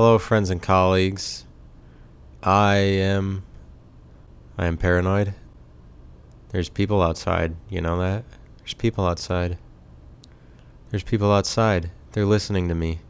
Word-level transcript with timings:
Hello, 0.00 0.16
friends 0.16 0.48
and 0.48 0.62
colleagues. 0.62 1.44
I 2.40 2.76
am. 2.76 3.42
I 4.56 4.66
am 4.66 4.76
paranoid. 4.76 5.34
There's 6.50 6.68
people 6.68 7.02
outside. 7.02 7.56
You 7.68 7.80
know 7.80 7.98
that? 7.98 8.24
There's 8.58 8.74
people 8.74 9.04
outside. 9.04 9.58
There's 10.90 11.02
people 11.02 11.32
outside. 11.32 11.90
They're 12.12 12.24
listening 12.24 12.68
to 12.68 12.76
me. 12.76 13.00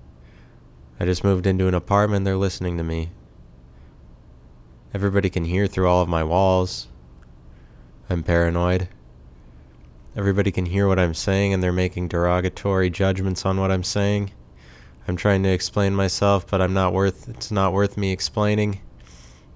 I 0.99 1.05
just 1.05 1.23
moved 1.23 1.47
into 1.47 1.69
an 1.69 1.75
apartment. 1.75 2.25
They're 2.25 2.39
listening 2.39 2.79
to 2.79 2.83
me. 2.83 3.11
Everybody 4.95 5.29
can 5.29 5.45
hear 5.45 5.67
through 5.67 5.91
all 5.91 6.01
of 6.01 6.09
my 6.09 6.25
walls. 6.25 6.89
I'm 8.09 8.23
paranoid. 8.23 8.89
Everybody 10.17 10.51
can 10.51 10.65
hear 10.65 10.89
what 10.89 10.99
I'm 10.99 11.13
saying 11.13 11.53
and 11.53 11.63
they're 11.63 11.71
making 11.71 12.09
derogatory 12.09 12.89
judgments 12.89 13.45
on 13.45 13.61
what 13.61 13.71
I'm 13.71 13.85
saying. 13.85 14.31
I'm 15.09 15.17
trying 15.17 15.43
to 15.45 15.49
explain 15.49 15.95
myself, 15.95 16.47
but 16.47 16.61
I'm 16.61 16.75
not 16.75 16.93
worth 16.93 17.29
it's 17.31 17.51
not 17.51 17.73
worth 17.73 17.97
me 17.97 18.13
explaining 18.13 18.81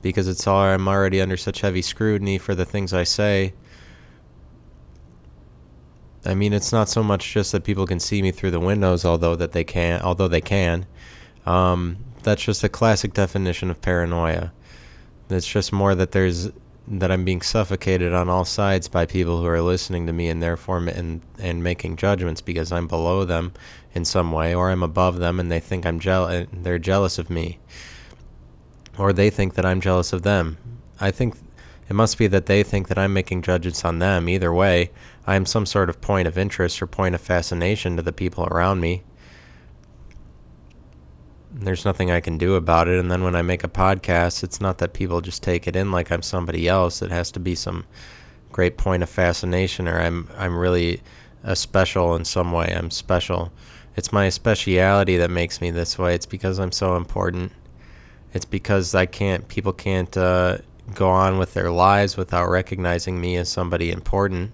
because 0.01 0.27
it's 0.27 0.47
all 0.47 0.63
I'm 0.63 0.89
already 0.89 1.21
under 1.21 1.37
such 1.37 1.61
heavy 1.61 1.83
scrutiny 1.83 2.39
for 2.39 2.55
the 2.55 2.65
things 2.65 2.95
I 2.95 3.05
say. 3.05 3.53
I 6.25 6.35
mean, 6.35 6.55
it's 6.55 6.73
not 6.73 6.89
so 6.89 7.03
much 7.03 7.33
just 7.33 7.53
that 7.53 7.65
people 7.65 7.87
can 7.87 8.01
see 8.01 8.23
me 8.23 8.31
through 8.31 8.53
the 8.53 8.61
windows, 8.61 9.05
although 9.05 9.37
that 9.37 9.53
they 9.53 9.65
can, 9.65 10.01
although 10.01 10.29
they 10.29 10.41
can. 10.41 10.87
Um, 11.45 11.99
that's 12.23 12.43
just 12.43 12.65
a 12.65 12.69
classic 12.69 13.13
definition 13.13 13.71
of 13.71 13.83
paranoia. 13.83 14.53
It's 15.29 15.47
just 15.47 15.73
more 15.73 15.95
that 15.95 16.13
there's 16.13 16.51
that 16.89 17.13
I'm 17.13 17.25
being 17.25 17.43
suffocated 17.43 18.13
on 18.13 18.29
all 18.29 18.45
sides 18.45 18.89
by 18.89 19.07
people 19.07 19.41
who 19.41 19.47
are 19.47 19.63
listening 19.63 20.07
to 20.07 20.13
me 20.13 20.29
and 20.29 20.43
therefore 20.43 20.79
and 20.79 21.21
and 21.39 21.63
making 21.63 21.97
judgments 21.97 22.41
because 22.41 22.73
I'm 22.73 22.87
below 22.87 23.25
them 23.25 23.53
in 23.95 24.05
some 24.05 24.33
way 24.33 24.55
or 24.55 24.71
I'm 24.71 24.83
above 24.83 25.19
them 25.19 25.39
and 25.39 25.51
they 25.51 25.61
think 25.61 25.85
I'm 25.85 26.01
jealous 26.01 26.49
they're 26.53 26.79
jealous 26.79 27.19
of 27.19 27.29
me 27.29 27.59
or 28.99 29.13
they 29.13 29.31
think 29.31 29.55
that 29.55 29.67
I'm 29.67 29.81
jealous 29.81 30.13
of 30.13 30.23
them. 30.23 30.59
I 31.01 31.11
think 31.11 31.37
it 31.89 31.95
must 31.95 32.19
be 32.19 32.27
that 32.29 32.47
they 32.47 32.63
think 32.63 32.89
that 32.89 32.99
I'm 32.99 33.13
making 33.13 33.43
judgments 33.43 33.85
on 33.85 33.99
them. 33.99 34.29
Either 34.29 34.53
way, 34.53 34.91
I 35.27 35.37
am 35.37 35.47
some 35.47 35.67
sort 35.67 35.89
of 35.89 36.01
point 36.01 36.29
of 36.29 36.39
interest 36.39 36.81
or 36.83 36.87
point 36.87 37.15
of 37.15 37.21
fascination 37.21 37.97
to 37.97 38.03
the 38.03 38.13
people 38.13 38.45
around 38.45 38.81
me. 38.81 39.03
There's 41.55 41.85
nothing 41.85 42.11
I 42.11 42.21
can 42.21 42.39
do 42.39 42.55
about 42.55 42.89
it. 42.89 42.99
And 42.99 43.11
then 43.11 43.23
when 43.23 43.37
I 43.37 43.43
make 43.43 43.63
a 43.63 43.69
podcast, 43.69 44.43
it's 44.43 44.61
not 44.61 44.79
that 44.79 44.95
people 44.95 45.21
just 45.21 45.43
take 45.43 45.67
it 45.67 45.77
in 45.77 45.91
like 45.91 46.11
I'm 46.11 46.23
somebody 46.23 46.67
else. 46.67 47.03
It 47.03 47.11
has 47.11 47.31
to 47.33 47.41
be 47.41 47.55
some 47.55 47.85
great 48.51 48.77
point 48.77 49.03
of 49.03 49.09
fascination 49.09 49.89
or 49.89 49.99
I'm 49.99 50.29
I'm 50.37 50.57
really 50.57 51.03
a 51.43 51.57
special 51.57 52.15
in 52.15 52.25
some 52.25 52.53
way. 52.53 52.73
I'm 52.75 52.91
special. 52.91 53.53
It's 53.95 54.13
my 54.13 54.29
speciality 54.31 55.19
that 55.19 55.31
makes 55.31 55.61
me 55.61 55.71
this 55.71 55.99
way. 55.99 56.15
It's 56.15 56.27
because 56.27 56.59
I'm 56.59 56.73
so 56.73 56.97
important. 56.97 57.53
It's 58.33 58.47
because 58.47 58.95
I 58.95 59.07
can't 59.07 59.47
people 59.49 59.73
can't 59.73 60.17
uh, 60.17 60.59
go 60.95 61.11
on 61.11 61.39
with 61.39 61.55
their 61.55 61.71
lives 61.71 62.17
without 62.17 62.49
recognizing 62.49 63.21
me 63.21 63.37
as 63.37 63.51
somebody 63.51 63.91
important 63.91 64.53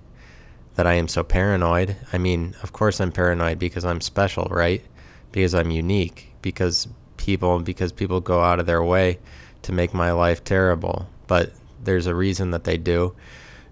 that 0.75 0.86
I 0.86 0.95
am 0.95 1.08
so 1.08 1.22
paranoid. 1.22 1.97
I 2.12 2.19
mean, 2.19 2.55
of 2.62 2.72
course 2.72 3.00
I'm 3.00 3.12
paranoid 3.12 3.58
because 3.58 3.84
I'm 3.84 4.00
special, 4.00 4.45
right? 4.50 4.84
Because 5.30 5.55
I'm 5.55 5.70
unique, 5.70 6.33
because 6.42 6.89
people 7.17 7.61
because 7.61 7.92
people 7.92 8.20
go 8.20 8.41
out 8.41 8.58
of 8.58 8.67
their 8.67 8.83
way 8.83 9.19
to 9.62 9.73
make 9.73 9.95
my 9.95 10.11
life 10.11 10.42
terrible. 10.42 11.08
But 11.28 11.52
there's 11.83 12.06
a 12.06 12.14
reason 12.14 12.50
that 12.50 12.64
they 12.64 12.78
do. 12.78 13.14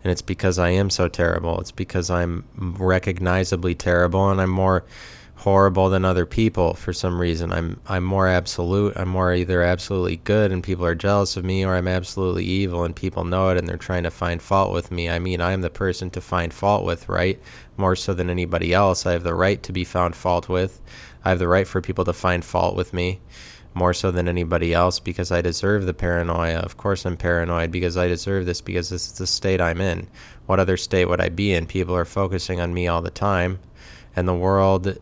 And 0.05 0.13
it's 0.13 0.23
because 0.23 0.59
I 0.61 0.69
am 0.69 0.91
so 0.91 1.09
terrible. 1.09 1.59
It's 1.61 1.73
because 1.73 2.11
I'm 2.11 2.45
recognizably 2.57 3.75
terrible 3.75 4.31
and 4.31 4.41
I'm 4.41 4.51
more 4.51 4.85
horrible 5.37 5.91
than 5.91 6.05
other 6.05 6.27
people 6.27 6.75
for 6.75 6.93
some 6.93 7.21
reason. 7.21 7.53
I'm 7.53 7.79
I'm 7.87 8.05
more 8.05 8.27
absolute. 8.27 8.95
I'm 8.97 9.09
more 9.09 9.35
either 9.35 9.63
absolutely 9.63 10.17
good 10.17 10.51
and 10.51 10.63
people 10.63 10.85
are 10.85 10.95
jealous 10.95 11.37
of 11.37 11.45
me 11.45 11.65
or 11.65 11.75
I'm 11.75 11.89
absolutely 11.89 12.45
evil 12.45 12.85
and 12.85 12.97
people 12.97 13.25
know 13.25 13.51
it 13.51 13.59
and 13.59 13.69
they're 13.69 13.77
trying 13.77 14.05
to 14.05 14.11
find 14.11 14.41
fault 14.41 14.73
with 14.73 14.91
me. 14.91 15.11
I 15.11 15.19
mean, 15.19 15.41
I'm 15.41 15.61
the 15.61 15.71
person 15.71 16.11
to 16.11 16.21
find 16.21 16.53
fault 16.53 16.85
with, 16.85 17.09
right? 17.09 17.41
More 17.77 17.97
so 17.97 18.15
than 18.15 18.31
anybody 18.31 18.73
else. 18.73 19.05
I 19.05 19.13
have 19.13 19.25
the 19.25 19.35
right 19.35 19.63
to 19.63 19.73
be 19.73 19.85
found 19.85 20.17
fault 20.17 20.49
with. 20.49 20.81
I 21.25 21.31
have 21.31 21.39
the 21.39 21.49
right 21.49 21.69
for 21.69 21.81
people 21.81 22.05
to 22.07 22.13
find 22.13 22.45
fault 22.45 22.75
with 22.75 22.93
me 22.93 23.21
more 23.77 23.93
so 23.93 24.11
than 24.11 24.27
anybody 24.27 24.73
else 24.73 24.99
because 24.99 25.31
I 25.31 25.43
deserve 25.43 25.85
the 25.85 25.93
paranoia. 25.93 26.61
Of 26.61 26.79
course, 26.79 27.05
I'm 27.05 27.19
paranoid 27.19 27.71
because 27.71 27.99
I 27.99 28.09
deserve 28.09 28.47
this 28.47 28.63
because 28.63 28.89
this 28.89 29.07
is 29.07 29.19
the 29.19 29.27
state 29.27 29.61
I'm 29.61 29.83
in. 29.83 30.09
What 30.47 30.59
other 30.59 30.79
state 30.79 31.05
would 31.11 31.21
I 31.21 31.29
be 31.29 31.53
in? 31.53 31.67
People 31.67 31.95
are 31.95 32.07
focusing 32.07 32.59
on 32.59 32.73
me 32.73 32.89
all 32.89 33.03
the 33.03 33.11
time, 33.11 33.59
and 34.17 34.27
the 34.27 34.35
world 34.35 34.97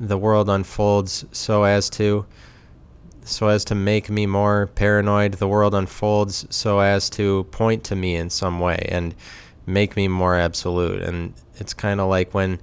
the 0.00 0.18
world 0.18 0.48
unfolds 0.48 1.24
so 1.32 1.64
as 1.64 1.88
to 1.90 2.26
so 3.24 3.48
as 3.48 3.64
to 3.64 3.74
make 3.74 4.08
me 4.08 4.24
more 4.24 4.68
paranoid. 4.68 5.32
The 5.34 5.48
world 5.48 5.74
unfolds 5.74 6.46
so 6.48 6.78
as 6.78 7.10
to 7.10 7.44
point 7.50 7.82
to 7.84 7.96
me 7.96 8.14
in 8.14 8.30
some 8.30 8.60
way 8.60 8.86
and 8.88 9.14
make 9.66 9.96
me 9.96 10.06
more 10.06 10.36
absolute. 10.36 11.02
And 11.02 11.34
it's 11.56 11.74
kind 11.74 12.00
of 12.00 12.08
like 12.08 12.32
when 12.34 12.60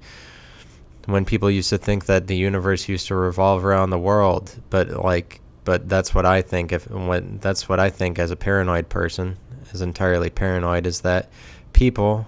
when 1.06 1.24
people 1.24 1.50
used 1.50 1.70
to 1.70 1.78
think 1.78 2.06
that 2.06 2.26
the 2.26 2.36
universe 2.36 2.88
used 2.88 3.08
to 3.08 3.14
revolve 3.14 3.64
around 3.64 3.90
the 3.90 3.98
world 3.98 4.58
but 4.70 4.88
like 5.04 5.40
but 5.64 5.88
that's 5.88 6.14
what 6.14 6.24
I 6.24 6.42
think 6.42 6.72
if 6.72 6.90
when 6.90 7.38
that's 7.42 7.68
what 7.68 7.78
I 7.78 7.90
think 7.90 8.18
as 8.18 8.30
a 8.30 8.36
paranoid 8.36 8.88
person 8.88 9.36
as 9.72 9.82
entirely 9.82 10.30
paranoid 10.30 10.86
is 10.86 11.00
that 11.02 11.30
people 11.72 12.26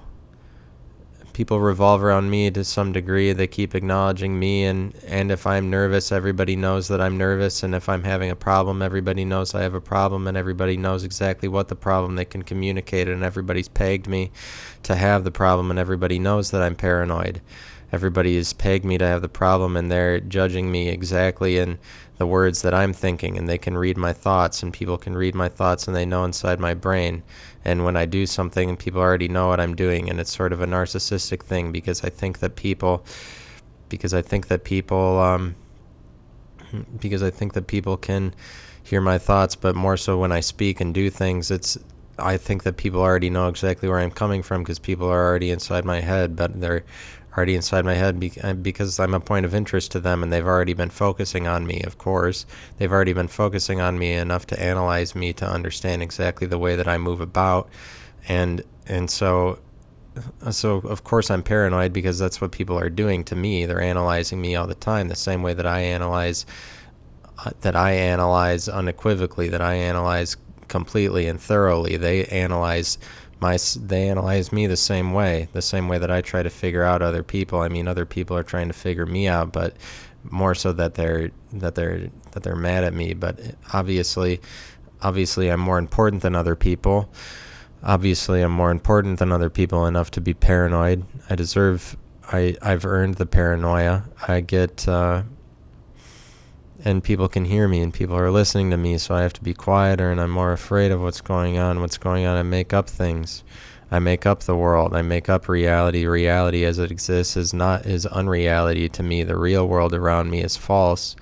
people 1.37 1.61
revolve 1.61 2.03
around 2.03 2.31
me 2.31 2.51
to 2.51 2.65
some 2.65 2.93
degree. 2.93 3.31
They 3.31 3.47
keep 3.47 3.75
acknowledging 3.75 4.39
me, 4.39 4.65
and 4.65 4.95
and 5.07 5.31
if 5.31 5.47
I'm 5.47 5.69
nervous, 5.69 6.11
everybody 6.11 6.57
knows 6.57 6.89
that 6.89 6.99
I'm 6.99 7.19
nervous, 7.19 7.63
and 7.63 7.75
if 7.75 7.91
I'm 7.91 8.05
having 8.05 8.31
a 8.31 8.35
problem, 8.35 8.81
everybody 8.81 9.23
knows 9.23 9.55
I 9.55 9.61
have 9.61 9.75
a 9.75 9.81
problem, 9.81 10.27
and 10.27 10.35
everybody 10.35 10.79
knows 10.79 11.05
exactly 11.05 11.47
what 11.47 11.69
the 11.69 11.77
problem. 11.77 12.15
They 12.15 12.25
can 12.25 12.43
communicate 12.43 13.07
and 13.07 13.23
everybody's 13.23 13.69
pegged 13.69 14.09
me 14.09 14.31
to 14.85 14.97
have 14.97 15.25
the 15.25 15.31
problem, 15.31 15.71
and 15.71 15.79
everybody 15.79 16.19
knows 16.19 16.53
that 16.53 16.63
I'm 16.63 16.75
paranoid. 16.75 17.43
Everybody 17.93 18.37
has 18.37 18.55
pegged 18.55 18.87
me 18.87 18.97
to 18.97 19.07
have 19.07 19.21
the 19.21 19.29
problem, 19.29 19.77
and 19.77 19.91
they're 19.91 20.21
judging 20.21 20.73
me 20.73 20.89
exactly 20.89 21.59
in 21.59 21.79
the 22.19 22.27
words 22.27 22.63
that 22.63 22.73
I'm 22.73 22.93
thinking, 22.93 23.37
and 23.37 23.49
they 23.49 23.59
can 23.59 23.77
read 23.77 23.97
my 23.97 24.13
thoughts, 24.13 24.63
and 24.63 24.73
people 24.73 24.97
can 24.97 25.17
read 25.17 25.35
my 25.35 25.49
thoughts, 25.49 25.87
and 25.87 25.95
they 25.95 26.07
know 26.07 26.25
inside 26.25 26.59
my 26.59 26.75
brain. 26.75 27.23
And 27.65 27.85
when 27.85 27.97
I 27.97 28.07
do 28.07 28.27
something, 28.27 28.77
people 28.77 29.01
already 29.01 29.29
know 29.29 29.49
what 29.49 29.61
I'm 29.61 29.75
doing, 29.75 30.09
and 30.09 30.19
it's 30.19 30.35
sort 30.35 30.53
of 30.53 30.61
a 30.61 30.67
narcissistic 30.67 31.43
thing 31.43 31.73
because 31.73 32.05
I 32.05 32.09
think 32.09 32.39
that 32.39 32.57
people, 32.57 33.05
because 33.89 34.15
I 34.15 34.23
think 34.23 34.49
that 34.49 34.65
people, 34.65 35.21
um, 35.21 35.57
because 37.01 37.23
I 37.23 37.31
think 37.31 37.53
that 37.53 37.67
people 37.67 37.97
can 37.97 38.35
hear 38.83 39.01
my 39.01 39.19
thoughts, 39.19 39.55
but 39.57 39.75
more 39.75 39.97
so 39.97 40.19
when 40.19 40.33
I 40.33 40.41
speak 40.41 40.81
and 40.81 40.95
do 40.95 41.11
things, 41.11 41.51
it's 41.51 41.77
I 42.19 42.39
think 42.39 42.63
that 42.63 42.77
people 42.77 43.01
already 43.01 43.29
know 43.29 43.49
exactly 43.49 43.89
where 43.89 43.99
I'm 43.99 44.11
coming 44.11 44.43
from 44.43 44.63
because 44.63 44.79
people 44.79 45.07
are 45.07 45.27
already 45.27 45.51
inside 45.51 45.85
my 45.85 46.01
head, 46.01 46.35
but 46.35 46.61
they're 46.61 46.85
already 47.37 47.55
inside 47.55 47.85
my 47.85 47.95
head 47.95 48.33
uh, 48.43 48.55
because 48.55 48.99
I'm 48.99 49.15
a 49.15 49.21
point 49.21 49.45
of 49.45 49.55
interest 49.55 49.93
to 49.93 50.01
them 50.01 50.23
and 50.23 50.33
they've 50.33 50.47
already 50.47 50.73
been 50.73 50.91
focusing 50.91 51.47
on 51.47 51.67
me, 51.67 51.83
of 51.83 51.99
course. 51.99 52.47
They've 52.79 52.91
already 52.91 53.13
been 53.13 53.29
focusing 53.29 53.81
on 53.81 53.99
me 53.99 54.13
enough 54.13 54.47
to 54.47 54.61
analyze 54.61 55.15
me 55.15 55.33
to 55.35 55.47
understand 55.47 56.03
exactly 56.03 56.47
the 56.47 56.59
way 56.59 56.77
that 56.77 56.89
I 56.89 56.99
move 56.99 57.21
about. 57.21 57.69
And 58.29 58.63
and 58.87 59.11
so 59.11 59.59
uh, 60.43 60.51
so 60.51 60.77
of 60.79 61.05
course 61.05 61.31
I'm 61.31 61.43
paranoid 61.43 61.93
because 61.93 62.19
that's 62.19 62.41
what 62.41 62.53
people 62.53 62.79
are 62.79 62.91
doing 62.91 63.23
to 63.25 63.37
me. 63.37 63.67
They're 63.67 63.81
analyzing 63.81 64.41
me 64.41 64.57
all 64.57 64.67
the 64.67 64.75
time 64.75 65.09
the 65.09 65.17
same 65.17 65.43
way 65.43 65.55
that 65.55 65.67
I 65.67 65.81
analyze 65.81 66.47
uh, 67.45 67.51
that 67.61 67.77
I 67.77 67.93
analyze 67.93 68.69
unequivocally, 68.69 69.49
that 69.51 69.61
I 69.61 69.75
analyze 69.75 70.37
completely 70.69 71.27
and 71.27 71.41
thoroughly. 71.41 71.97
They 71.97 72.25
analyze 72.27 72.99
my 73.41 73.59
they 73.79 74.09
analyze 74.09 74.53
me 74.53 74.67
the 74.67 74.77
same 74.77 75.13
way, 75.13 75.49
the 75.53 75.63
same 75.63 75.89
way 75.89 75.99
that 75.99 76.11
I 76.11 76.21
try 76.21 76.43
to 76.43 76.51
figure 76.51 76.83
out 76.83 77.03
other 77.03 77.23
people. 77.23 77.61
I 77.61 77.69
mean, 77.69 77.89
other 77.89 78.07
people 78.07 78.37
are 78.37 78.43
trying 78.43 78.69
to 78.69 78.75
figure 78.75 79.07
me 79.07 79.29
out, 79.29 79.53
but 79.53 79.77
more 80.31 80.55
so 80.55 80.73
that 80.73 80.95
they're 80.95 81.31
that 81.53 81.75
they're 81.75 82.11
that 82.33 82.43
they're 82.43 82.57
mad 82.57 82.85
at 82.85 82.95
me. 82.95 83.15
But 83.15 83.39
obviously, 83.73 84.41
obviously, 85.03 85.49
I'm 85.51 85.61
more 85.61 85.79
important 85.79 86.23
than 86.23 86.35
other 86.35 86.57
people. 86.57 87.11
Obviously, 87.83 88.43
I'm 88.43 88.53
more 88.53 88.71
important 88.71 89.19
than 89.19 89.33
other 89.33 89.51
people 89.51 89.87
enough 89.87 90.11
to 90.13 90.21
be 90.21 90.35
paranoid. 90.35 91.05
I 91.29 91.35
deserve. 91.35 91.97
I 92.33 92.57
I've 92.63 92.85
earned 92.85 93.17
the 93.17 93.27
paranoia. 93.27 94.05
I 94.27 94.41
get. 94.41 94.89
Uh, 94.89 95.23
and 96.87 97.03
people 97.03 97.29
can 97.29 97.45
hear 97.45 97.67
me 97.67 97.81
and 97.81 97.93
people 97.93 98.17
are 98.17 98.31
listening 98.31 98.71
to 98.71 98.77
me 98.77 98.97
so 98.97 99.13
i 99.13 99.21
have 99.21 99.33
to 99.33 99.43
be 99.43 99.53
quieter 99.53 100.09
and 100.13 100.21
i'm 100.21 100.31
more 100.31 100.53
afraid 100.53 100.93
of 100.93 101.03
what's 101.03 101.21
going 101.21 101.59
on. 101.59 101.81
What's 101.81 101.99
going 101.99 102.25
on 102.27 102.37
i 102.37 102.43
make 102.43 102.73
up 102.73 102.89
things. 102.89 103.43
I 103.91 103.99
make 103.99 104.27
up 104.27 104.41
the 104.41 104.57
world. 104.57 104.97
I 104.97 105.03
make 105.03 105.29
up 105.29 105.49
reality. 105.49 106.07
Reality 106.07 106.65
as 106.65 106.79
it 106.79 106.91
exists 106.91 107.37
is 107.37 107.53
not 107.53 107.87
is 107.87 108.05
unreality 108.07 108.89
to 108.89 109.03
me. 109.03 109.23
The 109.23 109.37
real 109.37 109.69
world 109.69 109.95
around 109.95 110.31
me 110.31 110.43
is 110.43 110.57
false 110.57 111.17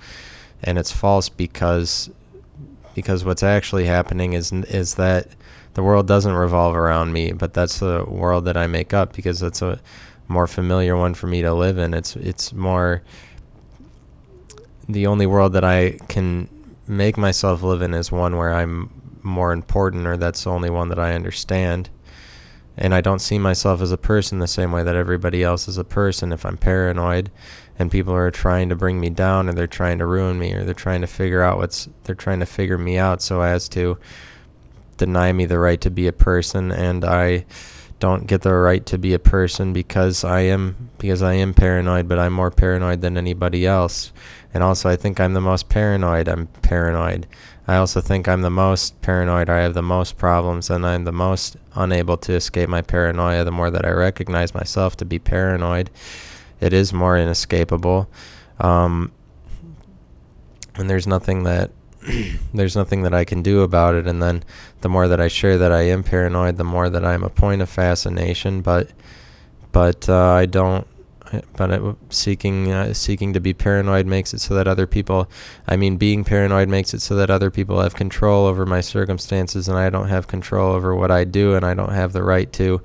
and 0.63 0.77
it's 0.77 0.91
false 0.91 1.29
because 1.29 2.09
because 2.93 3.25
what's 3.25 3.43
actually 3.43 3.85
happening 3.85 4.33
is 4.33 4.51
is 4.51 4.95
that 4.95 5.27
the 5.73 5.83
world 5.83 6.07
doesn't 6.07 6.33
revolve 6.33 6.75
around 6.75 7.11
me 7.11 7.33
but 7.33 7.53
that's 7.53 7.79
the 7.79 8.05
world 8.07 8.45
that 8.45 8.55
i 8.55 8.65
make 8.65 8.93
up 8.93 9.13
because 9.13 9.39
that's 9.41 9.61
a 9.61 9.79
more 10.27 10.47
familiar 10.47 10.95
one 10.95 11.13
for 11.13 11.27
me 11.27 11.41
to 11.41 11.53
live 11.53 11.77
in. 11.77 11.93
It's 11.93 12.15
it's 12.15 12.53
more 12.53 13.01
the 14.87 15.07
only 15.07 15.25
world 15.25 15.53
that 15.53 15.63
I 15.63 15.97
can 16.07 16.49
make 16.87 17.17
myself 17.17 17.63
live 17.63 17.81
in 17.81 17.93
is 17.93 18.11
one 18.11 18.37
where 18.37 18.53
I'm 18.53 18.89
more 19.23 19.51
important 19.51 20.05
or 20.05 20.17
that's 20.17 20.43
the 20.43 20.51
only 20.51 20.69
one 20.69 20.89
that 20.89 20.99
I 20.99 21.13
understand. 21.13 21.89
And 22.77 22.93
I 22.93 23.01
don't 23.01 23.19
see 23.19 23.39
myself 23.39 23.81
as 23.81 23.91
a 23.91 23.97
person 23.97 24.39
the 24.39 24.47
same 24.47 24.71
way 24.71 24.83
that 24.83 24.95
everybody 24.95 25.43
else 25.43 25.67
is 25.67 25.77
a 25.77 25.83
person. 25.83 26.31
If 26.31 26.45
I'm 26.45 26.57
paranoid 26.57 27.31
and 27.79 27.91
people 27.91 28.13
are 28.13 28.31
trying 28.31 28.69
to 28.69 28.75
bring 28.75 28.99
me 28.99 29.09
down 29.09 29.49
or 29.49 29.53
they're 29.53 29.67
trying 29.67 29.97
to 29.99 30.05
ruin 30.05 30.37
me 30.37 30.53
or 30.53 30.63
they're 30.63 30.73
trying 30.73 31.01
to 31.01 31.07
figure 31.07 31.41
out 31.41 31.57
what's, 31.57 31.87
they're 32.03 32.15
trying 32.15 32.41
to 32.41 32.45
figure 32.45 32.77
me 32.77 32.97
out 32.97 33.21
so 33.21 33.41
as 33.41 33.69
to 33.69 33.97
deny 34.97 35.31
me 35.31 35.45
the 35.45 35.59
right 35.59 35.81
to 35.81 35.89
be 35.89 36.07
a 36.07 36.13
person 36.13 36.71
and 36.71 37.03
I 37.03 37.45
don't 37.99 38.27
get 38.27 38.41
the 38.41 38.53
right 38.53 38.85
to 38.87 38.97
be 38.97 39.13
a 39.13 39.19
person 39.19 39.73
because 39.73 40.23
I 40.23 40.41
am 40.41 40.89
because 40.97 41.21
I 41.21 41.33
am 41.35 41.53
paranoid, 41.53 42.07
but 42.07 42.19
I'm 42.19 42.33
more 42.33 42.51
paranoid 42.51 43.01
than 43.01 43.17
anybody 43.17 43.65
else. 43.65 44.11
And 44.55 44.63
also 44.63 44.89
I 44.89 44.95
think 44.95 45.19
I'm 45.19 45.33
the 45.33 45.41
most 45.41 45.67
paranoid. 45.67 46.29
I'm 46.29 46.47
paranoid. 46.47 47.27
I 47.67 47.75
also 47.75 47.99
think 47.99 48.29
I'm 48.29 48.41
the 48.41 48.49
most 48.49 49.01
paranoid. 49.01 49.49
I 49.49 49.57
have 49.57 49.73
the 49.73 49.83
most 49.83 50.17
problems 50.17 50.69
and 50.69 50.85
I'm 50.85 51.03
the 51.03 51.11
most 51.11 51.57
unable 51.73 52.15
to 52.17 52.33
escape 52.33 52.69
my 52.69 52.81
paranoia 52.81 53.43
the 53.43 53.51
more 53.51 53.69
that 53.69 53.85
I 53.85 53.91
recognize 53.91 54.53
myself 54.53 54.95
to 54.97 55.05
be 55.05 55.19
paranoid. 55.19 55.89
It 56.61 56.71
is 56.71 56.93
more 56.93 57.17
inescapable. 57.17 58.09
Um, 58.61 59.11
and 60.75 60.89
there's 60.89 61.05
nothing 61.05 61.43
that 61.43 61.71
there's 62.53 62.77
nothing 62.77 63.03
that 63.03 63.13
I 63.13 63.25
can 63.25 63.41
do 63.41 63.59
about 63.59 63.95
it. 63.95 64.07
And 64.07 64.23
then 64.23 64.41
the 64.79 64.89
more 64.89 65.09
that 65.09 65.19
I 65.19 65.27
share 65.27 65.57
that 65.57 65.73
I 65.73 65.81
am 65.81 66.01
paranoid, 66.01 66.55
the 66.55 66.63
more 66.63 66.89
that 66.89 67.03
I'm 67.03 67.25
a 67.25 67.29
point 67.29 67.61
of 67.61 67.69
fascination. 67.69 68.61
But 68.61 68.89
but 69.73 70.07
uh, 70.07 70.31
I 70.31 70.45
don't. 70.45 70.87
But 71.57 71.71
it, 71.71 71.95
seeking 72.09 72.71
uh, 72.71 72.93
seeking 72.93 73.33
to 73.33 73.39
be 73.39 73.53
paranoid 73.53 74.05
makes 74.05 74.33
it 74.33 74.41
so 74.41 74.53
that 74.55 74.67
other 74.67 74.87
people, 74.87 75.29
I 75.67 75.75
mean, 75.75 75.97
being 75.97 76.23
paranoid 76.23 76.69
makes 76.69 76.93
it 76.93 77.01
so 77.01 77.15
that 77.15 77.29
other 77.29 77.51
people 77.51 77.81
have 77.81 77.95
control 77.95 78.45
over 78.45 78.65
my 78.65 78.81
circumstances, 78.81 79.67
and 79.67 79.77
I 79.77 79.89
don't 79.89 80.09
have 80.09 80.27
control 80.27 80.73
over 80.73 80.95
what 80.95 81.11
I 81.11 81.23
do, 81.23 81.55
and 81.55 81.65
I 81.65 81.73
don't 81.73 81.93
have 81.93 82.13
the 82.13 82.23
right 82.23 82.51
to 82.53 82.81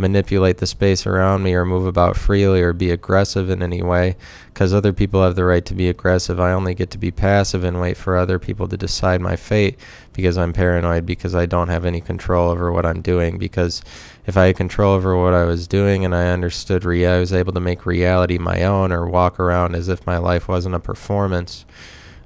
manipulate 0.00 0.58
the 0.58 0.66
space 0.66 1.06
around 1.06 1.42
me 1.42 1.54
or 1.54 1.64
move 1.64 1.86
about 1.86 2.16
freely 2.16 2.62
or 2.62 2.72
be 2.72 2.90
aggressive 2.90 3.50
in 3.50 3.62
any 3.62 3.82
way 3.82 4.16
because 4.46 4.74
other 4.74 4.92
people 4.92 5.22
have 5.22 5.36
the 5.36 5.44
right 5.44 5.64
to 5.66 5.74
be 5.74 5.88
aggressive. 5.88 6.40
I 6.40 6.52
only 6.52 6.74
get 6.74 6.90
to 6.90 6.98
be 6.98 7.10
passive 7.10 7.62
and 7.62 7.80
wait 7.80 7.96
for 7.96 8.16
other 8.16 8.38
people 8.38 8.66
to 8.68 8.76
decide 8.76 9.20
my 9.20 9.36
fate 9.36 9.78
because 10.12 10.36
I'm 10.36 10.52
paranoid 10.52 11.06
because 11.06 11.34
I 11.34 11.46
don't 11.46 11.68
have 11.68 11.84
any 11.84 12.00
control 12.00 12.50
over 12.50 12.72
what 12.72 12.86
I'm 12.86 13.02
doing 13.02 13.38
because 13.38 13.82
if 14.30 14.36
I 14.36 14.46
had 14.46 14.56
control 14.56 14.94
over 14.94 15.16
what 15.16 15.34
I 15.34 15.44
was 15.44 15.68
doing 15.68 16.04
and 16.04 16.14
I 16.14 16.28
understood 16.28 16.84
rea- 16.84 17.06
I 17.06 17.20
was 17.20 17.32
able 17.32 17.52
to 17.52 17.60
make 17.60 17.84
reality 17.84 18.38
my 18.38 18.64
own 18.64 18.92
or 18.92 19.06
walk 19.06 19.38
around 19.38 19.74
as 19.74 19.88
if 19.88 20.06
my 20.06 20.16
life 20.16 20.48
wasn't 20.48 20.74
a 20.74 20.80
performance 20.80 21.66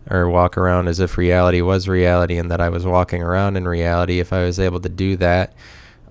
or 0.08 0.28
walk 0.28 0.56
around 0.56 0.86
as 0.86 1.00
if 1.00 1.18
reality 1.18 1.62
was 1.62 1.88
reality 1.88 2.36
and 2.36 2.50
that 2.50 2.60
I 2.60 2.68
was 2.68 2.84
walking 2.84 3.22
around 3.22 3.56
in 3.56 3.66
reality 3.66 4.20
if 4.20 4.32
I 4.32 4.44
was 4.44 4.60
able 4.60 4.80
to 4.80 4.88
do 4.88 5.16
that 5.16 5.54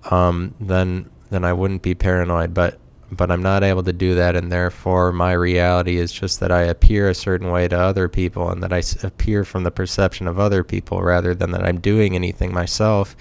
um, 0.10 0.54
then 0.60 1.10
then 1.30 1.44
I 1.44 1.54
wouldn't 1.54 1.82
be 1.82 1.96
paranoid. 1.96 2.54
But 2.54 2.80
but 3.12 3.30
I'm 3.30 3.44
not 3.44 3.64
able 3.64 3.84
to 3.84 3.94
do 3.94 4.16
that, 4.16 4.36
and 4.36 4.52
therefore 4.52 5.12
my 5.12 5.34
reality 5.34 5.98
is 5.98 6.12
just 6.12 6.40
that 6.40 6.52
I 6.52 6.64
appear 6.64 7.10
a 7.10 7.16
certain 7.16 7.52
way 7.52 7.68
to 7.68 7.78
other 7.78 8.08
people, 8.08 8.50
and 8.50 8.62
that 8.64 8.74
I 8.74 8.82
appear 9.06 9.44
from 9.44 9.64
the 9.64 9.72
perception 9.72 10.28
of 10.28 10.40
other 10.40 10.64
people 10.64 11.02
rather 11.02 11.36
than 11.36 11.52
that 11.52 11.64
I'm 11.64 11.80
doing 11.80 12.16
anything 12.16 12.54
myself. 12.54 13.16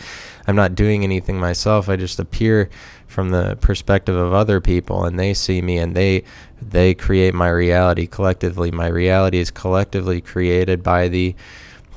I'm 0.46 0.56
not 0.56 0.74
doing 0.74 1.04
anything 1.04 1.38
myself. 1.38 1.88
I 1.88 1.96
just 1.96 2.18
appear 2.18 2.68
from 3.06 3.30
the 3.30 3.56
perspective 3.60 4.16
of 4.16 4.32
other 4.32 4.60
people, 4.60 5.04
and 5.04 5.18
they 5.18 5.34
see 5.34 5.62
me, 5.62 5.78
and 5.78 5.94
they 5.94 6.24
they 6.60 6.94
create 6.94 7.34
my 7.34 7.48
reality 7.48 8.06
collectively. 8.06 8.70
My 8.70 8.88
reality 8.88 9.38
is 9.38 9.50
collectively 9.50 10.20
created 10.20 10.82
by 10.82 11.08
the 11.08 11.34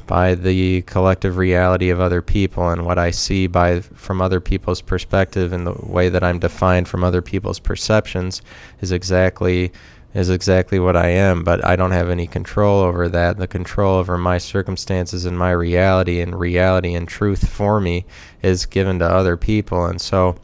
by 0.07 0.35
the 0.35 0.81
collective 0.83 1.37
reality 1.37 1.89
of 1.89 1.99
other 1.99 2.21
people 2.21 2.69
and 2.69 2.85
what 2.85 2.99
I 2.99 3.11
see 3.11 3.47
by 3.47 3.79
from 3.81 4.21
other 4.21 4.39
people's 4.39 4.81
perspective 4.81 5.51
and 5.51 5.65
the 5.65 5.73
way 5.73 6.09
that 6.09 6.23
I'm 6.23 6.39
defined 6.39 6.87
from 6.87 7.03
other 7.03 7.21
people's 7.21 7.59
perceptions 7.59 8.41
is 8.81 8.91
exactly 8.91 9.71
is 10.15 10.29
exactly 10.29 10.79
what 10.79 10.95
I 10.95 11.09
am, 11.09 11.43
but 11.43 11.63
I 11.63 11.75
don't 11.75 11.91
have 11.91 12.09
any 12.09 12.25
control 12.25 12.81
over 12.81 13.09
that. 13.09 13.37
The 13.37 13.47
control 13.47 13.97
over 13.97 14.17
my 14.17 14.37
circumstances 14.37 15.25
and 15.25 15.37
my 15.37 15.51
reality 15.51 16.21
and 16.21 16.39
reality 16.39 16.95
and 16.95 17.05
truth 17.05 17.49
for 17.49 17.81
me 17.81 18.05
is 18.41 18.65
given 18.65 18.97
to 18.99 19.05
other 19.05 19.35
people 19.35 19.85
and 19.85 19.99
so 19.99 20.37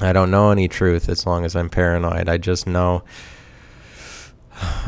I 0.00 0.12
don't 0.12 0.32
know 0.32 0.50
any 0.50 0.68
truth 0.68 1.08
as 1.08 1.26
long 1.26 1.44
as 1.44 1.56
I'm 1.56 1.70
paranoid. 1.70 2.28
I 2.28 2.38
just 2.38 2.66
know 2.66 3.04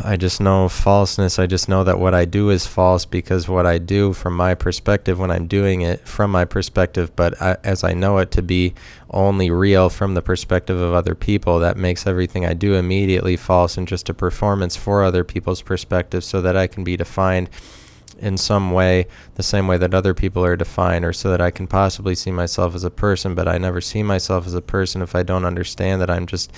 I 0.04 0.16
just 0.16 0.40
know 0.40 0.68
falseness. 0.68 1.38
I 1.38 1.46
just 1.46 1.68
know 1.68 1.84
that 1.84 1.98
what 1.98 2.14
I 2.14 2.24
do 2.24 2.50
is 2.50 2.66
false 2.66 3.04
because 3.04 3.48
what 3.48 3.66
I 3.66 3.78
do 3.78 4.12
from 4.12 4.34
my 4.34 4.54
perspective 4.54 5.18
when 5.18 5.30
I'm 5.30 5.46
doing 5.46 5.82
it 5.82 6.06
from 6.08 6.30
my 6.30 6.44
perspective, 6.44 7.14
but 7.14 7.40
I, 7.40 7.56
as 7.62 7.84
I 7.84 7.92
know 7.92 8.18
it 8.18 8.30
to 8.32 8.42
be 8.42 8.74
only 9.10 9.50
real 9.50 9.88
from 9.88 10.14
the 10.14 10.22
perspective 10.22 10.80
of 10.80 10.92
other 10.92 11.14
people, 11.14 11.58
that 11.60 11.76
makes 11.76 12.06
everything 12.06 12.44
I 12.44 12.54
do 12.54 12.74
immediately 12.74 13.36
false 13.36 13.76
and 13.76 13.86
just 13.86 14.08
a 14.08 14.14
performance 14.14 14.76
for 14.76 15.04
other 15.04 15.22
people's 15.22 15.62
perspective 15.62 16.24
so 16.24 16.40
that 16.40 16.56
I 16.56 16.66
can 16.66 16.82
be 16.82 16.96
defined 16.96 17.48
in 18.18 18.36
some 18.36 18.72
way 18.72 19.06
the 19.36 19.42
same 19.42 19.66
way 19.66 19.78
that 19.78 19.94
other 19.94 20.14
people 20.14 20.44
are 20.44 20.56
defined 20.56 21.04
or 21.04 21.12
so 21.12 21.30
that 21.30 21.40
I 21.40 21.50
can 21.50 21.66
possibly 21.66 22.14
see 22.14 22.30
myself 22.30 22.74
as 22.74 22.84
a 22.84 22.90
person, 22.90 23.34
but 23.34 23.48
I 23.48 23.58
never 23.58 23.80
see 23.80 24.02
myself 24.02 24.46
as 24.46 24.54
a 24.54 24.62
person 24.62 25.00
if 25.00 25.14
I 25.14 25.22
don't 25.22 25.44
understand 25.44 26.00
that 26.02 26.10
I'm 26.10 26.26
just 26.26 26.52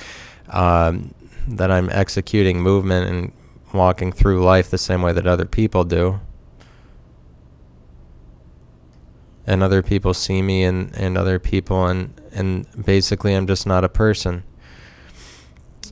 um, 0.49 1.15
that 1.47 1.71
I'm 1.71 1.91
executing 1.91 2.61
movement 2.61 3.09
and 3.09 3.33
walking 3.73 4.13
through 4.13 4.43
life 4.45 4.71
the 4.71 4.79
same 4.79 5.03
way 5.03 5.13
that 5.13 5.27
other 5.27 5.45
people 5.45 5.85
do. 5.85 6.21
And 9.47 9.63
other 9.63 9.83
people 9.83 10.15
see 10.15 10.41
me 10.41 10.63
and, 10.63 10.95
and 10.95 11.19
other 11.19 11.39
people 11.39 11.87
and, 11.87 12.21
and 12.33 12.67
basically 12.85 13.35
I'm 13.35 13.47
just 13.47 13.67
not 13.67 13.85
a 13.85 13.89
person. 13.89 14.45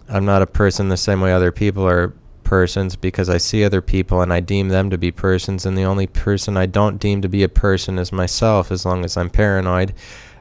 I'm 0.09 0.25
not 0.25 0.43
a 0.43 0.47
person 0.47 0.89
the 0.89 0.97
same 0.97 1.21
way 1.21 1.33
other 1.33 1.53
people 1.53 1.87
are 1.87 2.15
persons 2.45 2.97
because 2.97 3.31
I 3.31 3.39
see 3.39 3.65
other 3.65 3.81
people 3.81 4.23
and 4.23 4.33
I 4.33 4.41
deem 4.41 4.69
them 4.69 4.91
to 4.91 4.99
be 4.99 5.13
persons 5.13 5.65
and 5.65 5.79
the 5.79 5.85
only 5.85 6.09
person 6.09 6.57
I 6.57 6.67
don't 6.67 6.99
deem 6.99 7.23
to 7.23 7.29
be 7.29 7.45
a 7.45 7.49
person 7.49 7.99
is 7.99 8.13
myself 8.13 8.73
as 8.73 8.85
long 8.85 9.05
as 9.05 9.17
I'm 9.17 9.31
paranoid 9.31 9.95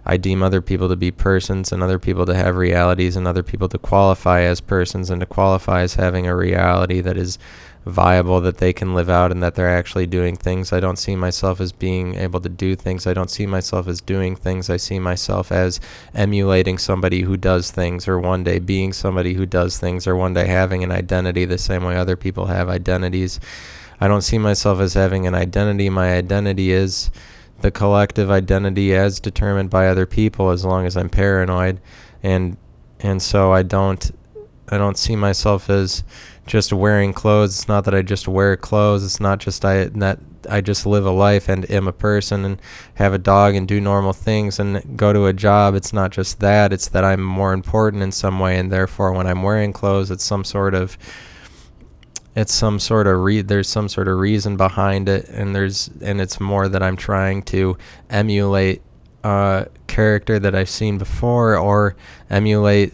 I 0.10 0.18
deem 0.18 0.42
other 0.42 0.60
people 0.60 0.90
to 0.90 0.96
be 0.96 1.12
persons 1.12 1.72
and 1.72 1.84
other 1.84 2.00
people 2.00 2.26
to 2.26 2.34
have 2.34 2.56
realities 2.56 3.16
and 3.16 3.28
other 3.28 3.44
people 3.44 3.70
to 3.70 3.78
qualify 3.78 4.42
as 4.42 4.60
persons 4.60 5.12
and 5.12 5.20
to 5.20 5.28
qualify 5.28 5.82
as 5.82 5.94
having 5.94 6.26
a 6.26 6.36
reality 6.36 7.00
that 7.02 7.16
is 7.16 7.38
viable 7.86 8.42
that 8.42 8.58
they 8.58 8.74
can 8.74 8.96
live 8.96 9.08
out 9.08 9.32
and 9.32 9.44
that 9.44 9.54
they're 9.54 9.70
actually 9.70 10.08
doing 10.08 10.36
things. 10.36 10.74
I 10.74 10.80
don't 10.80 10.98
see 10.98 11.16
myself 11.16 11.62
as 11.62 11.72
being 11.72 12.16
able 12.16 12.40
to 12.40 12.50
do 12.50 12.76
things. 12.76 13.06
I 13.06 13.14
don't 13.14 13.30
see 13.30 13.46
myself 13.46 13.88
as 13.88 14.02
doing 14.02 14.36
things. 14.36 14.68
I 14.68 14.78
see 14.78 14.98
myself 14.98 15.52
as 15.52 15.80
emulating 16.16 16.80
somebody 16.80 17.22
who 17.22 17.38
does 17.38 17.70
things 17.70 18.08
or 18.08 18.18
one 18.18 18.44
day 18.44 18.58
being 18.58 18.94
somebody 18.94 19.36
who 19.36 19.46
does 19.46 19.78
things 19.78 20.08
or 20.08 20.16
one 20.16 20.34
day 20.34 20.48
having 20.48 20.84
an 20.84 20.92
identity 20.92 21.46
the 21.46 21.60
same 21.60 21.84
way 21.84 21.96
other 21.96 22.16
people 22.16 22.48
have 22.48 22.68
identities. 22.68 23.40
I 24.02 24.08
don't 24.08 24.24
see 24.24 24.40
myself 24.40 24.80
as 24.80 24.96
having 24.96 25.28
an 25.28 25.36
identity. 25.36 25.88
My 25.92 26.14
identity 26.14 26.72
is 26.72 27.12
the 27.62 27.72
collective 27.72 28.32
identity 28.32 28.96
as 28.96 29.20
determined 29.20 29.70
by 29.70 29.88
other 29.88 30.06
people 30.06 30.50
as 30.50 30.64
long 30.64 30.86
as 30.86 30.96
I'm 30.96 31.10
paranoid 31.10 31.80
and 32.24 32.58
and 33.00 33.22
so 33.22 33.54
I 33.54 33.64
don't 33.64 34.12
I 34.72 34.78
don't 34.78 34.98
see 34.98 35.16
myself 35.16 35.70
as 35.70 36.04
just 36.46 36.72
wearing 36.72 37.14
clothes. 37.14 37.58
It's 37.58 37.68
not 37.68 37.86
that 37.86 37.96
I 37.96 38.02
just 38.02 38.28
wear 38.28 38.56
clothes. 38.56 39.04
It's 39.04 39.20
not 39.20 39.40
just 39.40 39.66
I 39.66 39.86
that 39.86 40.20
I 40.50 40.62
just 40.62 40.86
live 40.86 41.06
a 41.06 41.12
life 41.12 41.50
and 41.50 41.70
am 41.70 41.88
a 41.88 41.94
person 41.94 42.46
and 42.46 42.62
have 42.96 43.14
a 43.14 43.18
dog 43.18 43.56
and 43.56 43.68
do 43.68 43.82
normal 43.82 44.14
things 44.14 44.60
and 44.60 44.98
go 44.98 45.12
to 45.12 45.26
a 45.26 45.34
job. 45.34 45.76
It's 45.76 45.94
not 45.94 46.12
just 46.12 46.40
that. 46.40 46.72
It's 46.72 46.88
that 46.90 47.04
I'm 47.04 47.22
more 47.22 47.54
important 47.54 48.04
in 48.04 48.12
some 48.12 48.40
way 48.40 48.58
and 48.58 48.72
therefore 48.72 49.12
when 49.12 49.28
I'm 49.28 49.44
wearing 49.44 49.74
clothes 49.74 50.12
it's 50.12 50.24
some 50.24 50.44
sort 50.44 50.74
of 50.74 50.98
it's 52.36 52.54
some 52.54 52.80
sort 52.80 53.08
of 53.08 53.20
re- 53.20 53.42
there's 53.42 53.68
some 53.68 53.90
sort 53.90 54.08
of 54.08 54.18
reason 54.18 54.56
behind 54.56 55.10
it 55.10 55.28
and 55.30 55.56
there's 55.56 55.90
and 56.02 56.22
it's 56.22 56.40
more 56.40 56.68
that 56.68 56.84
I'm 56.84 56.96
trying 56.96 57.44
to 57.44 57.78
emulate 58.10 58.82
a 59.24 59.68
character 59.88 60.40
that 60.40 60.56
I've 60.56 60.70
seen 60.70 60.98
before 60.98 61.58
or 61.58 61.96
emulate 62.30 62.94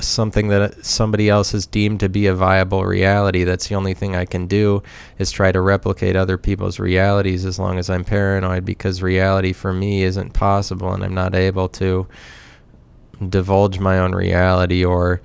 something 0.00 0.48
that 0.48 0.84
somebody 0.84 1.28
else 1.28 1.52
has 1.52 1.64
deemed 1.66 2.00
to 2.00 2.08
be 2.08 2.26
a 2.26 2.34
viable 2.34 2.84
reality. 2.84 3.44
That's 3.44 3.68
the 3.68 3.76
only 3.76 3.94
thing 3.94 4.16
I 4.16 4.24
can 4.24 4.48
do 4.48 4.82
is 5.18 5.30
try 5.30 5.52
to 5.52 5.60
replicate 5.60 6.16
other 6.16 6.36
people's 6.36 6.80
realities 6.80 7.44
as 7.44 7.58
long 7.58 7.78
as 7.78 7.88
I'm 7.88 8.04
paranoid 8.04 8.64
because 8.64 9.00
reality 9.00 9.52
for 9.52 9.72
me 9.72 10.02
isn't 10.02 10.32
possible 10.32 10.92
and 10.92 11.04
I'm 11.04 11.14
not 11.14 11.36
able 11.36 11.68
to 11.68 12.08
divulge 13.28 13.78
my 13.78 13.98
own 13.98 14.12
reality 14.12 14.84
or 14.84 15.20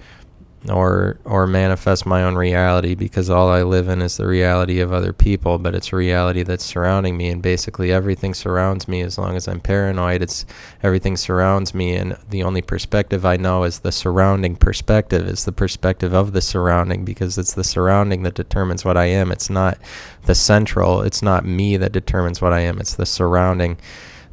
or 0.70 1.18
or 1.26 1.48
manifest 1.48 2.06
my 2.06 2.24
own 2.24 2.36
reality 2.36 2.96
because 2.96 3.30
all 3.30 3.50
I 3.50 3.64
live 3.64 3.88
in 3.88 4.02
is 4.02 4.18
the 4.18 4.28
reality 4.28 4.80
of 4.80 4.92
other 4.92 5.14
people, 5.14 5.58
but 5.58 5.76
it's 5.76 5.94
a 5.94 5.96
reality 5.96 6.44
that's 6.44 6.64
surrounding 6.64 7.18
me 7.18 7.30
and 7.30 7.42
basically 7.42 7.92
everything 7.92 8.34
surrounds 8.34 8.88
me 8.88 9.02
as 9.02 9.18
long 9.18 9.36
as 9.36 9.48
I'm 9.48 9.60
paranoid. 9.60 10.22
It's 10.22 10.46
everything 10.84 11.18
surrounds 11.18 11.74
me 11.74 11.96
and 11.96 12.18
the 12.30 12.44
only 12.44 12.62
perspective 12.62 13.26
I 13.26 13.38
know 13.38 13.64
is 13.64 13.80
the 13.80 13.92
surrounding 13.92 14.56
perspective, 14.56 15.28
is 15.28 15.46
the 15.46 15.52
perspective 15.52 16.14
of 16.14 16.34
the 16.34 16.42
surrounding 16.42 17.06
because 17.06 17.38
it's 17.38 17.54
the 17.54 17.64
surrounding 17.64 18.24
that 18.24 18.36
determines 18.36 18.84
what 18.86 18.98
I 18.98 19.06
am. 19.06 19.32
It's 19.32 19.50
not 19.50 19.78
the 20.26 20.36
central, 20.36 21.02
it's 21.02 21.22
not 21.22 21.46
me 21.46 21.78
that 21.78 21.92
determines 21.92 22.42
what 22.42 22.54
I 22.54 22.62
am, 22.62 22.80
it's 22.80 22.96
the 22.96 23.06
surrounding 23.06 23.78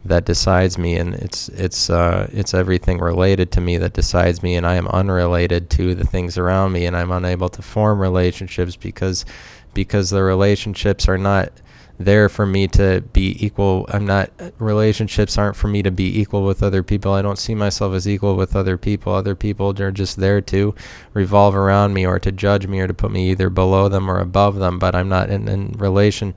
that 0.04 0.24
decides 0.24 0.78
me 0.78 0.96
and 0.96 1.14
it's 1.14 1.48
it's 1.50 1.88
uh, 1.88 2.28
it's 2.32 2.54
everything 2.54 2.98
related 2.98 3.52
to 3.52 3.60
me 3.60 3.76
that 3.78 3.92
decides 3.92 4.42
me 4.42 4.56
and 4.56 4.66
I 4.66 4.74
am 4.74 4.88
unrelated 4.88 5.70
to 5.70 5.94
the 5.94 6.04
things 6.04 6.36
around 6.36 6.72
me 6.72 6.86
and 6.86 6.96
I'm 6.96 7.12
unable 7.12 7.48
to 7.50 7.62
form 7.62 8.00
relationships 8.00 8.74
because 8.74 9.24
because 9.74 10.10
the 10.10 10.22
relationships 10.22 11.08
are 11.08 11.18
not 11.18 11.52
there 11.98 12.28
for 12.28 12.44
me 12.44 12.66
to 12.66 13.02
be 13.12 13.36
equal 13.44 13.86
I'm 13.90 14.04
not 14.04 14.30
relationships 14.58 15.38
aren't 15.38 15.54
for 15.54 15.68
me 15.68 15.82
to 15.84 15.92
be 15.92 16.20
equal 16.20 16.44
with 16.44 16.64
other 16.64 16.82
people. 16.82 17.12
I 17.12 17.22
don't 17.22 17.38
see 17.38 17.54
myself 17.54 17.94
as 17.94 18.08
equal 18.08 18.34
with 18.34 18.56
other 18.56 18.76
people. 18.76 19.12
Other 19.12 19.36
people 19.36 19.80
are 19.80 19.92
just 19.92 20.16
there 20.16 20.40
to 20.40 20.74
revolve 21.14 21.54
around 21.54 21.94
me 21.94 22.04
or 22.04 22.18
to 22.18 22.32
judge 22.32 22.66
me 22.66 22.80
or 22.80 22.88
to 22.88 22.94
put 22.94 23.12
me 23.12 23.30
either 23.30 23.50
below 23.50 23.88
them 23.88 24.10
or 24.10 24.18
above 24.18 24.56
them 24.56 24.80
but 24.80 24.96
I'm 24.96 25.08
not 25.08 25.30
in, 25.30 25.46
in 25.46 25.72
relation 25.78 26.34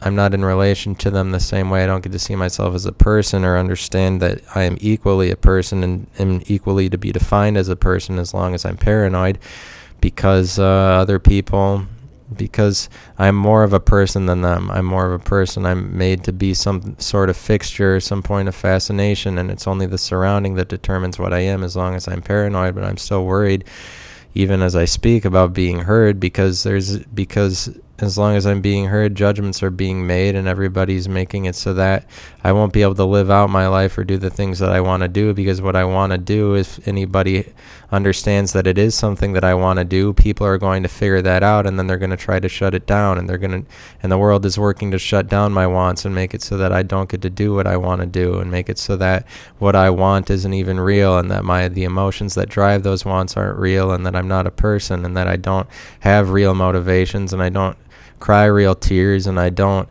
I'm 0.00 0.14
not 0.14 0.34
in 0.34 0.44
relation 0.44 0.94
to 0.96 1.10
them 1.10 1.32
the 1.32 1.40
same 1.40 1.70
way. 1.70 1.82
I 1.82 1.86
don't 1.86 2.02
get 2.02 2.12
to 2.12 2.18
see 2.18 2.36
myself 2.36 2.74
as 2.74 2.86
a 2.86 2.92
person 2.92 3.44
or 3.44 3.58
understand 3.58 4.22
that 4.22 4.40
I 4.54 4.62
am 4.62 4.76
equally 4.80 5.30
a 5.30 5.36
person 5.36 5.82
and 5.82 6.06
am 6.18 6.42
equally 6.46 6.88
to 6.88 6.98
be 6.98 7.10
defined 7.10 7.56
as 7.56 7.68
a 7.68 7.76
person 7.76 8.18
as 8.18 8.32
long 8.32 8.54
as 8.54 8.64
I'm 8.64 8.76
paranoid 8.76 9.38
because 10.00 10.58
uh, 10.58 10.64
other 10.64 11.18
people, 11.18 11.86
because 12.36 12.88
I'm 13.18 13.34
more 13.34 13.64
of 13.64 13.72
a 13.72 13.80
person 13.80 14.26
than 14.26 14.42
them. 14.42 14.70
I'm 14.70 14.84
more 14.84 15.12
of 15.12 15.20
a 15.20 15.24
person. 15.24 15.66
I'm 15.66 15.96
made 15.98 16.22
to 16.24 16.32
be 16.32 16.54
some 16.54 16.96
sort 16.98 17.28
of 17.28 17.36
fixture, 17.36 17.98
some 17.98 18.22
point 18.22 18.48
of 18.48 18.54
fascination, 18.54 19.36
and 19.36 19.50
it's 19.50 19.66
only 19.66 19.86
the 19.86 19.98
surrounding 19.98 20.54
that 20.54 20.68
determines 20.68 21.18
what 21.18 21.32
I 21.32 21.40
am 21.40 21.64
as 21.64 21.74
long 21.74 21.96
as 21.96 22.06
I'm 22.06 22.22
paranoid, 22.22 22.76
but 22.76 22.84
I'm 22.84 22.98
still 22.98 23.24
worried 23.24 23.64
even 24.34 24.62
as 24.62 24.76
I 24.76 24.84
speak 24.84 25.24
about 25.24 25.52
being 25.52 25.80
heard 25.80 26.20
because 26.20 26.62
there's 26.62 26.98
because 26.98 27.76
as 28.00 28.16
long 28.16 28.36
as 28.36 28.46
I'm 28.46 28.60
being 28.60 28.86
heard, 28.86 29.16
judgments 29.16 29.60
are 29.62 29.70
being 29.70 30.06
made, 30.06 30.36
and 30.36 30.46
everybody's 30.46 31.08
making 31.08 31.46
it 31.46 31.56
so 31.56 31.74
that 31.74 32.06
I 32.44 32.52
won't 32.52 32.72
be 32.72 32.82
able 32.82 32.94
to 32.94 33.04
live 33.04 33.28
out 33.28 33.50
my 33.50 33.66
life 33.66 33.98
or 33.98 34.04
do 34.04 34.16
the 34.16 34.30
things 34.30 34.60
that 34.60 34.70
I 34.70 34.80
want 34.80 35.02
to 35.02 35.08
do. 35.08 35.34
Because 35.34 35.60
what 35.60 35.74
I 35.74 35.84
want 35.84 36.12
to 36.12 36.18
do, 36.18 36.54
if 36.54 36.86
anybody 36.86 37.52
understands 37.90 38.52
that 38.52 38.68
it 38.68 38.78
is 38.78 38.94
something 38.94 39.32
that 39.32 39.42
I 39.42 39.54
want 39.54 39.80
to 39.80 39.84
do, 39.84 40.12
people 40.12 40.46
are 40.46 40.58
going 40.58 40.84
to 40.84 40.88
figure 40.88 41.20
that 41.22 41.42
out, 41.42 41.66
and 41.66 41.76
then 41.76 41.88
they're 41.88 41.98
going 41.98 42.10
to 42.10 42.16
try 42.16 42.38
to 42.38 42.48
shut 42.48 42.72
it 42.72 42.86
down, 42.86 43.18
and 43.18 43.28
they're 43.28 43.36
going 43.36 43.64
to, 43.64 43.70
and 44.00 44.12
the 44.12 44.18
world 44.18 44.46
is 44.46 44.58
working 44.58 44.92
to 44.92 44.98
shut 44.98 45.28
down 45.28 45.52
my 45.52 45.66
wants 45.66 46.04
and 46.04 46.14
make 46.14 46.34
it 46.34 46.42
so 46.42 46.56
that 46.56 46.72
I 46.72 46.84
don't 46.84 47.08
get 47.08 47.22
to 47.22 47.30
do 47.30 47.52
what 47.54 47.66
I 47.66 47.76
want 47.76 48.00
to 48.00 48.06
do, 48.06 48.38
and 48.38 48.50
make 48.50 48.68
it 48.68 48.78
so 48.78 48.96
that 48.96 49.26
what 49.58 49.74
I 49.74 49.90
want 49.90 50.30
isn't 50.30 50.54
even 50.54 50.78
real, 50.78 51.18
and 51.18 51.30
that 51.32 51.44
my 51.44 51.68
the 51.68 51.84
emotions 51.84 52.36
that 52.36 52.48
drive 52.48 52.84
those 52.84 53.04
wants 53.04 53.36
aren't 53.36 53.58
real, 53.58 53.90
and 53.90 54.06
that 54.06 54.14
I'm 54.14 54.28
not 54.28 54.46
a 54.46 54.52
person, 54.52 55.04
and 55.04 55.16
that 55.16 55.26
I 55.26 55.34
don't 55.34 55.68
have 56.00 56.30
real 56.30 56.54
motivations, 56.54 57.32
and 57.32 57.42
I 57.42 57.48
don't 57.48 57.76
cry 58.20 58.44
real 58.44 58.74
tears 58.74 59.26
and 59.26 59.38
I 59.38 59.50
don't 59.50 59.88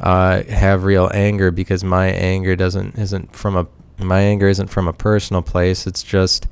uh, 0.00 0.42
have 0.44 0.84
real 0.84 1.10
anger 1.12 1.50
because 1.50 1.82
my 1.82 2.06
anger 2.06 2.54
doesn't 2.56 2.96
isn't 2.98 3.34
from 3.34 3.56
a 3.56 3.66
my 3.98 4.20
anger 4.20 4.48
isn't 4.48 4.68
from 4.68 4.88
a 4.88 4.92
personal 4.92 5.42
place. 5.42 5.86
It's 5.86 6.02
just 6.02 6.46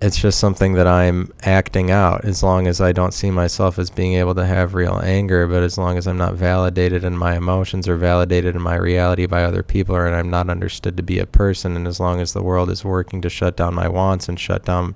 it's 0.00 0.18
just 0.18 0.38
something 0.38 0.74
that 0.74 0.86
I'm 0.86 1.32
acting 1.42 1.90
out 1.90 2.24
as 2.24 2.42
long 2.42 2.66
as 2.66 2.80
I 2.80 2.92
don't 2.92 3.14
see 3.14 3.30
myself 3.30 3.78
as 3.78 3.90
being 3.90 4.14
able 4.14 4.34
to 4.34 4.44
have 4.44 4.74
real 4.74 5.00
anger, 5.02 5.46
but 5.46 5.62
as 5.62 5.78
long 5.78 5.96
as 5.96 6.06
I'm 6.06 6.18
not 6.18 6.34
validated 6.34 7.04
in 7.04 7.16
my 7.16 7.36
emotions 7.36 7.88
or 7.88 7.96
validated 7.96 8.54
in 8.54 8.60
my 8.60 8.74
reality 8.74 9.24
by 9.26 9.44
other 9.44 9.62
people 9.62 9.96
or 9.96 10.06
and 10.06 10.14
I'm 10.14 10.28
not 10.28 10.50
understood 10.50 10.96
to 10.96 11.02
be 11.02 11.18
a 11.18 11.26
person 11.26 11.76
and 11.76 11.86
as 11.86 12.00
long 12.00 12.20
as 12.20 12.32
the 12.32 12.42
world 12.42 12.70
is 12.70 12.84
working 12.84 13.22
to 13.22 13.30
shut 13.30 13.56
down 13.56 13.74
my 13.74 13.88
wants 13.88 14.28
and 14.28 14.38
shut 14.38 14.64
down 14.64 14.94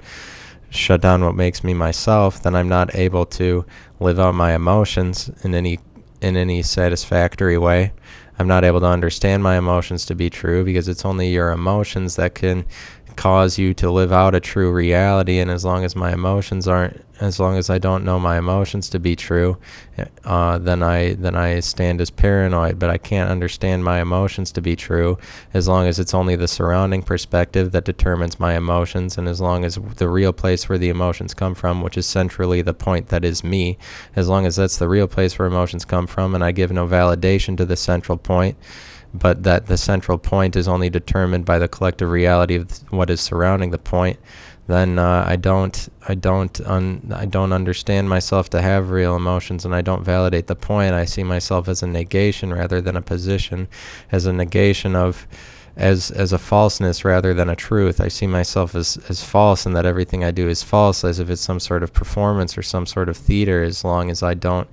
shut 0.71 1.01
down 1.01 1.25
what 1.25 1.35
makes 1.35 1.65
me 1.65 1.75
myself, 1.75 2.43
then 2.43 2.55
I'm 2.55 2.69
not 2.69 2.95
able 2.95 3.27
to 3.27 3.65
live 4.01 4.19
out 4.19 4.35
my 4.35 4.55
emotions 4.55 5.31
in 5.43 5.55
any 5.55 5.79
in 6.21 6.37
any 6.37 6.63
satisfactory 6.63 7.57
way. 7.57 7.93
I'm 8.39 8.49
not 8.49 8.65
able 8.65 8.81
to 8.81 8.87
understand 8.87 9.43
my 9.43 9.57
emotions 9.57 10.05
to 10.07 10.15
be 10.15 10.31
true 10.31 10.65
because 10.65 10.89
it's 10.89 11.05
only 11.05 11.31
your 11.31 11.51
emotions 11.51 12.17
that 12.17 12.35
can 12.35 12.65
cause 13.17 13.59
you 13.59 13.75
to 13.75 13.91
live 13.91 14.13
out 14.13 14.35
a 14.35 14.41
true 14.41 14.73
reality. 14.73 15.39
And 15.39 15.51
as 15.51 15.65
long 15.65 15.85
as 15.85 15.97
my 15.97 16.13
emotions 16.13 16.69
aren't, 16.69 17.05
as 17.21 17.41
long 17.41 17.57
as 17.57 17.69
I 17.71 17.79
don't 17.79 18.05
know 18.05 18.19
my 18.19 18.39
emotions 18.39 18.89
to 18.91 18.99
be 18.99 19.17
true, 19.17 19.59
uh, 20.25 20.59
then 20.59 20.83
I 20.83 21.15
then 21.15 21.35
I 21.35 21.61
stand 21.61 22.01
as 22.01 22.11
paranoid. 22.11 22.79
But 22.79 22.91
I 22.91 22.99
can't 22.99 23.31
understand 23.31 23.85
my 23.85 24.01
emotions 24.01 24.53
to 24.53 24.61
be 24.61 24.77
true 24.77 25.19
as 25.53 25.69
long 25.69 25.87
as 25.87 25.99
it's 25.99 26.15
only 26.15 26.37
the 26.37 26.49
surrounding 26.49 27.03
perspective 27.03 27.73
that 27.73 27.85
determines 27.85 28.39
my 28.39 28.57
emotions, 28.57 29.19
and 29.19 29.29
as 29.29 29.41
long 29.41 29.65
as 29.65 29.77
the 29.97 30.09
real 30.09 30.33
place 30.33 30.69
where 30.69 30.79
the 30.79 30.89
emotions 30.89 31.35
come 31.35 31.55
from, 31.55 31.83
which 31.83 31.99
is 31.99 32.07
centrally 32.07 32.63
the 32.63 32.75
point 32.75 33.09
that 33.09 33.25
is 33.25 33.43
me, 33.43 33.79
as 34.15 34.29
long 34.29 34.47
as 34.47 34.57
that's 34.57 34.79
the 34.79 34.89
real 34.89 35.09
place 35.09 35.39
where 35.39 35.49
emotions 35.49 35.85
come 35.85 36.07
from, 36.07 36.35
and 36.35 36.45
I 36.45 36.53
give 36.53 36.71
no 36.71 36.87
validation 36.87 37.57
to 37.57 37.65
the 37.65 37.77
central 37.77 38.19
point 38.19 38.57
but 39.15 39.43
that 39.43 39.67
the 39.67 39.77
central 39.77 40.19
point 40.19 40.57
is 40.57 40.69
only 40.69 40.91
determined 40.91 41.45
by 41.45 41.59
the 41.59 41.69
collective 41.69 42.11
reality 42.11 42.57
of 42.57 42.71
what 42.93 43.11
is 43.11 43.21
surrounding 43.21 43.71
the 43.71 43.79
point, 43.79 44.19
then 44.69 44.99
uh, 44.99 45.25
I 45.27 45.37
don't 45.37 45.89
I 46.07 46.15
don't 46.15 46.61
I 47.13 47.25
don't 47.25 47.53
understand 47.53 48.09
myself 48.11 48.51
to 48.51 48.61
have 48.61 48.91
real 48.91 49.17
emotions, 49.17 49.65
and 49.65 49.75
I 49.75 49.81
don't 49.81 50.05
validate 50.05 50.47
the 50.47 50.57
point. 50.57 50.93
I 50.93 51.07
see 51.07 51.25
myself 51.25 51.69
as 51.69 51.83
a 51.83 51.87
negation 51.87 52.53
rather 52.53 52.83
than 52.83 52.95
a 52.95 53.03
position, 53.03 53.67
as 54.13 54.27
a 54.27 54.33
negation 54.33 54.95
of 54.95 55.27
as 55.75 56.11
as 56.11 56.35
a 56.35 56.39
falseness 56.39 57.03
rather 57.03 57.33
than 57.33 57.49
a 57.49 57.57
truth. 57.57 57.99
I 57.99 58.09
see 58.09 58.27
myself 58.27 58.75
as 58.75 58.99
as 59.09 59.25
false, 59.25 59.65
and 59.65 59.75
that 59.75 59.87
everything 59.87 60.23
I 60.23 60.33
do 60.33 60.51
is 60.51 60.63
false, 60.63 61.03
as 61.03 61.19
if 61.19 61.31
it's 61.31 61.41
some 61.41 61.61
sort 61.61 61.83
of 61.83 61.95
performance 61.95 62.59
or 62.59 62.63
some 62.63 62.85
sort 62.85 63.09
of 63.09 63.17
theater. 63.17 63.63
As 63.63 63.85
long 63.85 64.11
as 64.11 64.23
I 64.23 64.35
don't, 64.35 64.69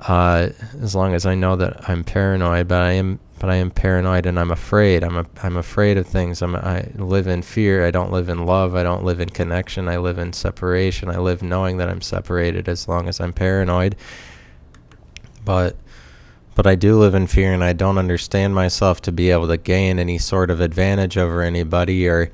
uh, 0.00 0.48
as 0.80 0.94
long 0.94 1.12
as 1.12 1.26
I 1.26 1.34
know 1.34 1.56
that 1.56 1.86
I'm 1.86 2.02
paranoid, 2.02 2.66
but 2.66 2.80
I 2.80 2.92
am 2.92 3.20
but 3.42 3.50
I 3.50 3.56
am 3.56 3.72
paranoid 3.72 4.24
and 4.24 4.38
I'm 4.38 4.52
afraid. 4.52 5.02
I'm 5.02 5.16
a, 5.16 5.26
I'm 5.42 5.56
afraid 5.56 5.98
of 5.98 6.06
things. 6.06 6.42
I'm 6.42 6.54
I 6.54 6.92
live 6.94 7.26
in 7.26 7.42
fear. 7.42 7.84
I 7.84 7.90
don't 7.90 8.12
live 8.12 8.28
in 8.28 8.46
love. 8.46 8.76
I 8.76 8.84
don't 8.84 9.02
live 9.02 9.18
in 9.18 9.30
connection. 9.30 9.88
I 9.88 9.96
live 9.96 10.16
in 10.16 10.32
separation. 10.32 11.10
I 11.10 11.18
live 11.18 11.42
knowing 11.42 11.78
that 11.78 11.88
I'm 11.88 12.02
separated 12.02 12.68
as 12.68 12.86
long 12.86 13.08
as 13.08 13.20
I'm 13.20 13.32
paranoid. 13.32 13.96
But 15.44 15.76
but 16.54 16.68
I 16.68 16.76
do 16.76 16.96
live 16.96 17.16
in 17.16 17.26
fear 17.26 17.52
and 17.52 17.64
I 17.64 17.72
don't 17.72 17.98
understand 17.98 18.54
myself 18.54 19.02
to 19.02 19.10
be 19.10 19.32
able 19.32 19.48
to 19.48 19.56
gain 19.56 19.98
any 19.98 20.18
sort 20.18 20.48
of 20.48 20.60
advantage 20.60 21.18
over 21.18 21.42
anybody 21.42 22.06
or 22.06 22.30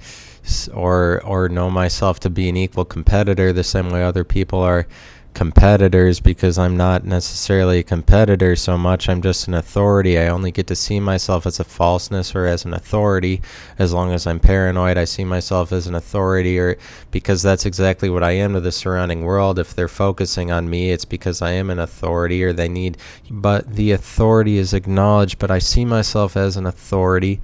or 0.74 1.22
or 1.24 1.48
know 1.48 1.70
myself 1.70 2.20
to 2.20 2.28
be 2.28 2.50
an 2.50 2.56
equal 2.58 2.84
competitor 2.84 3.50
the 3.50 3.64
same 3.64 3.88
way 3.88 4.04
other 4.04 4.24
people 4.24 4.60
are 4.60 4.86
competitors 5.34 6.20
because 6.20 6.58
I'm 6.58 6.76
not 6.76 7.04
necessarily 7.04 7.78
a 7.78 7.82
competitor 7.82 8.56
so 8.56 8.76
much. 8.76 9.08
I'm 9.08 9.22
just 9.22 9.46
an 9.46 9.54
authority. 9.54 10.18
I 10.18 10.28
only 10.28 10.50
get 10.50 10.66
to 10.66 10.76
see 10.76 11.00
myself 11.00 11.46
as 11.46 11.60
a 11.60 11.64
falseness 11.64 12.34
or 12.34 12.46
as 12.46 12.64
an 12.64 12.74
authority 12.74 13.40
as 13.78 13.92
long 13.92 14.12
as 14.12 14.26
I'm 14.26 14.40
paranoid. 14.40 14.98
I 14.98 15.04
see 15.04 15.24
myself 15.24 15.70
as 15.70 15.86
an 15.86 15.94
authority 15.94 16.58
or 16.58 16.76
because 17.10 17.42
that's 17.42 17.66
exactly 17.66 18.10
what 18.10 18.24
I 18.24 18.32
am 18.32 18.54
to 18.54 18.60
the 18.60 18.72
surrounding 18.72 19.22
world. 19.22 19.58
If 19.58 19.74
they're 19.74 19.88
focusing 19.88 20.50
on 20.50 20.68
me, 20.68 20.90
it's 20.90 21.04
because 21.04 21.40
I 21.40 21.52
am 21.52 21.70
an 21.70 21.78
authority 21.78 22.42
or 22.42 22.52
they 22.52 22.68
need, 22.68 22.96
but 23.30 23.74
the 23.76 23.92
authority 23.92 24.58
is 24.58 24.74
acknowledged, 24.74 25.38
but 25.38 25.50
I 25.50 25.60
see 25.60 25.84
myself 25.84 26.36
as 26.36 26.56
an 26.56 26.66
authority 26.66 27.40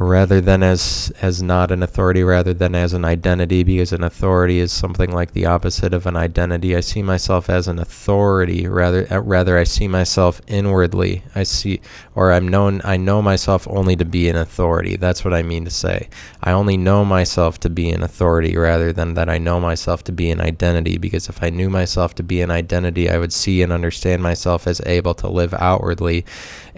rather 0.00 0.40
than 0.40 0.62
as 0.62 1.12
as 1.20 1.42
not 1.42 1.70
an 1.70 1.82
authority 1.82 2.24
rather 2.24 2.54
than 2.54 2.74
as 2.74 2.94
an 2.94 3.04
identity 3.04 3.62
because 3.62 3.92
an 3.92 4.02
authority 4.02 4.58
is 4.58 4.72
something 4.72 5.12
like 5.12 5.32
the 5.32 5.44
opposite 5.44 5.92
of 5.92 6.06
an 6.06 6.16
identity. 6.16 6.74
I 6.74 6.80
see 6.80 7.02
myself 7.02 7.50
as 7.50 7.68
an 7.68 7.78
authority 7.78 8.66
rather 8.66 9.06
uh, 9.12 9.20
rather 9.20 9.58
i 9.58 9.64
see 9.64 9.86
myself 9.86 10.40
inwardly. 10.46 11.22
I 11.34 11.42
see 11.42 11.82
or 12.14 12.32
i'm 12.32 12.48
known 12.48 12.80
i 12.82 12.96
know 12.96 13.20
myself 13.20 13.68
only 13.68 13.94
to 13.96 14.06
be 14.06 14.30
an 14.30 14.36
authority. 14.36 14.96
That's 14.96 15.22
what 15.22 15.34
i 15.34 15.42
mean 15.42 15.66
to 15.66 15.70
say. 15.70 16.08
I 16.42 16.52
only 16.52 16.78
know 16.78 17.04
myself 17.04 17.60
to 17.60 17.68
be 17.68 17.90
an 17.90 18.02
authority 18.02 18.56
rather 18.56 18.94
than 18.94 19.12
that 19.14 19.28
i 19.28 19.36
know 19.36 19.60
myself 19.60 20.02
to 20.04 20.12
be 20.12 20.30
an 20.30 20.40
identity 20.40 20.96
because 20.96 21.28
if 21.28 21.42
i 21.42 21.50
knew 21.50 21.68
myself 21.68 22.14
to 22.14 22.22
be 22.22 22.40
an 22.40 22.50
identity 22.50 23.10
i 23.10 23.18
would 23.18 23.34
see 23.34 23.60
and 23.60 23.70
understand 23.70 24.22
myself 24.22 24.66
as 24.66 24.80
able 24.86 25.12
to 25.14 25.28
live 25.28 25.52
outwardly 25.54 26.24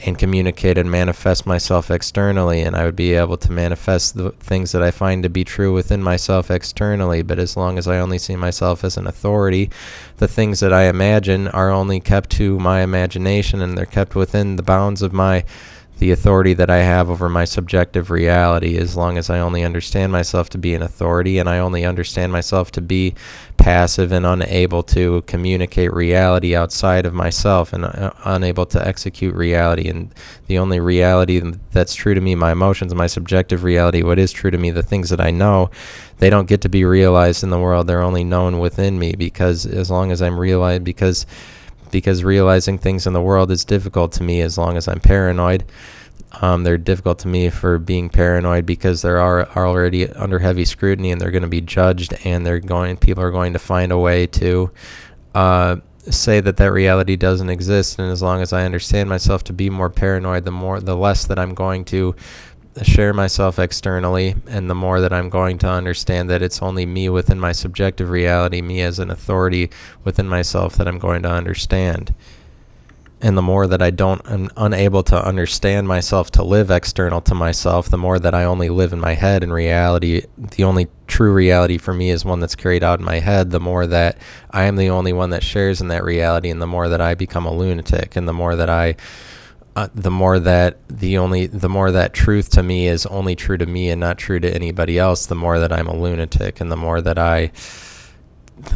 and 0.04 0.18
communicate 0.18 0.78
and 0.78 0.90
manifest 0.90 1.47
myself 1.47 1.90
externally 1.90 2.61
and 2.61 2.75
i 2.76 2.85
would 2.85 2.97
be 2.97 3.14
able 3.14 3.37
to 3.37 3.52
manifest 3.52 4.16
the 4.16 4.30
things 4.32 4.73
that 4.73 4.82
I 4.82 4.90
find 4.90 5.23
to 5.23 5.28
be 5.28 5.44
true 5.44 5.73
within 5.73 6.02
myself 6.02 6.50
externally. 6.50 7.23
But 7.23 7.38
as 7.38 7.56
long 7.56 7.78
as 7.78 7.88
I 7.88 7.99
only 7.99 8.18
see 8.18 8.37
myself 8.37 8.85
as 8.85 8.97
an 8.97 9.06
authority, 9.06 9.71
the 10.18 10.28
things 10.28 10.61
that 10.61 10.73
I 10.73 10.85
imagine 10.85 11.49
are 11.49 11.71
only 11.71 12.00
kept 12.00 12.30
to 12.32 12.59
my 12.59 12.82
imagination 12.82 13.61
and 13.61 13.76
they're 13.76 13.87
kept 13.87 14.14
within 14.14 14.56
the 14.56 14.62
bounds 14.62 15.02
of 15.02 15.12
my 15.12 15.44
the 16.02 16.11
authority 16.11 16.52
that 16.52 16.68
I 16.68 16.78
have 16.78 17.09
over 17.09 17.28
my 17.28 17.44
subjective 17.44 18.11
reality 18.11 18.76
as 18.76 18.97
long 18.97 19.16
as 19.16 19.30
I 19.30 19.38
only 19.38 19.62
understand 19.62 20.11
myself 20.11 20.50
to 20.50 20.59
be 20.59 20.75
an 20.75 20.82
authority 20.82 21.38
and 21.38 21.49
I 21.49 21.61
only 21.61 21.85
understand 21.85 22.32
myself 22.32 22.73
to 22.73 22.80
be 22.80 23.14
passive 23.56 24.11
and 24.11 24.26
unable 24.26 24.82
to 24.82 25.23
communicate 25.28 25.92
reality 25.92 26.56
outside 26.56 27.06
of 27.06 27.14
myself 27.14 27.73
and 27.73 27.85
uh, 27.85 28.11
unable 28.25 28.66
to 28.66 28.85
execute 28.85 29.32
reality. 29.37 29.88
And 29.88 30.12
the 30.49 30.59
only 30.59 30.80
reality 30.80 31.40
that's 31.71 31.94
true 31.94 32.14
to 32.14 32.21
me 32.21 32.35
my 32.35 32.50
emotions 32.50 32.92
my 32.97 33.06
subjective 33.06 33.62
reality 33.62 34.02
what 34.02 34.18
is 34.18 34.32
true 34.32 34.50
to 34.50 34.59
me 34.59 34.73
the 34.73 34.82
things 34.82 35.09
that 35.11 35.21
I 35.21 35.30
know 35.30 35.71
they 36.18 36.30
don't 36.30 36.49
get 36.49 36.62
to 36.62 36.68
be 36.68 36.85
realized 36.85 37.44
in 37.44 37.50
the 37.50 37.61
world. 37.61 37.87
They're 37.87 38.02
only 38.02 38.25
known 38.25 38.59
within 38.59 38.99
me 38.99 39.14
because 39.14 39.66
as 39.66 39.88
long 39.88 40.11
as 40.11 40.21
I'm 40.21 40.40
realized 40.40 40.82
because 40.82 41.26
because 41.92 42.25
realizing 42.25 42.78
things 42.78 43.06
in 43.06 43.12
the 43.12 43.22
world 43.22 43.52
is 43.52 43.64
difficult 43.64 44.11
to 44.12 44.25
me 44.25 44.40
as 44.40 44.58
long 44.58 44.76
as 44.76 44.88
I'm 44.88 45.00
paranoid. 45.00 45.64
Um, 46.40 46.64
they're 46.64 46.78
difficult 46.78 47.18
to 47.20 47.28
me 47.28 47.50
for 47.50 47.78
being 47.78 48.08
paranoid 48.08 48.64
because 48.64 49.02
they 49.02 49.11
are, 49.11 49.46
are 49.50 49.66
already 49.66 50.08
under 50.08 50.38
heavy 50.38 50.64
scrutiny 50.64 51.12
and 51.12 51.20
they're 51.20 51.30
going 51.30 51.42
to 51.42 51.49
be 51.49 51.61
judged 51.61 52.14
and 52.25 52.44
they're 52.44 52.58
going 52.58 52.96
people 52.96 53.22
are 53.22 53.30
going 53.30 53.52
to 53.52 53.58
find 53.58 53.92
a 53.92 53.99
way 53.99 54.26
to 54.28 54.70
uh, 55.34 55.76
say 56.11 56.40
that 56.40 56.56
that 56.56 56.72
reality 56.72 57.16
doesn't 57.16 57.50
exist 57.50 57.99
and 57.99 58.11
as 58.11 58.22
long 58.22 58.40
as 58.40 58.52
I 58.52 58.64
understand 58.64 59.11
myself 59.11 59.44
to 59.44 59.52
be 59.52 59.68
more 59.68 59.90
paranoid 59.90 60.44
the 60.44 60.50
more 60.50 60.80
the 60.80 60.96
less 60.96 61.26
that 61.26 61.38
I'm 61.38 61.54
going 61.54 61.84
to 61.87 62.16
share 62.82 63.12
myself 63.12 63.58
externally, 63.58 64.34
and 64.46 64.70
the 64.70 64.74
more 64.74 65.00
that 65.00 65.12
I'm 65.12 65.28
going 65.28 65.58
to 65.58 65.68
understand 65.68 66.30
that 66.30 66.42
it's 66.42 66.62
only 66.62 66.86
me 66.86 67.08
within 67.08 67.38
my 67.38 67.52
subjective 67.52 68.08
reality, 68.08 68.62
me 68.62 68.80
as 68.80 68.98
an 68.98 69.10
authority 69.10 69.70
within 70.04 70.28
myself 70.28 70.76
that 70.76 70.88
I'm 70.88 70.98
going 70.98 71.22
to 71.22 71.30
understand. 71.30 72.14
And 73.20 73.36
the 73.36 73.42
more 73.42 73.68
that 73.68 73.80
I 73.80 73.90
don't, 73.90 74.20
am 74.28 74.50
unable 74.56 75.04
to 75.04 75.24
understand 75.24 75.86
myself 75.86 76.32
to 76.32 76.42
live 76.42 76.72
external 76.72 77.20
to 77.20 77.36
myself, 77.36 77.88
the 77.88 77.96
more 77.96 78.18
that 78.18 78.34
I 78.34 78.42
only 78.42 78.68
live 78.68 78.92
in 78.92 78.98
my 78.98 79.14
head 79.14 79.44
in 79.44 79.52
reality, 79.52 80.22
the 80.36 80.64
only 80.64 80.88
true 81.06 81.32
reality 81.32 81.78
for 81.78 81.94
me 81.94 82.10
is 82.10 82.24
one 82.24 82.40
that's 82.40 82.56
carried 82.56 82.82
out 82.82 82.98
in 82.98 83.04
my 83.04 83.20
head, 83.20 83.52
the 83.52 83.60
more 83.60 83.86
that 83.86 84.18
I 84.50 84.64
am 84.64 84.74
the 84.74 84.90
only 84.90 85.12
one 85.12 85.30
that 85.30 85.44
shares 85.44 85.80
in 85.80 85.86
that 85.88 86.02
reality, 86.02 86.50
and 86.50 86.60
the 86.60 86.66
more 86.66 86.88
that 86.88 87.00
I 87.00 87.14
become 87.14 87.46
a 87.46 87.54
lunatic, 87.54 88.16
and 88.16 88.26
the 88.26 88.32
more 88.32 88.56
that 88.56 88.68
I 88.68 88.96
uh, 89.74 89.88
the 89.94 90.10
more 90.10 90.38
that 90.38 90.76
the 90.88 91.16
only 91.16 91.46
the 91.46 91.68
more 91.68 91.90
that 91.90 92.12
truth 92.12 92.50
to 92.50 92.62
me 92.62 92.86
is 92.86 93.06
only 93.06 93.34
true 93.34 93.56
to 93.56 93.66
me 93.66 93.88
and 93.90 94.00
not 94.00 94.18
true 94.18 94.38
to 94.38 94.54
anybody 94.54 94.98
else 94.98 95.26
the 95.26 95.34
more 95.34 95.58
that 95.58 95.72
i'm 95.72 95.86
a 95.86 95.96
lunatic 95.96 96.60
and 96.60 96.70
the 96.70 96.76
more 96.76 97.00
that 97.00 97.18
i 97.18 97.50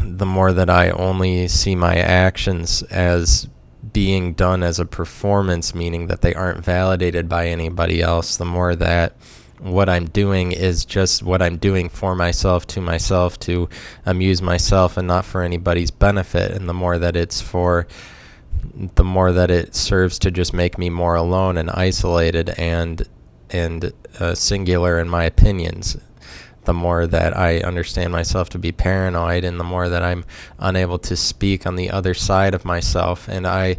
the 0.03 0.25
more 0.25 0.51
that 0.51 0.69
i 0.69 0.89
only 0.91 1.47
see 1.47 1.75
my 1.75 1.95
actions 1.97 2.81
as 2.83 3.47
being 3.93 4.33
done 4.33 4.63
as 4.63 4.79
a 4.79 4.85
performance 4.85 5.75
meaning 5.75 6.07
that 6.07 6.21
they 6.21 6.33
aren't 6.33 6.63
validated 6.63 7.29
by 7.29 7.47
anybody 7.47 8.01
else 8.01 8.37
the 8.37 8.45
more 8.45 8.75
that 8.75 9.15
what 9.59 9.87
i'm 9.87 10.05
doing 10.05 10.51
is 10.51 10.83
just 10.83 11.21
what 11.21 11.41
i'm 11.41 11.57
doing 11.57 11.89
for 11.89 12.15
myself 12.15 12.65
to 12.65 12.81
myself 12.81 13.39
to 13.39 13.69
amuse 14.05 14.41
myself 14.41 14.97
and 14.97 15.07
not 15.07 15.25
for 15.25 15.41
anybody's 15.41 15.91
benefit 15.91 16.51
and 16.51 16.67
the 16.67 16.73
more 16.73 16.97
that 16.97 17.15
it's 17.15 17.39
for 17.39 17.87
the 18.95 19.03
more 19.03 19.31
that 19.31 19.51
it 19.51 19.75
serves 19.75 20.19
to 20.19 20.31
just 20.31 20.53
make 20.53 20.77
me 20.77 20.89
more 20.89 21.15
alone 21.15 21.57
and 21.57 21.69
isolated 21.71 22.49
and 22.57 23.07
and 23.49 23.93
uh, 24.19 24.35
singular 24.35 24.99
in 24.99 25.07
my 25.07 25.23
opinions 25.23 25.97
the 26.67 26.73
more 26.73 27.07
that 27.07 27.35
I 27.35 27.59
understand 27.59 28.11
myself 28.11 28.49
to 28.49 28.59
be 28.59 28.73
paranoid 28.73 29.45
and 29.45 29.57
the 29.57 29.63
more 29.63 29.87
that 29.87 30.03
I'm 30.03 30.25
unable 30.59 30.99
to 30.99 31.15
speak 31.15 31.65
on 31.65 31.77
the 31.77 31.89
other 31.89 32.13
side 32.13 32.53
of 32.53 32.65
myself. 32.65 33.29
And 33.29 33.47
I 33.47 33.77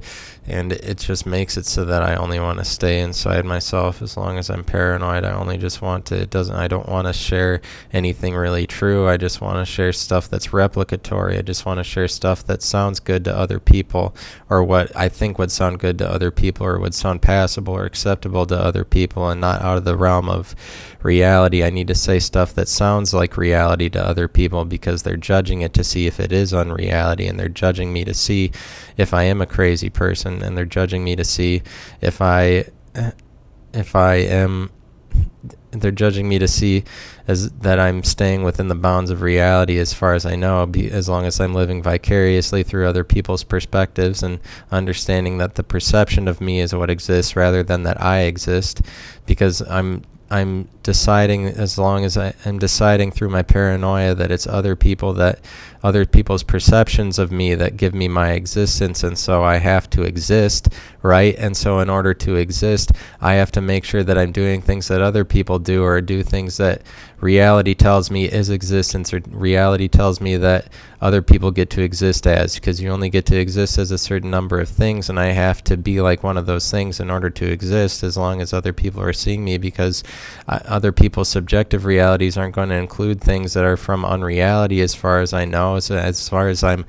and 0.49 0.73
it 0.73 0.99
just 0.99 1.27
makes 1.27 1.57
it 1.57 1.67
so 1.67 1.85
that 1.85 2.03
I 2.03 2.17
only 2.17 2.41
want 2.41 2.59
to 2.59 2.65
stay 2.65 3.01
inside 3.01 3.45
myself 3.45 4.01
as 4.01 4.17
long 4.17 4.39
as 4.39 4.49
I'm 4.49 4.65
paranoid. 4.65 5.25
I 5.25 5.33
only 5.33 5.59
just 5.59 5.83
want 5.83 6.07
to 6.07 6.17
it 6.23 6.31
doesn't 6.31 6.55
I 6.55 6.69
don't 6.69 6.89
want 6.89 7.07
to 7.07 7.13
share 7.13 7.61
anything 7.93 8.35
really 8.35 8.67
true. 8.67 9.09
I 9.09 9.17
just 9.17 9.41
want 9.41 9.59
to 9.59 9.65
share 9.65 9.93
stuff 9.93 10.29
that's 10.29 10.49
replicatory. 10.49 11.39
I 11.39 11.43
just 11.43 11.67
want 11.67 11.79
to 11.79 11.85
share 11.85 12.09
stuff 12.09 12.45
that 12.47 12.63
sounds 12.63 13.01
good 13.01 13.25
to 13.25 13.37
other 13.37 13.61
people 13.61 14.15
or 14.49 14.65
what 14.65 14.95
I 14.97 15.09
think 15.09 15.39
would 15.39 15.53
sound 15.53 15.79
good 15.79 15.99
to 15.99 16.11
other 16.11 16.31
people 16.31 16.67
or 16.67 16.79
would 16.79 16.95
sound 16.95 17.23
passable 17.23 17.75
or 17.75 17.85
acceptable 17.85 18.47
to 18.47 18.59
other 18.59 18.85
people 18.85 19.29
and 19.29 19.41
not 19.41 19.63
out 19.63 19.77
of 19.77 19.85
the 19.85 19.97
realm 19.97 20.29
of 20.29 20.55
reality. 21.03 21.63
I 21.63 21.71
need 21.71 21.89
to 21.89 21.95
say 21.95 22.19
stuff 22.19 22.55
that 22.55 22.69
sounds 22.69 23.15
like 23.15 23.37
reality 23.37 23.89
to 23.91 24.05
other 24.05 24.29
people 24.29 24.65
because 24.65 25.03
they're 25.03 25.17
judging 25.17 25.61
it 25.61 25.75
to 25.75 25.85
see 25.85 26.07
if 26.07 26.19
it 26.19 26.33
is 26.33 26.55
unreality 26.55 27.27
and 27.27 27.39
they're 27.39 27.49
judging 27.49 27.93
me 27.93 28.05
to 28.05 28.15
see 28.15 28.51
if 28.97 29.15
I 29.15 29.25
am 29.25 29.41
a 29.41 29.47
crazy 29.47 29.91
person 29.91 30.38
and 30.43 30.57
they're 30.57 30.65
judging 30.65 31.05
me 31.05 31.17
to 31.17 31.25
see 31.25 31.63
if 32.01 32.21
I 32.21 32.65
if 33.73 33.95
I 33.95 34.15
am 34.15 34.71
they're 35.71 35.91
judging 35.91 36.29
me 36.29 36.39
to 36.39 36.49
see 36.49 36.85
as 37.27 37.51
that 37.51 37.79
I'm 37.79 38.03
staying 38.03 38.43
within 38.43 38.69
the 38.69 38.75
bounds 38.75 39.11
of 39.11 39.21
reality 39.21 39.79
as 39.79 39.93
far 39.93 40.15
as 40.15 40.25
I 40.25 40.35
know 40.35 40.65
be, 40.67 40.91
as 40.91 41.09
long 41.09 41.27
as 41.27 41.41
I'm 41.41 41.55
living 41.55 41.83
vicariously 41.83 42.63
through 42.63 42.89
other 42.89 43.05
people's 43.05 43.45
perspectives 43.45 44.23
and 44.23 44.41
understanding 44.71 45.39
that 45.39 45.57
the 45.57 45.63
perception 45.63 46.27
of 46.27 46.41
me 46.41 46.61
is 46.61 46.75
what 46.75 46.91
exists 46.91 47.37
rather 47.37 47.63
than 47.63 47.83
that 47.83 48.01
I 48.01 48.21
exist. 48.21 48.81
Because 49.27 49.61
I'm 49.63 50.05
I'm 50.31 50.69
deciding 50.83 51.47
as 51.47 51.79
long 51.79 52.05
as 52.05 52.19
I 52.19 52.35
am 52.45 52.59
deciding 52.59 53.13
through 53.13 53.31
my 53.31 53.43
paranoia 53.43 54.15
that 54.15 54.31
it's 54.31 54.47
other 54.47 54.77
people 54.77 55.15
that 55.15 55.41
other 55.83 56.05
people's 56.05 56.43
perceptions 56.43 57.19
of 57.19 57.31
me 57.31 57.55
that 57.55 57.77
give 57.77 57.95
me 57.95 58.09
my 58.09 58.33
existence 58.33 59.03
and 59.03 59.19
so 59.19 59.43
I 59.43 59.57
have 59.57 59.89
to 59.91 60.03
exist 60.03 60.69
right? 61.03 61.37
And 61.37 61.57
so 61.57 61.79
in 61.79 61.89
order 61.89 62.15
to 62.15 62.37
exist 62.37 62.93
I 63.21 63.35
have 63.35 63.53
to 63.53 63.61
make 63.61 63.85
sure 63.85 64.03
that 64.03 64.19
I'm 64.19 64.33
doing 64.33 64.61
things 64.61 64.89
that 64.89 65.01
other 65.01 65.25
people 65.25 65.59
do 65.59 65.83
or 65.85 66.01
do 66.01 66.23
things 66.23 66.57
that 66.57 66.83
reality 67.21 67.75
tells 67.75 68.11
me 68.11 68.27
is 68.27 68.49
existence 68.51 69.13
or 69.13 69.21
reality 69.29 69.89
tells 69.89 70.21
me 70.21 70.37
that 70.37 70.69
other 71.01 71.23
people 71.23 71.51
get 71.51 71.71
to 71.71 71.83
exist 71.83 72.27
as 72.27 72.55
because 72.55 72.81
you 72.81 72.89
only 72.91 73.11
get 73.11 73.27
to 73.27 73.39
exist 73.39 73.79
as 73.79 73.91
a 73.91 73.99
certain 73.99 74.31
number 74.31 74.61
of 74.61 74.69
things 74.69 75.09
and 75.09 75.19
I 75.19 75.27
have 75.27 75.63
to 75.65 75.77
be 75.77 76.01
like 76.01 76.23
one 76.23 76.37
of 76.37 76.47
those 76.47 76.71
things 76.71 77.01
in 77.01 77.11
order 77.11 77.31
to 77.31 77.51
exist 77.51 78.03
as 78.03 78.17
long 78.17 78.41
as 78.41 78.53
other 78.53 78.73
people 78.73 79.03
are 79.03 79.13
seeing 79.13 79.45
me 79.45 79.59
because 79.59 80.03
uh, 80.49 80.61
other 80.65 80.93
people's 80.93 81.29
subjective 81.29 81.85
realities 81.85 82.37
aren't 82.37 82.55
going 82.55 82.69
to 82.71 82.75
include 82.77 83.21
things 83.21 83.55
that 83.55 83.65
are 83.65 83.77
from 83.77 84.05
unreality 84.05 84.81
as 84.81 84.95
far 84.95 85.21
as 85.21 85.33
I 85.33 85.45
know 85.45 85.68
as, 85.77 85.91
as 85.91 86.29
far 86.29 86.49
as 86.49 86.63
I'm 86.63 86.85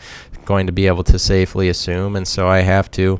going 0.45 0.67
to 0.67 0.73
be 0.73 0.87
able 0.87 1.03
to 1.03 1.19
safely 1.19 1.69
assume 1.69 2.15
and 2.15 2.27
so 2.27 2.47
I 2.47 2.59
have 2.59 2.89
to 2.91 3.19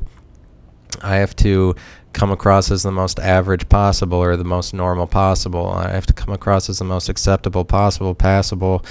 I 1.02 1.16
have 1.16 1.36
to 1.36 1.74
come 2.12 2.30
across 2.30 2.70
as 2.70 2.82
the 2.82 2.92
most 2.92 3.18
average 3.20 3.68
possible 3.68 4.18
or 4.18 4.36
the 4.36 4.44
most 4.44 4.74
normal 4.74 5.06
possible. 5.06 5.68
I 5.68 5.90
have 5.90 6.06
to 6.06 6.12
come 6.12 6.34
across 6.34 6.68
as 6.68 6.78
the 6.78 6.84
most 6.84 7.08
acceptable 7.08 7.64
possible, 7.64 8.14
passable, 8.14 8.84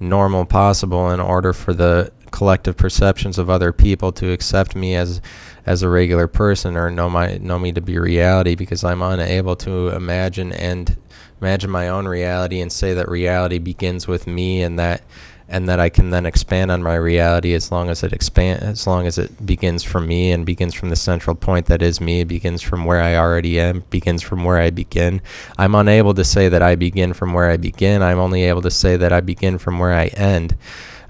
normal 0.00 0.44
possible 0.44 1.10
in 1.10 1.20
order 1.20 1.52
for 1.52 1.72
the 1.72 2.12
collective 2.30 2.76
perceptions 2.76 3.38
of 3.38 3.48
other 3.48 3.72
people 3.72 4.12
to 4.12 4.30
accept 4.32 4.76
me 4.76 4.94
as 4.94 5.20
as 5.64 5.82
a 5.82 5.88
regular 5.88 6.28
person 6.28 6.76
or 6.76 6.90
know 6.90 7.08
my 7.08 7.38
know 7.38 7.58
me 7.58 7.72
to 7.72 7.80
be 7.80 7.98
reality 7.98 8.54
because 8.54 8.84
I'm 8.84 9.00
unable 9.00 9.56
to 9.56 9.88
imagine 9.88 10.52
and 10.52 10.94
imagine 11.40 11.70
my 11.70 11.88
own 11.88 12.06
reality 12.06 12.60
and 12.60 12.70
say 12.70 12.92
that 12.92 13.08
reality 13.08 13.58
begins 13.58 14.06
with 14.06 14.26
me 14.26 14.62
and 14.62 14.78
that 14.78 15.02
and 15.48 15.68
that 15.68 15.80
I 15.80 15.88
can 15.88 16.10
then 16.10 16.26
expand 16.26 16.70
on 16.70 16.82
my 16.82 16.94
reality 16.94 17.54
as 17.54 17.72
long 17.72 17.88
as 17.88 18.02
it 18.02 18.12
expand 18.12 18.62
as 18.62 18.86
long 18.86 19.06
as 19.06 19.16
it 19.16 19.46
begins 19.46 19.82
from 19.82 20.06
me 20.06 20.30
and 20.30 20.44
begins 20.44 20.74
from 20.74 20.90
the 20.90 20.96
central 20.96 21.34
point 21.34 21.66
that 21.66 21.82
is 21.82 22.00
me 22.00 22.24
begins 22.24 22.60
from 22.60 22.84
where 22.84 23.00
I 23.00 23.16
already 23.16 23.58
am 23.58 23.84
begins 23.90 24.22
from 24.22 24.44
where 24.44 24.58
I 24.58 24.70
begin. 24.70 25.22
I'm 25.56 25.74
unable 25.74 26.14
to 26.14 26.24
say 26.24 26.48
that 26.48 26.62
I 26.62 26.74
begin 26.74 27.14
from 27.14 27.32
where 27.32 27.50
I 27.50 27.56
begin. 27.56 28.02
I'm 28.02 28.18
only 28.18 28.44
able 28.44 28.62
to 28.62 28.70
say 28.70 28.96
that 28.96 29.12
I 29.12 29.20
begin 29.20 29.58
from 29.58 29.78
where 29.78 29.94
I 29.94 30.06
end 30.08 30.56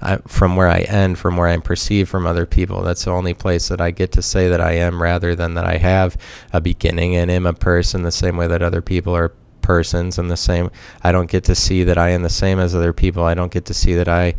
I, 0.01 0.17
from 0.27 0.55
where 0.55 0.69
I 0.69 0.79
end 0.81 1.19
from 1.19 1.35
where 1.35 1.47
I'm 1.47 1.61
perceived 1.61 2.09
from 2.09 2.25
other 2.25 2.45
people. 2.45 2.81
That's 2.81 3.03
the 3.03 3.11
only 3.11 3.33
place 3.33 3.67
that 3.67 3.81
I 3.81 3.91
get 3.91 4.11
to 4.13 4.21
say 4.21 4.47
that 4.47 4.61
I 4.61 4.73
am 4.73 5.01
rather 5.01 5.35
than 5.35 5.55
that 5.55 5.65
I 5.65 5.77
have 5.77 6.17
a 6.53 6.61
beginning 6.61 7.15
and 7.15 7.29
am 7.29 7.45
a 7.45 7.53
person 7.53 8.03
the 8.03 8.11
same 8.11 8.37
way 8.37 8.47
that 8.47 8.61
other 8.61 8.81
people 8.81 9.15
are 9.15 9.33
persons 9.69 10.17
and 10.17 10.31
the 10.31 10.35
same 10.35 10.71
I 11.03 11.11
don't 11.11 11.29
get 11.29 11.43
to 11.43 11.53
see 11.53 11.83
that 11.83 11.99
I 11.99 12.09
am 12.09 12.23
the 12.23 12.37
same 12.43 12.57
as 12.57 12.73
other 12.73 12.91
people. 12.91 13.23
I 13.23 13.35
don't 13.35 13.51
get 13.51 13.65
to 13.65 13.73
see 13.75 13.93
that 13.93 14.07
I 14.07 14.33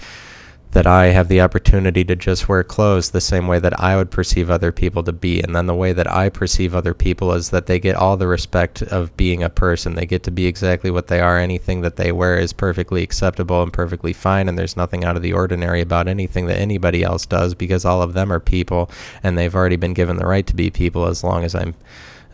that 0.72 0.88
I 0.88 1.06
have 1.06 1.28
the 1.28 1.40
opportunity 1.40 2.04
to 2.04 2.16
just 2.16 2.48
wear 2.48 2.64
clothes 2.64 3.10
the 3.10 3.20
same 3.20 3.46
way 3.46 3.60
that 3.60 3.78
I 3.80 3.94
would 3.96 4.10
perceive 4.10 4.50
other 4.50 4.72
people 4.72 5.04
to 5.04 5.12
be. 5.12 5.40
And 5.40 5.54
then 5.54 5.66
the 5.66 5.74
way 5.74 5.92
that 5.92 6.10
I 6.10 6.28
perceive 6.30 6.74
other 6.74 6.94
people 6.94 7.32
is 7.32 7.50
that 7.50 7.66
they 7.66 7.78
get 7.78 7.96
all 7.96 8.16
the 8.16 8.26
respect 8.26 8.82
of 8.82 9.16
being 9.16 9.42
a 9.42 9.50
person. 9.50 9.94
They 9.94 10.06
get 10.06 10.24
to 10.24 10.30
be 10.32 10.46
exactly 10.46 10.90
what 10.90 11.08
they 11.08 11.20
are. 11.20 11.38
Anything 11.38 11.80
that 11.80 11.96
they 11.96 12.12
wear 12.12 12.38
is 12.38 12.52
perfectly 12.52 13.02
acceptable 13.04 13.62
and 13.62 13.72
perfectly 13.72 14.12
fine. 14.12 14.48
And 14.48 14.58
there's 14.58 14.76
nothing 14.76 15.04
out 15.04 15.16
of 15.16 15.22
the 15.22 15.32
ordinary 15.32 15.80
about 15.80 16.08
anything 16.08 16.46
that 16.46 16.58
anybody 16.58 17.02
else 17.02 17.26
does 17.26 17.54
because 17.54 17.84
all 17.84 18.02
of 18.02 18.14
them 18.14 18.32
are 18.32 18.40
people 18.40 18.90
and 19.24 19.36
they've 19.36 19.54
already 19.54 19.76
been 19.76 19.94
given 19.94 20.16
the 20.16 20.26
right 20.26 20.46
to 20.46 20.56
be 20.56 20.70
people 20.70 21.06
as 21.06 21.24
long 21.24 21.44
as 21.44 21.54
I'm, 21.54 21.74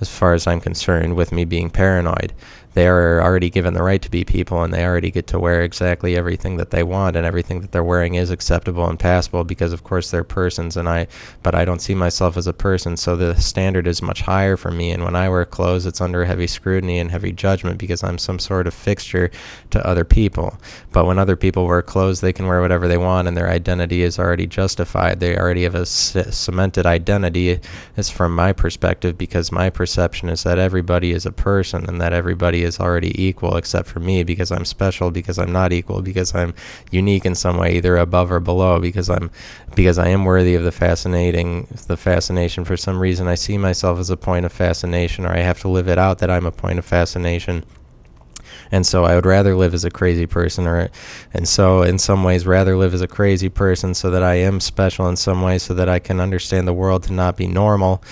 as 0.00 0.10
far 0.10 0.34
as 0.34 0.46
I'm 0.46 0.60
concerned, 0.60 1.16
with 1.16 1.32
me 1.32 1.46
being 1.46 1.70
paranoid 1.70 2.34
they 2.76 2.86
are 2.86 3.22
already 3.22 3.48
given 3.48 3.72
the 3.72 3.82
right 3.82 4.02
to 4.02 4.10
be 4.10 4.22
people 4.22 4.62
and 4.62 4.70
they 4.70 4.84
already 4.84 5.10
get 5.10 5.26
to 5.26 5.38
wear 5.38 5.62
exactly 5.62 6.14
everything 6.14 6.58
that 6.58 6.68
they 6.68 6.82
want 6.82 7.16
and 7.16 7.24
everything 7.24 7.62
that 7.62 7.72
they're 7.72 7.82
wearing 7.82 8.16
is 8.16 8.28
acceptable 8.30 8.86
and 8.86 8.98
passable 8.98 9.44
because 9.44 9.72
of 9.72 9.82
course 9.82 10.10
they're 10.10 10.22
persons 10.22 10.76
and 10.76 10.86
I 10.86 11.06
but 11.42 11.54
I 11.54 11.64
don't 11.64 11.80
see 11.80 11.94
myself 11.94 12.36
as 12.36 12.46
a 12.46 12.52
person. 12.52 12.98
So 12.98 13.16
the 13.16 13.34
standard 13.40 13.86
is 13.86 14.02
much 14.02 14.20
higher 14.20 14.58
for 14.58 14.70
me. 14.70 14.90
And 14.90 15.04
when 15.04 15.16
I 15.16 15.30
wear 15.30 15.46
clothes 15.46 15.86
it's 15.86 16.02
under 16.02 16.26
heavy 16.26 16.46
scrutiny 16.46 16.98
and 16.98 17.10
heavy 17.10 17.32
judgment 17.32 17.78
because 17.78 18.04
I'm 18.04 18.18
some 18.18 18.38
sort 18.38 18.66
of 18.66 18.74
fixture 18.74 19.30
to 19.70 19.86
other 19.86 20.04
people. 20.04 20.58
But 20.92 21.06
when 21.06 21.18
other 21.18 21.34
people 21.34 21.66
wear 21.66 21.80
clothes 21.80 22.20
they 22.20 22.34
can 22.34 22.46
wear 22.46 22.60
whatever 22.60 22.88
they 22.88 22.98
want 22.98 23.26
and 23.26 23.34
their 23.34 23.48
identity 23.48 24.02
is 24.02 24.18
already 24.18 24.46
justified. 24.46 25.20
They 25.20 25.34
already 25.34 25.62
have 25.62 25.74
a 25.74 25.86
cemented 25.86 26.84
identity 26.84 27.58
is 27.96 28.10
from 28.10 28.34
my 28.34 28.52
perspective 28.52 29.16
because 29.16 29.50
my 29.50 29.70
perception 29.70 30.28
is 30.28 30.42
that 30.42 30.58
everybody 30.58 31.12
is 31.12 31.24
a 31.24 31.32
person 31.32 31.88
and 31.88 31.98
that 32.02 32.12
everybody 32.12 32.65
is 32.66 32.78
already 32.78 33.12
equal 33.22 33.56
except 33.56 33.88
for 33.88 34.00
me 34.00 34.24
because 34.24 34.52
I'm 34.52 34.64
special 34.64 35.10
because 35.10 35.38
I'm 35.38 35.52
not 35.52 35.72
equal 35.72 36.02
because 36.02 36.34
I'm 36.34 36.54
unique 36.90 37.24
in 37.24 37.34
some 37.34 37.56
way 37.56 37.76
either 37.76 37.96
above 37.96 38.30
or 38.30 38.40
below 38.40 38.78
because 38.80 39.08
I'm 39.08 39.30
because 39.74 39.98
I 39.98 40.08
am 40.08 40.24
worthy 40.24 40.54
of 40.54 40.64
the 40.64 40.72
fascinating 40.72 41.68
the 41.86 41.96
fascination. 41.96 42.64
For 42.64 42.76
some 42.76 42.98
reason 42.98 43.26
I 43.26 43.34
see 43.34 43.56
myself 43.56 43.98
as 43.98 44.10
a 44.10 44.16
point 44.16 44.44
of 44.44 44.52
fascination 44.52 45.24
or 45.24 45.30
I 45.30 45.38
have 45.38 45.60
to 45.60 45.68
live 45.68 45.88
it 45.88 45.98
out 45.98 46.18
that 46.18 46.30
I'm 46.30 46.46
a 46.46 46.52
point 46.52 46.78
of 46.78 46.84
fascination. 46.84 47.64
And 48.70 48.86
so 48.86 49.04
I 49.04 49.14
would 49.14 49.26
rather 49.26 49.54
live 49.54 49.74
as 49.74 49.84
a 49.84 49.90
crazy 49.90 50.26
person 50.26 50.66
or 50.66 50.90
and 51.32 51.48
so 51.48 51.82
in 51.82 51.98
some 51.98 52.24
ways 52.24 52.46
rather 52.46 52.76
live 52.76 52.94
as 52.94 53.00
a 53.00 53.08
crazy 53.08 53.48
person 53.48 53.94
so 53.94 54.10
that 54.10 54.22
I 54.22 54.34
am 54.34 54.60
special 54.60 55.08
in 55.08 55.16
some 55.16 55.42
way 55.42 55.58
so 55.58 55.74
that 55.74 55.88
I 55.88 55.98
can 55.98 56.20
understand 56.20 56.66
the 56.66 56.72
world 56.72 57.04
to 57.04 57.12
not 57.12 57.36
be 57.36 57.46
normal 57.46 58.02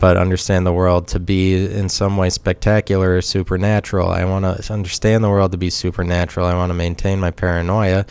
but 0.00 0.16
understand 0.16 0.66
the 0.66 0.72
world 0.72 1.06
to 1.08 1.20
be 1.20 1.54
in 1.54 1.88
some 1.88 2.16
way 2.16 2.28
spectacular 2.28 3.16
or 3.16 3.22
supernatural. 3.22 4.08
I 4.08 4.24
want 4.24 4.44
to 4.44 4.72
understand 4.72 5.22
the 5.22 5.30
world 5.30 5.52
to 5.52 5.58
be 5.58 5.70
supernatural. 5.70 6.46
I 6.46 6.54
want 6.54 6.70
to 6.70 6.74
maintain 6.74 7.20
my 7.20 7.30
paranoia 7.30 8.04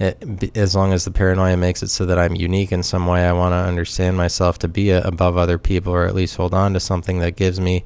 eh, 0.00 0.12
it, 0.20 0.56
as 0.56 0.74
long 0.74 0.92
as 0.92 1.04
the 1.04 1.10
paranoia 1.10 1.56
makes 1.56 1.82
it 1.82 1.88
so 1.88 2.06
that 2.06 2.18
I'm 2.18 2.34
unique 2.34 2.72
in 2.72 2.82
some 2.82 3.06
way, 3.06 3.24
I 3.24 3.32
want 3.32 3.52
to 3.52 3.56
understand 3.56 4.16
myself 4.16 4.58
to 4.60 4.68
be 4.68 4.90
a, 4.90 5.02
above 5.02 5.36
other 5.36 5.58
people, 5.58 5.92
or 5.92 6.06
at 6.06 6.14
least 6.14 6.36
hold 6.36 6.54
on 6.54 6.74
to 6.74 6.80
something 6.80 7.20
that 7.20 7.36
gives 7.36 7.60
me 7.60 7.84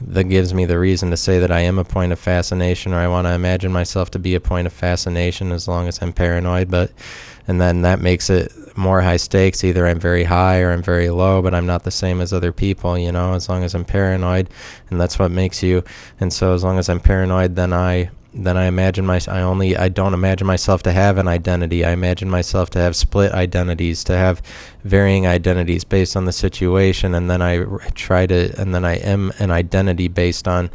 that 0.00 0.24
gives 0.24 0.52
me 0.52 0.64
the 0.64 0.78
reason 0.78 1.10
to 1.10 1.16
say 1.16 1.38
that 1.38 1.52
I 1.52 1.60
am 1.60 1.78
a 1.78 1.84
point 1.84 2.12
of 2.12 2.18
fascination, 2.18 2.92
or 2.92 2.98
I 2.98 3.08
want 3.08 3.26
to 3.26 3.32
imagine 3.32 3.72
myself 3.72 4.10
to 4.12 4.18
be 4.18 4.34
a 4.34 4.40
point 4.40 4.66
of 4.66 4.72
fascination 4.72 5.52
as 5.52 5.68
long 5.68 5.86
as 5.86 6.02
I'm 6.02 6.12
paranoid. 6.12 6.70
But 6.70 6.90
and 7.46 7.60
then 7.60 7.82
that 7.82 8.00
makes 8.00 8.30
it 8.30 8.52
more 8.76 9.00
high 9.00 9.16
stakes. 9.16 9.64
Either 9.64 9.86
I'm 9.86 10.00
very 10.00 10.24
high 10.24 10.60
or 10.60 10.72
I'm 10.72 10.82
very 10.82 11.10
low, 11.10 11.42
but 11.42 11.54
I'm 11.54 11.66
not 11.66 11.84
the 11.84 11.90
same 11.90 12.20
as 12.20 12.32
other 12.32 12.52
people. 12.52 12.96
You 12.96 13.12
know, 13.12 13.34
as 13.34 13.48
long 13.48 13.64
as 13.64 13.74
I'm 13.74 13.84
paranoid, 13.84 14.48
and 14.90 15.00
that's 15.00 15.18
what 15.18 15.30
makes 15.30 15.62
you. 15.62 15.84
And 16.20 16.32
so 16.32 16.54
as 16.54 16.64
long 16.64 16.78
as 16.78 16.88
I'm 16.88 17.00
paranoid, 17.00 17.56
then 17.56 17.72
I 17.72 18.10
then 18.34 18.56
I 18.56 18.64
imagine 18.64 19.04
my 19.04 19.20
I 19.28 19.42
only 19.42 19.76
I 19.76 19.88
don't 19.88 20.14
imagine 20.14 20.46
myself 20.46 20.82
to 20.84 20.92
have 20.92 21.18
an 21.18 21.28
identity. 21.28 21.84
I 21.84 21.90
imagine 21.90 22.30
myself 22.30 22.70
to 22.70 22.78
have 22.78 22.96
split 22.96 23.32
identities, 23.32 24.04
to 24.04 24.16
have 24.16 24.40
varying 24.84 25.26
identities 25.26 25.84
based 25.84 26.16
on 26.16 26.24
the 26.24 26.32
situation, 26.32 27.14
and 27.14 27.30
then 27.30 27.42
I 27.42 27.64
try 27.94 28.26
to 28.26 28.58
and 28.60 28.74
then 28.74 28.84
I 28.84 28.94
am 28.96 29.32
an 29.38 29.50
identity 29.50 30.08
based 30.08 30.48
on. 30.48 30.70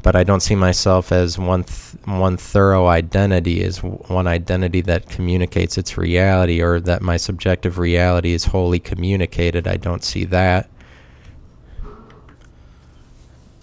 But 0.00 0.16
I 0.16 0.24
don't 0.24 0.40
see 0.40 0.54
myself 0.54 1.12
as 1.12 1.38
one 1.38 1.64
th- 1.64 1.94
one 2.06 2.36
thorough 2.36 2.86
identity, 2.86 3.62
as 3.62 3.82
one 3.82 4.26
identity 4.26 4.80
that 4.82 5.08
communicates 5.08 5.78
its 5.78 5.96
reality, 5.96 6.60
or 6.60 6.80
that 6.80 7.02
my 7.02 7.16
subjective 7.16 7.78
reality 7.78 8.32
is 8.32 8.46
wholly 8.46 8.80
communicated. 8.80 9.68
I 9.68 9.76
don't 9.76 10.02
see 10.02 10.24
that. 10.24 10.68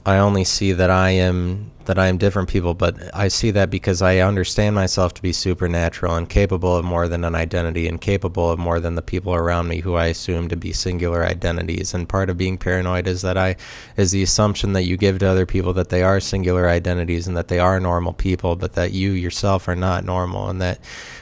I 0.06 0.18
only 0.18 0.44
see 0.44 0.72
that 0.74 0.90
I 0.90 1.12
am 1.12 1.72
that 1.86 1.98
I 1.98 2.06
am 2.06 2.20
different 2.20 2.50
people, 2.50 2.76
but 2.76 2.96
I 3.16 3.30
see 3.30 3.50
that 3.50 3.72
because 3.72 4.04
I 4.04 4.20
understand 4.20 4.76
myself 4.76 5.16
to 5.16 5.24
be 5.24 5.34
supernatural 5.34 6.16
and 6.16 6.30
capable 6.30 6.76
of 6.78 6.86
more 6.86 7.08
than 7.08 7.24
an 7.24 7.34
identity 7.34 7.88
and 7.88 8.00
capable 8.00 8.52
of 8.52 8.60
more 8.60 8.80
than 8.80 8.94
the 8.94 9.02
people 9.02 9.34
around 9.34 9.68
me 9.68 9.80
who 9.80 9.96
I 9.96 10.06
assume 10.06 10.50
to 10.50 10.56
be 10.56 10.72
singular 10.72 11.26
identities. 11.26 11.96
And 11.96 12.08
part 12.08 12.30
of 12.30 12.38
being 12.38 12.60
paranoid 12.60 13.08
is 13.08 13.24
that 13.24 13.38
I 13.38 13.56
is 13.98 14.12
the 14.12 14.22
assumption 14.22 14.74
that 14.74 14.84
you 14.84 14.98
give 14.98 15.18
to 15.20 15.28
other 15.28 15.48
people 15.48 15.74
that 15.74 15.90
they 15.90 16.04
are 16.04 16.20
singular 16.20 16.70
identities 16.70 17.28
and 17.28 17.36
that 17.36 17.48
they 17.48 17.58
are 17.58 17.80
normal 17.80 18.14
people, 18.14 18.56
but 18.56 18.74
that 18.74 18.94
you 18.94 19.12
yourself 19.12 19.68
are 19.68 19.76
not 19.76 20.06
normal 20.06 20.48
and 20.48 20.62
that 20.62 20.80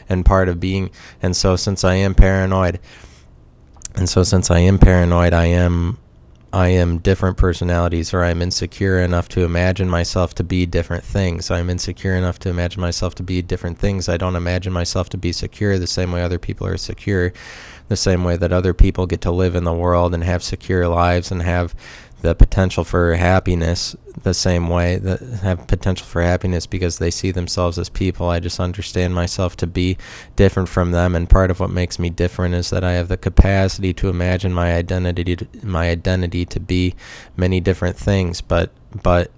and 0.10 0.26
part 0.26 0.50
of 0.50 0.60
being 0.60 0.90
and 1.22 1.36
so 1.36 1.56
since 1.56 1.86
I 1.86 1.96
am 1.96 2.14
paranoid 2.14 2.80
and 3.96 4.10
so 4.10 4.24
since 4.24 4.52
I 4.52 4.60
am 4.60 4.78
paranoid, 4.80 5.34
I 5.34 5.46
am 5.46 5.98
I 6.58 6.70
am 6.70 6.98
different 6.98 7.38
personalities 7.38 8.16
or 8.16 8.24
I'm 8.24 8.42
insecure 8.42 9.00
enough 9.00 9.30
to 9.30 9.44
imagine 9.44 9.88
myself 9.88 10.34
to 10.34 10.44
be 10.44 10.66
different 10.66 11.04
things. 11.04 11.52
I'm 11.52 11.70
insecure 11.70 12.16
enough 12.16 12.40
to 12.40 12.50
imagine 12.50 12.82
myself 12.82 13.14
to 13.16 13.24
be 13.24 13.44
different 13.44 13.78
things. 13.78 14.10
I 14.10 14.18
don't 14.18 14.36
imagine 14.36 14.74
myself 14.74 15.08
to 15.10 15.20
be 15.20 15.32
secure 15.32 15.78
the 15.78 15.86
same 15.86 16.12
way 16.12 16.24
other 16.24 16.40
people 16.40 16.66
are 16.66 16.76
secure, 16.78 17.32
the 17.90 17.96
same 17.96 18.24
way 18.24 18.38
that 18.38 18.52
other 18.52 18.74
people 18.74 19.06
get 19.06 19.22
to 19.22 19.30
live 19.30 19.54
in 19.54 19.66
the 19.66 19.74
world 19.74 20.16
and 20.16 20.24
have 20.24 20.42
secure 20.42 20.88
lives 20.88 21.32
and 21.32 21.44
have 21.44 21.76
the 22.22 22.34
potential 22.34 22.84
for 22.84 23.16
happiness 23.16 23.96
the 24.24 24.34
same 24.34 24.68
way 24.68 24.98
that 24.98 25.22
have 25.42 25.68
potential 25.68 26.06
for 26.06 26.22
happiness 26.22 26.66
because 26.66 26.98
they 26.98 27.12
see 27.12 27.32
themselves 27.32 27.78
as 27.78 27.90
people. 27.90 28.30
I 28.30 28.40
just 28.40 28.60
understand 28.60 29.14
myself 29.14 29.56
to 29.58 29.68
be 29.68 29.98
different 30.36 30.70
from 30.70 30.92
them, 30.92 31.16
and 31.16 31.30
part 31.30 31.52
of 31.52 31.60
what 31.60 31.70
makes 31.70 32.00
me 32.00 32.10
different 32.10 32.56
is 32.56 32.70
that 32.72 32.84
I 32.84 32.94
have 32.94 33.08
the 33.08 33.18
capacity 33.18 33.94
to 33.94 34.10
imagine 34.10 34.54
my 34.54 34.74
identity, 34.74 35.36
to, 35.36 35.48
my 35.64 35.90
identity 35.90 36.46
to 36.46 36.60
be 36.60 36.96
many 37.36 37.60
different 37.60 37.98
things, 37.98 38.42
but 38.42 38.72
but 39.04 39.32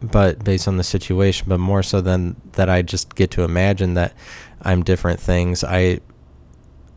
but 0.00 0.44
based 0.44 0.68
on 0.68 0.76
the 0.76 0.84
situation, 0.84 1.46
but 1.48 1.58
more 1.58 1.82
so 1.82 2.00
than 2.00 2.36
that, 2.52 2.68
I 2.68 2.82
just 2.82 3.14
get 3.14 3.30
to 3.32 3.42
imagine 3.42 3.94
that 3.94 4.12
I'm 4.62 4.82
different 4.82 5.20
things. 5.20 5.64
I 5.64 6.00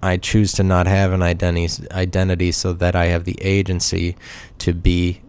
I 0.06 0.18
choose 0.18 0.52
to 0.54 0.64
not 0.64 0.86
have 0.86 1.14
an 1.14 1.24
identity 1.24 1.84
identity 1.92 2.52
so 2.52 2.74
that 2.74 2.96
I 2.96 3.06
have 3.06 3.24
the 3.24 3.38
agency 3.42 4.16
to 4.60 4.72
be 4.72 5.22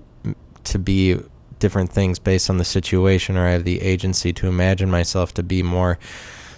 to 0.65 0.79
be 0.79 1.19
different 1.59 1.91
things 1.91 2.19
based 2.19 2.51
on 2.51 2.59
the 2.59 2.65
situation 2.65 3.39
or 3.39 3.47
I 3.47 3.53
have 3.53 3.65
the 3.65 3.81
agency 3.81 4.35
to 4.35 4.47
imagine 4.47 4.91
myself 4.91 5.33
to 5.35 5.43
be 5.43 5.63
more 5.63 5.99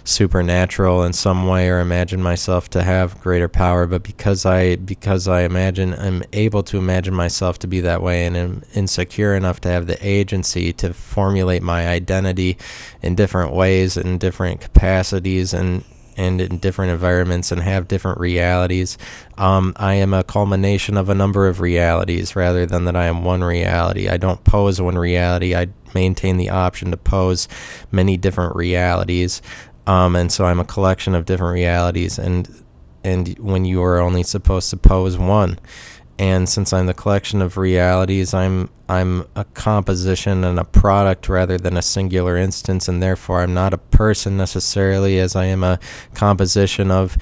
supernatural 0.03 1.03
in 1.03 1.13
some 1.13 1.47
way 1.47 1.69
or 1.69 1.79
imagine 1.79 2.21
myself 2.21 2.69
to 2.71 2.83
have 2.83 3.21
greater 3.21 3.47
power. 3.47 3.87
But 3.87 4.03
because 4.03 4.45
I 4.45 4.75
because 4.75 5.29
I 5.29 5.43
imagine 5.43 5.93
I'm 5.93 6.23
able 6.33 6.63
to 6.63 6.77
imagine 6.77 7.13
myself 7.13 7.57
to 7.59 7.67
be 7.67 7.79
that 7.81 8.01
way 8.01 8.25
and 8.25 8.35
am 8.35 8.63
insecure 8.73 9.33
enough 9.33 9.61
to 9.61 9.69
have 9.69 9.87
the 9.87 9.97
agency 10.05 10.73
to 10.73 10.93
formulate 10.93 11.63
my 11.63 11.87
identity 11.87 12.57
in 13.01 13.15
different 13.15 13.53
ways 13.53 13.95
in 13.95 14.17
different 14.17 14.59
capacities 14.59 15.53
and 15.53 15.85
and 16.19 16.41
in 16.41 16.57
different 16.57 16.91
environments 16.91 17.49
and 17.49 17.61
have 17.61 17.87
different 17.87 18.19
realities. 18.19 18.97
Um, 19.37 19.73
I 19.77 19.93
am 19.93 20.13
a 20.13 20.23
culmination 20.23 20.97
of 20.97 21.07
a 21.07 21.15
number 21.15 21.47
of 21.47 21.61
realities 21.61 22.35
rather 22.35 22.65
than 22.65 22.83
that 22.85 22.95
I 22.97 23.05
am 23.05 23.23
one 23.23 23.41
reality. 23.41 24.09
I 24.09 24.17
don't 24.17 24.43
pose 24.43 24.81
one 24.81 24.97
reality. 24.97 25.55
I 25.55 25.69
maintain 25.95 26.35
the 26.35 26.49
option 26.49 26.91
to 26.91 26.97
pose 26.97 27.47
many 27.89 28.17
different 28.17 28.53
realities. 28.57 29.41
Um, 29.87 30.17
and 30.17 30.29
so 30.29 30.45
I'm 30.45 30.59
a 30.59 30.65
collection 30.65 31.15
of 31.15 31.25
different 31.25 31.53
realities. 31.53 32.19
And 32.19 32.49
and 33.01 33.39
when 33.39 33.63
you 33.63 33.81
are 33.81 33.99
only 33.99 34.23
supposed 34.23 34.69
to 34.71 34.77
pose 34.77 35.17
one, 35.17 35.57
and 36.19 36.49
since 36.49 36.73
I'm 36.73 36.85
the 36.85 36.93
collection 36.93 37.41
of 37.41 37.55
realities, 37.55 38.33
I'm 38.33 38.69
I'm 38.89 39.25
a 39.35 39.45
composition 39.45 40.43
and 40.43 40.59
a 40.59 40.65
product 40.65 41.29
rather 41.29 41.57
than 41.57 41.77
a 41.77 41.81
singular 41.81 42.35
instance, 42.35 42.89
and 42.89 43.01
therefore 43.01 43.39
I'm 43.41 43.53
not 43.53 43.73
a 43.73 43.77
person 43.77 44.35
necessarily, 44.35 45.17
as 45.17 45.35
I 45.37 45.45
am 45.45 45.63
a 45.63 45.79
composition 46.13 46.91
of 46.91 47.17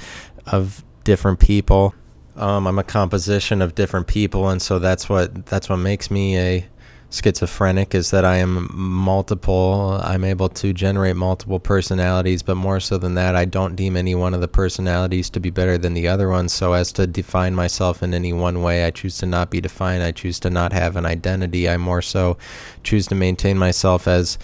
of 0.47 0.83
different 1.03 1.39
people. 1.39 1.93
Um, 2.35 2.65
I'm 2.65 2.79
a 2.79 2.83
composition 2.83 3.61
of 3.61 3.75
different 3.75 4.07
people, 4.07 4.49
and 4.49 4.61
so 4.61 4.79
that's 4.79 5.07
what 5.07 5.45
that's 5.45 5.69
what 5.69 5.77
makes 5.77 6.09
me 6.09 6.37
a 6.37 6.67
schizophrenic 7.09 7.95
is 7.95 8.11
that 8.11 8.25
I 8.25 8.37
am 8.37 8.69
multiple. 8.73 9.99
I'm 10.03 10.23
able 10.23 10.49
to 10.49 10.73
generate 10.73 11.15
multiple 11.15 11.59
personalities, 11.59 12.43
but 12.43 12.55
more 12.55 12.79
so 12.79 12.97
than 12.97 13.15
that, 13.15 13.35
I 13.35 13.45
don't 13.45 13.75
deem 13.75 13.95
any 13.95 14.15
one 14.15 14.33
of 14.33 14.41
the 14.41 14.47
personalities 14.47 15.29
to 15.31 15.39
be 15.39 15.49
better 15.49 15.77
than 15.77 15.93
the 15.93 16.07
other 16.07 16.29
one. 16.29 16.49
So, 16.49 16.73
as 16.73 16.91
to 16.93 17.07
define 17.07 17.55
myself 17.55 18.03
in 18.03 18.13
any 18.13 18.33
one 18.33 18.61
way, 18.61 18.85
I 18.85 18.91
choose 18.91 19.17
to 19.19 19.25
not 19.25 19.49
be 19.49 19.61
defined. 19.61 20.03
I 20.03 20.11
choose 20.11 20.39
to 20.41 20.49
not 20.49 20.73
have 20.73 20.95
an 20.95 21.05
identity. 21.05 21.69
I 21.69 21.77
more 21.77 22.01
so 22.01 22.37
choose 22.83 23.07
to 23.07 23.15
maintain 23.15 23.57
myself 23.57 24.07
as 24.07 24.37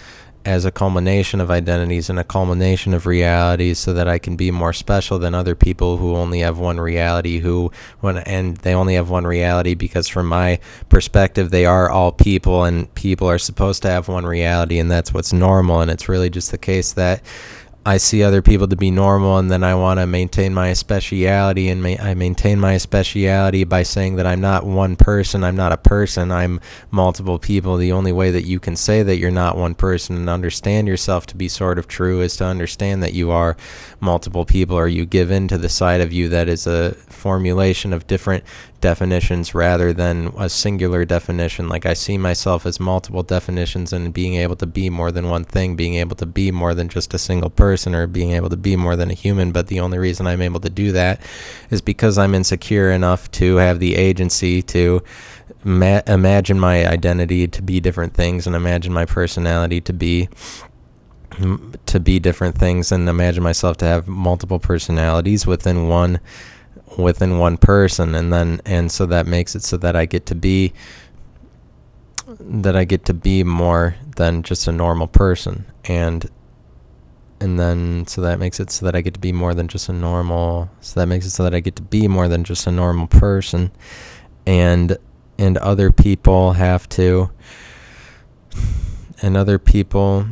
as 0.44 0.64
a 0.64 0.70
culmination 0.70 1.40
of 1.40 1.50
identities 1.50 2.10
and 2.10 2.18
a 2.18 2.24
culmination 2.24 2.92
of 2.92 3.06
realities 3.06 3.78
so 3.78 3.94
that 3.94 4.08
I 4.08 4.18
can 4.18 4.36
be 4.36 4.50
more 4.50 4.72
special 4.72 5.18
than 5.18 5.34
other 5.34 5.54
people 5.54 5.96
who 5.96 6.14
only 6.14 6.40
have 6.40 6.58
one 6.58 6.78
reality 6.78 7.38
who 7.38 7.72
when 8.00 8.18
and 8.18 8.56
they 8.58 8.74
only 8.74 8.94
have 8.94 9.08
one 9.08 9.26
reality 9.26 9.74
because 9.74 10.06
from 10.06 10.26
my 10.26 10.58
perspective 10.88 11.50
they 11.50 11.64
are 11.64 11.88
all 11.88 12.12
people 12.12 12.64
and 12.64 12.92
people 12.94 13.28
are 13.28 13.38
supposed 13.38 13.82
to 13.82 13.88
have 13.88 14.08
one 14.08 14.26
reality 14.26 14.78
and 14.78 14.90
that's 14.90 15.14
what's 15.14 15.32
normal. 15.32 15.80
And 15.80 15.90
it's 15.90 16.08
really 16.08 16.30
just 16.30 16.50
the 16.50 16.58
case 16.58 16.92
that 16.92 17.22
I 17.86 17.98
see 17.98 18.22
other 18.22 18.40
people 18.40 18.66
to 18.68 18.76
be 18.76 18.90
normal, 18.90 19.36
and 19.36 19.50
then 19.50 19.62
I 19.62 19.74
want 19.74 20.00
to 20.00 20.06
maintain 20.06 20.54
my 20.54 20.72
speciality, 20.72 21.68
and 21.68 21.82
ma- 21.82 21.96
I 22.00 22.14
maintain 22.14 22.58
my 22.58 22.78
speciality 22.78 23.64
by 23.64 23.82
saying 23.82 24.16
that 24.16 24.26
I'm 24.26 24.40
not 24.40 24.64
one 24.64 24.96
person. 24.96 25.44
I'm 25.44 25.56
not 25.56 25.72
a 25.72 25.76
person. 25.76 26.32
I'm 26.32 26.60
multiple 26.90 27.38
people. 27.38 27.76
The 27.76 27.92
only 27.92 28.12
way 28.12 28.30
that 28.30 28.46
you 28.46 28.58
can 28.58 28.74
say 28.74 29.02
that 29.02 29.18
you're 29.18 29.30
not 29.30 29.58
one 29.58 29.74
person 29.74 30.16
and 30.16 30.30
understand 30.30 30.88
yourself 30.88 31.26
to 31.26 31.36
be 31.36 31.46
sort 31.46 31.78
of 31.78 31.86
true 31.86 32.22
is 32.22 32.38
to 32.38 32.46
understand 32.46 33.02
that 33.02 33.12
you 33.12 33.30
are 33.30 33.54
multiple 34.00 34.46
people, 34.46 34.76
or 34.76 34.88
you 34.88 35.04
give 35.04 35.30
in 35.30 35.46
to 35.48 35.58
the 35.58 35.68
side 35.68 36.00
of 36.00 36.10
you 36.10 36.30
that 36.30 36.48
is 36.48 36.66
a 36.66 36.92
formulation 36.94 37.92
of 37.92 38.06
different 38.06 38.44
definitions 38.84 39.54
rather 39.54 39.94
than 39.94 40.30
a 40.36 40.46
singular 40.46 41.06
definition. 41.06 41.70
Like 41.70 41.86
I 41.86 41.94
see 41.94 42.18
myself 42.18 42.66
as 42.66 42.78
multiple 42.78 43.22
definitions 43.22 43.94
and 43.94 44.12
being 44.12 44.34
able 44.34 44.56
to 44.56 44.66
be 44.66 44.90
more 44.90 45.10
than 45.10 45.30
one 45.30 45.44
thing, 45.44 45.74
being 45.74 45.94
able 45.94 46.16
to 46.16 46.26
be 46.26 46.50
more 46.50 46.74
than 46.74 46.90
just 46.90 47.14
a 47.14 47.18
single 47.18 47.48
person 47.48 47.94
or 47.94 48.06
being 48.06 48.32
able 48.32 48.50
to 48.50 48.58
be 48.58 48.76
more 48.76 48.94
than 48.94 49.10
a 49.10 49.14
human. 49.14 49.52
But 49.52 49.68
the 49.68 49.80
only 49.80 49.96
reason 49.96 50.26
I'm 50.26 50.42
able 50.42 50.60
to 50.60 50.68
do 50.68 50.92
that 50.92 51.22
is 51.70 51.80
because 51.80 52.18
I'm 52.18 52.34
insecure 52.34 52.90
enough 52.90 53.30
to 53.40 53.56
have 53.56 53.80
the 53.80 53.94
agency 53.94 54.60
to 54.74 55.02
ma- 55.64 56.02
imagine 56.06 56.60
my 56.60 56.86
identity 56.86 57.48
to 57.48 57.62
be 57.62 57.80
different 57.80 58.12
things 58.12 58.46
and 58.46 58.54
imagine 58.54 58.92
my 58.92 59.06
personality 59.06 59.80
to 59.80 59.94
be 59.94 60.28
to 61.86 61.98
be 61.98 62.20
different 62.20 62.56
things 62.56 62.92
and 62.92 63.08
imagine 63.08 63.42
myself 63.42 63.76
to 63.78 63.86
have 63.86 64.06
multiple 64.06 64.58
personalities 64.58 65.46
within 65.46 65.88
one 65.88 66.20
within 66.96 67.38
one 67.38 67.56
person 67.56 68.14
and 68.14 68.32
then 68.32 68.60
and 68.64 68.90
so 68.90 69.04
that 69.06 69.26
makes 69.26 69.56
it 69.56 69.62
so 69.62 69.76
that 69.76 69.96
I 69.96 70.06
get 70.06 70.26
to 70.26 70.34
be 70.34 70.72
that 72.26 72.76
I 72.76 72.84
get 72.84 73.04
to 73.06 73.14
be 73.14 73.44
more 73.44 73.96
than 74.16 74.42
just 74.42 74.66
a 74.66 74.72
normal 74.72 75.06
person. 75.06 75.66
And 75.84 76.28
and 77.40 77.58
then 77.58 78.06
so 78.06 78.20
that 78.22 78.38
makes 78.38 78.60
it 78.60 78.70
so 78.70 78.86
that 78.86 78.96
I 78.96 79.00
get 79.00 79.14
to 79.14 79.20
be 79.20 79.32
more 79.32 79.54
than 79.54 79.68
just 79.68 79.88
a 79.88 79.92
normal 79.92 80.70
so 80.80 81.00
that 81.00 81.06
makes 81.06 81.26
it 81.26 81.30
so 81.30 81.42
that 81.42 81.54
I 81.54 81.60
get 81.60 81.76
to 81.76 81.82
be 81.82 82.08
more 82.08 82.28
than 82.28 82.44
just 82.44 82.66
a 82.66 82.70
normal 82.70 83.06
person. 83.06 83.70
And 84.46 84.96
and 85.38 85.58
other 85.58 85.90
people 85.90 86.52
have 86.52 86.88
to 86.90 87.30
and 89.20 89.36
other 89.36 89.58
people 89.58 90.26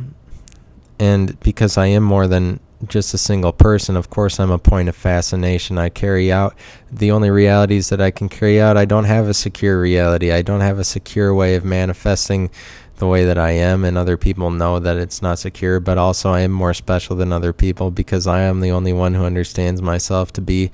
and 0.99 1.39
because 1.41 1.77
I 1.77 1.87
am 1.87 2.03
more 2.03 2.27
than 2.27 2.59
just 2.87 3.13
a 3.13 3.17
single 3.17 3.51
person. 3.51 3.95
Of 3.95 4.09
course, 4.09 4.39
I'm 4.39 4.51
a 4.51 4.59
point 4.59 4.89
of 4.89 4.95
fascination. 4.95 5.77
I 5.77 5.89
carry 5.89 6.31
out 6.31 6.55
the 6.91 7.11
only 7.11 7.29
realities 7.29 7.89
that 7.89 8.01
I 8.01 8.11
can 8.11 8.29
carry 8.29 8.61
out. 8.61 8.77
I 8.77 8.85
don't 8.85 9.05
have 9.05 9.27
a 9.27 9.33
secure 9.33 9.79
reality. 9.79 10.31
I 10.31 10.41
don't 10.41 10.61
have 10.61 10.79
a 10.79 10.83
secure 10.83 11.33
way 11.33 11.55
of 11.55 11.65
manifesting 11.65 12.49
the 12.97 13.07
way 13.07 13.25
that 13.25 13.37
I 13.37 13.51
am, 13.51 13.83
and 13.83 13.97
other 13.97 14.17
people 14.17 14.51
know 14.51 14.79
that 14.79 14.97
it's 14.97 15.21
not 15.21 15.39
secure. 15.39 15.79
But 15.79 15.97
also, 15.97 16.31
I 16.31 16.41
am 16.41 16.51
more 16.51 16.73
special 16.73 17.15
than 17.15 17.33
other 17.33 17.51
people 17.51 17.91
because 17.91 18.27
I 18.27 18.41
am 18.41 18.61
the 18.61 18.71
only 18.71 18.93
one 18.93 19.15
who 19.15 19.25
understands 19.25 19.81
myself 19.81 20.31
to 20.33 20.41
be 20.41 20.71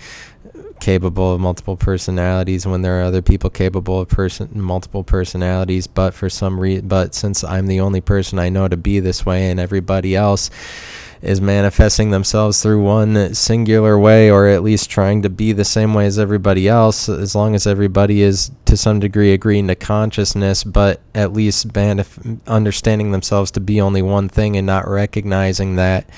capable 0.80 1.34
of 1.34 1.42
multiple 1.42 1.76
personalities 1.76 2.66
when 2.66 2.82
there 2.82 3.00
are 3.00 3.04
other 3.04 3.22
people 3.22 3.50
capable 3.50 4.00
of 4.00 4.08
person 4.08 4.50
multiple 4.54 5.04
personalities 5.04 5.88
but 5.88 6.14
for 6.14 6.30
some 6.30 6.60
reason 6.60 6.88
but 6.88 7.14
since 7.14 7.44
I'm 7.44 7.68
the 7.68 7.82
only 7.82 8.02
person 8.02 8.40
I 8.40 8.50
know 8.50 8.68
to 8.68 8.78
be 8.78 9.00
this 9.00 9.26
way 9.26 9.50
and 9.50 9.60
everybody 9.60 10.16
else 10.16 10.50
is 11.22 11.42
manifesting 11.42 12.12
themselves 12.12 12.62
through 12.62 12.82
one 12.82 13.34
singular 13.34 14.00
way 14.00 14.32
or 14.32 14.48
at 14.48 14.64
least 14.64 14.90
trying 14.90 15.22
to 15.22 15.30
be 15.30 15.52
the 15.52 15.66
same 15.66 15.94
way 15.94 16.06
as 16.06 16.18
everybody 16.18 16.68
else 16.68 17.10
as 17.10 17.36
long 17.36 17.56
as 17.56 17.68
everybody 17.68 18.22
is 18.22 18.52
to 18.66 18.78
some 18.78 19.00
degree 19.00 19.34
agreeing 19.34 19.68
to 19.68 19.76
consciousness 19.76 20.64
but 20.64 21.02
at 21.14 21.34
least 21.34 21.68
manif- 21.70 22.40
understanding 22.48 23.12
themselves 23.12 23.52
to 23.52 23.60
be 23.60 23.82
only 23.82 24.02
one 24.02 24.30
thing 24.30 24.56
and 24.56 24.66
not 24.66 24.88
recognizing 24.88 25.76
that 25.76 26.10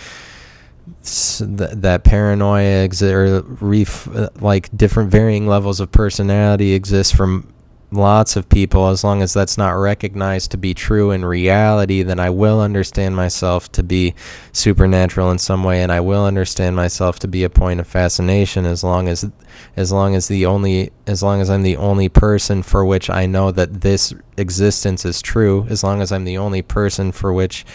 that, 1.40 2.02
paranoia 2.04 2.88
exi- 2.88 3.12
or 3.12 3.42
ref- 3.66 4.14
uh, 4.16 4.30
like 4.40 4.76
different 4.76 5.10
varying 5.10 5.48
levels 5.48 5.80
of 5.80 5.92
personality 5.92 6.74
exist 6.74 7.16
from 7.16 7.48
lots 7.92 8.36
of 8.38 8.48
people, 8.48 8.88
as 8.88 9.04
long 9.04 9.22
as 9.22 9.34
that's 9.34 9.58
not 9.58 9.72
recognized 9.72 10.52
to 10.52 10.58
be 10.58 10.74
true 10.74 11.12
in 11.12 11.26
reality, 11.26 12.04
then 12.04 12.20
I 12.20 12.30
will 12.30 12.62
understand 12.62 13.16
myself 13.16 13.72
to 13.74 13.84
be 13.84 14.16
supernatural 14.54 15.30
in 15.30 15.38
some 15.38 15.64
way, 15.64 15.84
and 15.84 15.92
I 15.92 16.00
will 16.00 16.26
understand 16.26 16.76
myself 16.76 17.20
to 17.20 17.28
be 17.28 17.44
a 17.44 17.50
point 17.50 17.80
of 17.80 17.88
fascination 17.88 18.66
as 18.66 18.84
long 18.84 19.08
as 19.08 19.30
as 19.76 19.92
long 19.92 20.16
as 20.16 20.28
the 20.28 20.46
only 20.46 20.92
as 21.06 21.22
long 21.22 21.42
as 21.42 21.50
I'm 21.50 21.64
the 21.64 21.78
only 21.78 22.10
person 22.10 22.64
for 22.64 22.86
which 22.86 23.10
I 23.10 23.26
know 23.26 23.52
that 23.52 23.82
this 23.82 24.14
existence 24.38 25.06
is 25.06 25.22
true, 25.22 25.68
as 25.70 25.84
long 25.84 26.02
as 26.02 26.12
I'm 26.12 26.24
the 26.24 26.38
only 26.38 26.62
person 26.62 27.12
for 27.12 27.34
which 27.34 27.66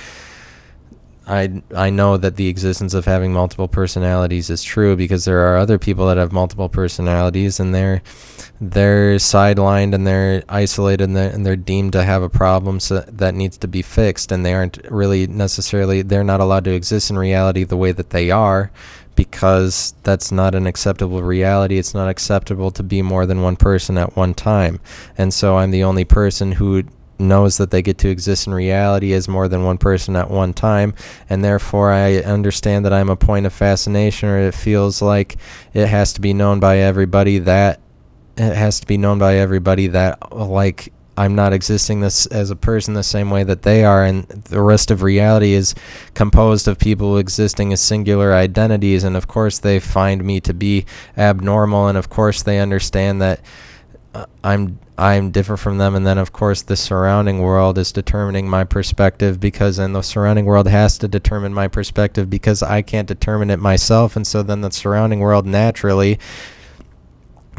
I 1.26 1.62
I 1.74 1.90
know 1.90 2.16
that 2.16 2.36
the 2.36 2.48
existence 2.48 2.94
of 2.94 3.04
having 3.04 3.32
multiple 3.32 3.68
personalities 3.68 4.48
is 4.48 4.62
true 4.62 4.94
because 4.94 5.24
there 5.24 5.40
are 5.40 5.56
other 5.56 5.78
people 5.78 6.06
that 6.06 6.16
have 6.16 6.32
multiple 6.32 6.68
personalities 6.68 7.58
and 7.58 7.74
they're 7.74 8.02
they're 8.60 9.16
sidelined 9.16 9.94
and 9.94 10.06
they're 10.06 10.42
isolated 10.48 11.04
and 11.04 11.16
they're, 11.16 11.30
and 11.30 11.44
they're 11.44 11.56
deemed 11.56 11.92
to 11.92 12.04
have 12.04 12.22
a 12.22 12.28
problem 12.28 12.80
so 12.80 13.00
that 13.00 13.34
needs 13.34 13.58
to 13.58 13.68
be 13.68 13.82
fixed 13.82 14.30
and 14.30 14.46
they 14.46 14.54
aren't 14.54 14.78
really 14.88 15.26
necessarily 15.26 16.02
they're 16.02 16.24
not 16.24 16.40
allowed 16.40 16.64
to 16.64 16.72
exist 16.72 17.10
in 17.10 17.18
reality 17.18 17.64
the 17.64 17.76
way 17.76 17.92
that 17.92 18.10
they 18.10 18.30
are 18.30 18.70
because 19.16 19.94
that's 20.02 20.30
not 20.30 20.54
an 20.54 20.66
acceptable 20.66 21.22
reality. 21.22 21.78
It's 21.78 21.94
not 21.94 22.08
acceptable 22.08 22.70
to 22.72 22.82
be 22.82 23.02
more 23.02 23.26
than 23.26 23.42
one 23.42 23.56
person 23.56 23.98
at 23.98 24.14
one 24.14 24.34
time. 24.34 24.78
And 25.18 25.34
so 25.34 25.56
I'm 25.56 25.70
the 25.70 25.82
only 25.82 26.04
person 26.04 26.52
who 26.52 26.84
knows 27.18 27.56
that 27.56 27.70
they 27.70 27.82
get 27.82 27.98
to 27.98 28.08
exist 28.08 28.46
in 28.46 28.54
reality 28.54 29.12
as 29.12 29.28
more 29.28 29.48
than 29.48 29.64
one 29.64 29.78
person 29.78 30.16
at 30.16 30.30
one 30.30 30.52
time 30.52 30.94
and 31.28 31.44
therefore 31.44 31.90
I 31.92 32.16
understand 32.18 32.84
that 32.84 32.92
I'm 32.92 33.08
a 33.08 33.16
point 33.16 33.46
of 33.46 33.52
fascination 33.52 34.28
or 34.28 34.38
it 34.38 34.54
feels 34.54 35.00
like 35.00 35.36
it 35.72 35.86
has 35.86 36.12
to 36.14 36.20
be 36.20 36.32
known 36.32 36.60
by 36.60 36.78
everybody 36.78 37.38
that 37.40 37.80
it 38.36 38.54
has 38.54 38.80
to 38.80 38.86
be 38.86 38.98
known 38.98 39.18
by 39.18 39.36
everybody 39.36 39.86
that 39.88 40.32
like 40.32 40.92
I'm 41.18 41.34
not 41.34 41.54
existing 41.54 42.00
this 42.00 42.26
as 42.26 42.50
a 42.50 42.56
person 42.56 42.92
the 42.92 43.02
same 43.02 43.30
way 43.30 43.42
that 43.44 43.62
they 43.62 43.84
are 43.84 44.04
and 44.04 44.28
the 44.28 44.60
rest 44.60 44.90
of 44.90 45.02
reality 45.02 45.52
is 45.52 45.74
composed 46.12 46.68
of 46.68 46.78
people 46.78 47.16
existing 47.16 47.72
as 47.72 47.80
singular 47.80 48.34
identities 48.34 49.02
and 49.02 49.16
of 49.16 49.26
course 49.26 49.58
they 49.58 49.80
find 49.80 50.22
me 50.22 50.40
to 50.40 50.52
be 50.52 50.84
abnormal 51.16 51.88
and 51.88 51.96
of 51.96 52.10
course 52.10 52.42
they 52.42 52.58
understand 52.58 53.22
that 53.22 53.40
I'm 54.42 54.78
I'm 54.98 55.30
different 55.30 55.60
from 55.60 55.78
them. 55.78 55.94
And 55.94 56.06
then, 56.06 56.16
of 56.16 56.32
course, 56.32 56.62
the 56.62 56.76
surrounding 56.76 57.40
world 57.40 57.76
is 57.76 57.92
determining 57.92 58.48
my 58.48 58.64
perspective 58.64 59.38
because, 59.38 59.78
and 59.78 59.94
the 59.94 60.02
surrounding 60.02 60.46
world 60.46 60.68
has 60.68 60.96
to 60.98 61.08
determine 61.08 61.52
my 61.52 61.68
perspective 61.68 62.30
because 62.30 62.62
I 62.62 62.80
can't 62.82 63.06
determine 63.06 63.50
it 63.50 63.58
myself. 63.58 64.16
And 64.16 64.26
so 64.26 64.42
then 64.42 64.62
the 64.62 64.70
surrounding 64.70 65.20
world 65.20 65.44
naturally 65.44 66.18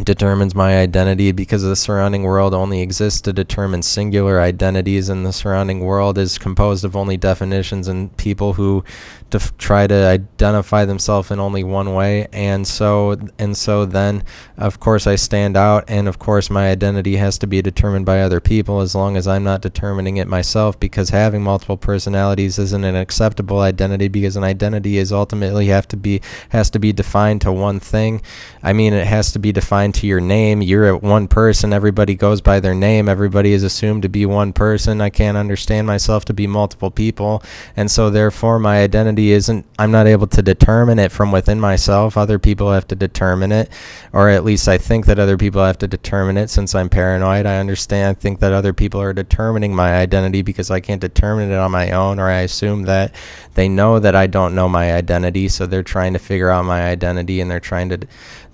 determines 0.04 0.54
my 0.54 0.78
identity 0.78 1.32
because 1.32 1.64
the 1.64 1.76
surrounding 1.76 2.24
world 2.24 2.54
only 2.54 2.82
exists 2.82 3.20
to 3.22 3.34
determine 3.34 3.82
singular 3.82 4.40
identities 4.40 5.10
and 5.10 5.26
the 5.26 5.34
surrounding 5.34 5.80
world 5.80 6.18
is 6.18 6.38
composed 6.38 6.86
of 6.86 6.96
only 6.96 7.18
definitions 7.18 7.88
and 7.88 8.16
people 8.18 8.54
who 8.54 8.84
def- 9.30 9.58
try 9.58 9.88
to 9.88 9.94
identify 9.94 10.86
themselves 10.86 11.32
in 11.32 11.40
only 11.40 11.64
one 11.64 11.94
way. 11.94 12.28
And 12.32 12.68
so 12.68 13.18
and 13.40 13.58
so 13.58 13.86
then 13.86 14.24
of 14.58 14.80
course 14.80 15.08
I 15.08 15.16
stand 15.16 15.58
out 15.58 15.84
and 15.88 16.08
of 16.08 16.20
course 16.20 16.50
my 16.50 16.70
identity 16.70 17.16
has 17.18 17.38
to 17.40 17.48
be 17.48 17.62
determined 17.62 18.06
by 18.06 18.22
other 18.22 18.40
people 18.40 18.82
as 18.82 18.94
long 18.94 19.18
as 19.18 19.28
I'm 19.28 19.44
not 19.44 19.62
determining 19.62 20.18
it 20.18 20.28
myself 20.28 20.80
because 20.80 21.10
having 21.10 21.42
multiple 21.42 21.78
personalities 21.78 22.60
isn't 22.60 22.84
an 22.84 22.96
acceptable 22.96 23.60
identity 23.60 24.08
because 24.08 24.36
an 24.36 24.44
identity 24.44 24.98
is 24.98 25.12
ultimately 25.12 25.68
have 25.68 25.88
to 25.90 25.98
be 25.98 26.22
has 26.50 26.70
to 26.70 26.80
be 26.80 26.94
defined 26.94 27.42
to 27.42 27.52
one 27.52 27.80
thing. 27.80 28.22
I 28.62 28.74
mean 28.74 28.94
it 28.94 29.08
has 29.08 29.32
to 29.32 29.40
be 29.40 29.52
defined 29.52 29.87
assigned 29.88 29.96
to 29.96 30.08
your 30.08 30.20
name. 30.20 30.62
You're 30.62 30.96
at 30.96 31.02
one 31.02 31.28
person. 31.28 31.72
Everybody 31.72 32.16
goes 32.16 32.42
by 32.42 32.60
their 32.60 32.76
name. 32.76 33.08
Everybody 33.08 33.54
is 33.54 33.64
assumed 33.64 34.04
to 34.04 34.10
be 34.10 34.26
one 34.26 34.52
person. 34.52 35.00
I 35.00 35.10
can't 35.10 35.38
understand 35.38 35.88
myself 35.88 36.26
to 36.26 36.34
be 36.34 36.46
multiple 36.46 36.92
people. 36.92 37.42
And 37.76 37.90
so, 37.90 38.10
therefore, 38.10 38.60
my 38.60 38.84
identity 38.84 39.32
isn't, 39.32 39.66
I'm 39.80 39.92
not 39.92 40.08
able 40.08 40.28
to 40.28 40.42
determine 40.42 41.00
it 41.00 41.12
from 41.12 41.32
within 41.32 41.60
myself. 41.60 42.18
Other 42.18 42.38
people 42.40 42.72
have 42.72 42.88
to 42.88 42.96
determine 42.96 43.52
it, 43.52 43.70
or 44.12 44.30
at 44.30 44.44
least 44.44 44.68
I 44.68 44.78
think 44.78 45.06
that 45.06 45.20
other 45.20 45.38
people 45.38 45.64
have 45.64 45.78
to 45.80 45.88
determine 45.88 46.38
it 46.38 46.50
since 46.50 46.76
I'm 46.76 46.90
paranoid. 46.90 47.46
I 47.46 47.60
understand, 47.60 48.18
I 48.18 48.20
think 48.20 48.40
that 48.40 48.52
other 48.52 48.74
people 48.74 49.02
are 49.02 49.14
determining 49.14 49.74
my 49.74 49.96
identity 49.96 50.42
because 50.42 50.70
I 50.70 50.82
can't 50.82 51.02
determine 51.02 51.50
it 51.50 51.58
on 51.58 51.72
my 51.72 51.92
own, 51.92 52.20
or 52.20 52.28
I 52.28 52.42
assume 52.42 52.84
that 52.84 53.16
they 53.54 53.70
know 53.70 54.00
that 54.00 54.16
I 54.16 54.28
don't 54.28 54.54
know 54.54 54.68
my 54.68 54.94
identity. 54.94 55.48
So 55.48 55.66
they're 55.66 55.84
trying 55.84 56.14
to 56.14 56.20
figure 56.20 56.50
out 56.50 56.66
my 56.66 56.84
identity 56.84 57.40
and 57.42 57.50
they're 57.50 57.60
trying 57.60 57.90
to 57.90 58.08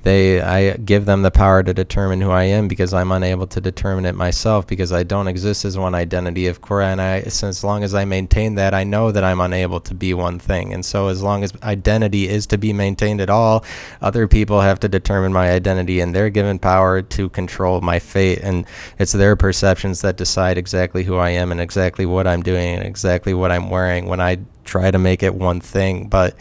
they 0.03 0.41
I 0.41 0.75
give 0.77 1.05
them 1.05 1.21
the 1.21 1.31
power 1.31 1.63
to 1.63 1.73
determine 1.73 2.21
who 2.21 2.29
I 2.29 2.43
am 2.43 2.67
because 2.67 2.93
I'm 2.93 3.11
unable 3.11 3.47
to 3.47 3.61
determine 3.61 4.05
it 4.05 4.15
myself 4.15 4.67
because 4.67 4.91
I 4.91 5.03
don't 5.03 5.27
exist 5.27 5.65
as 5.65 5.77
one 5.77 5.95
identity 5.95 6.47
of 6.47 6.61
course 6.61 6.83
and 6.83 7.01
I 7.01 7.21
since 7.23 7.57
as 7.57 7.63
long 7.63 7.83
as 7.83 7.95
I 7.95 8.05
maintain 8.05 8.55
that 8.55 8.73
I 8.73 8.83
know 8.83 9.11
that 9.11 9.23
I'm 9.23 9.39
unable 9.39 9.79
to 9.81 9.93
be 9.93 10.13
one 10.13 10.39
thing. 10.39 10.73
And 10.73 10.85
so 10.85 11.07
as 11.07 11.23
long 11.23 11.43
as 11.43 11.53
identity 11.63 12.27
is 12.27 12.45
to 12.47 12.57
be 12.57 12.73
maintained 12.73 13.21
at 13.21 13.29
all 13.29 13.63
other 14.01 14.27
people 14.27 14.61
have 14.61 14.79
to 14.81 14.89
determine 14.89 15.33
my 15.33 15.51
identity 15.51 16.01
and 16.01 16.13
they're 16.13 16.29
given 16.29 16.59
power 16.59 17.01
to 17.01 17.29
control 17.29 17.81
my 17.81 17.99
fate. 17.99 18.39
And 18.39 18.65
it's 18.99 19.13
their 19.13 19.35
perceptions 19.35 20.01
that 20.01 20.17
decide 20.17 20.57
exactly 20.57 21.03
who 21.03 21.15
I 21.15 21.29
am 21.29 21.51
and 21.51 21.61
exactly 21.61 22.05
what 22.05 22.27
I'm 22.27 22.43
doing 22.43 22.75
and 22.75 22.85
exactly 22.85 23.33
what 23.33 23.51
I'm 23.51 23.69
wearing 23.69 24.07
when 24.07 24.19
I 24.19 24.39
try 24.65 24.91
to 24.91 24.99
make 24.99 25.23
it 25.23 25.35
one 25.35 25.59
thing, 25.59 26.07
but 26.07 26.35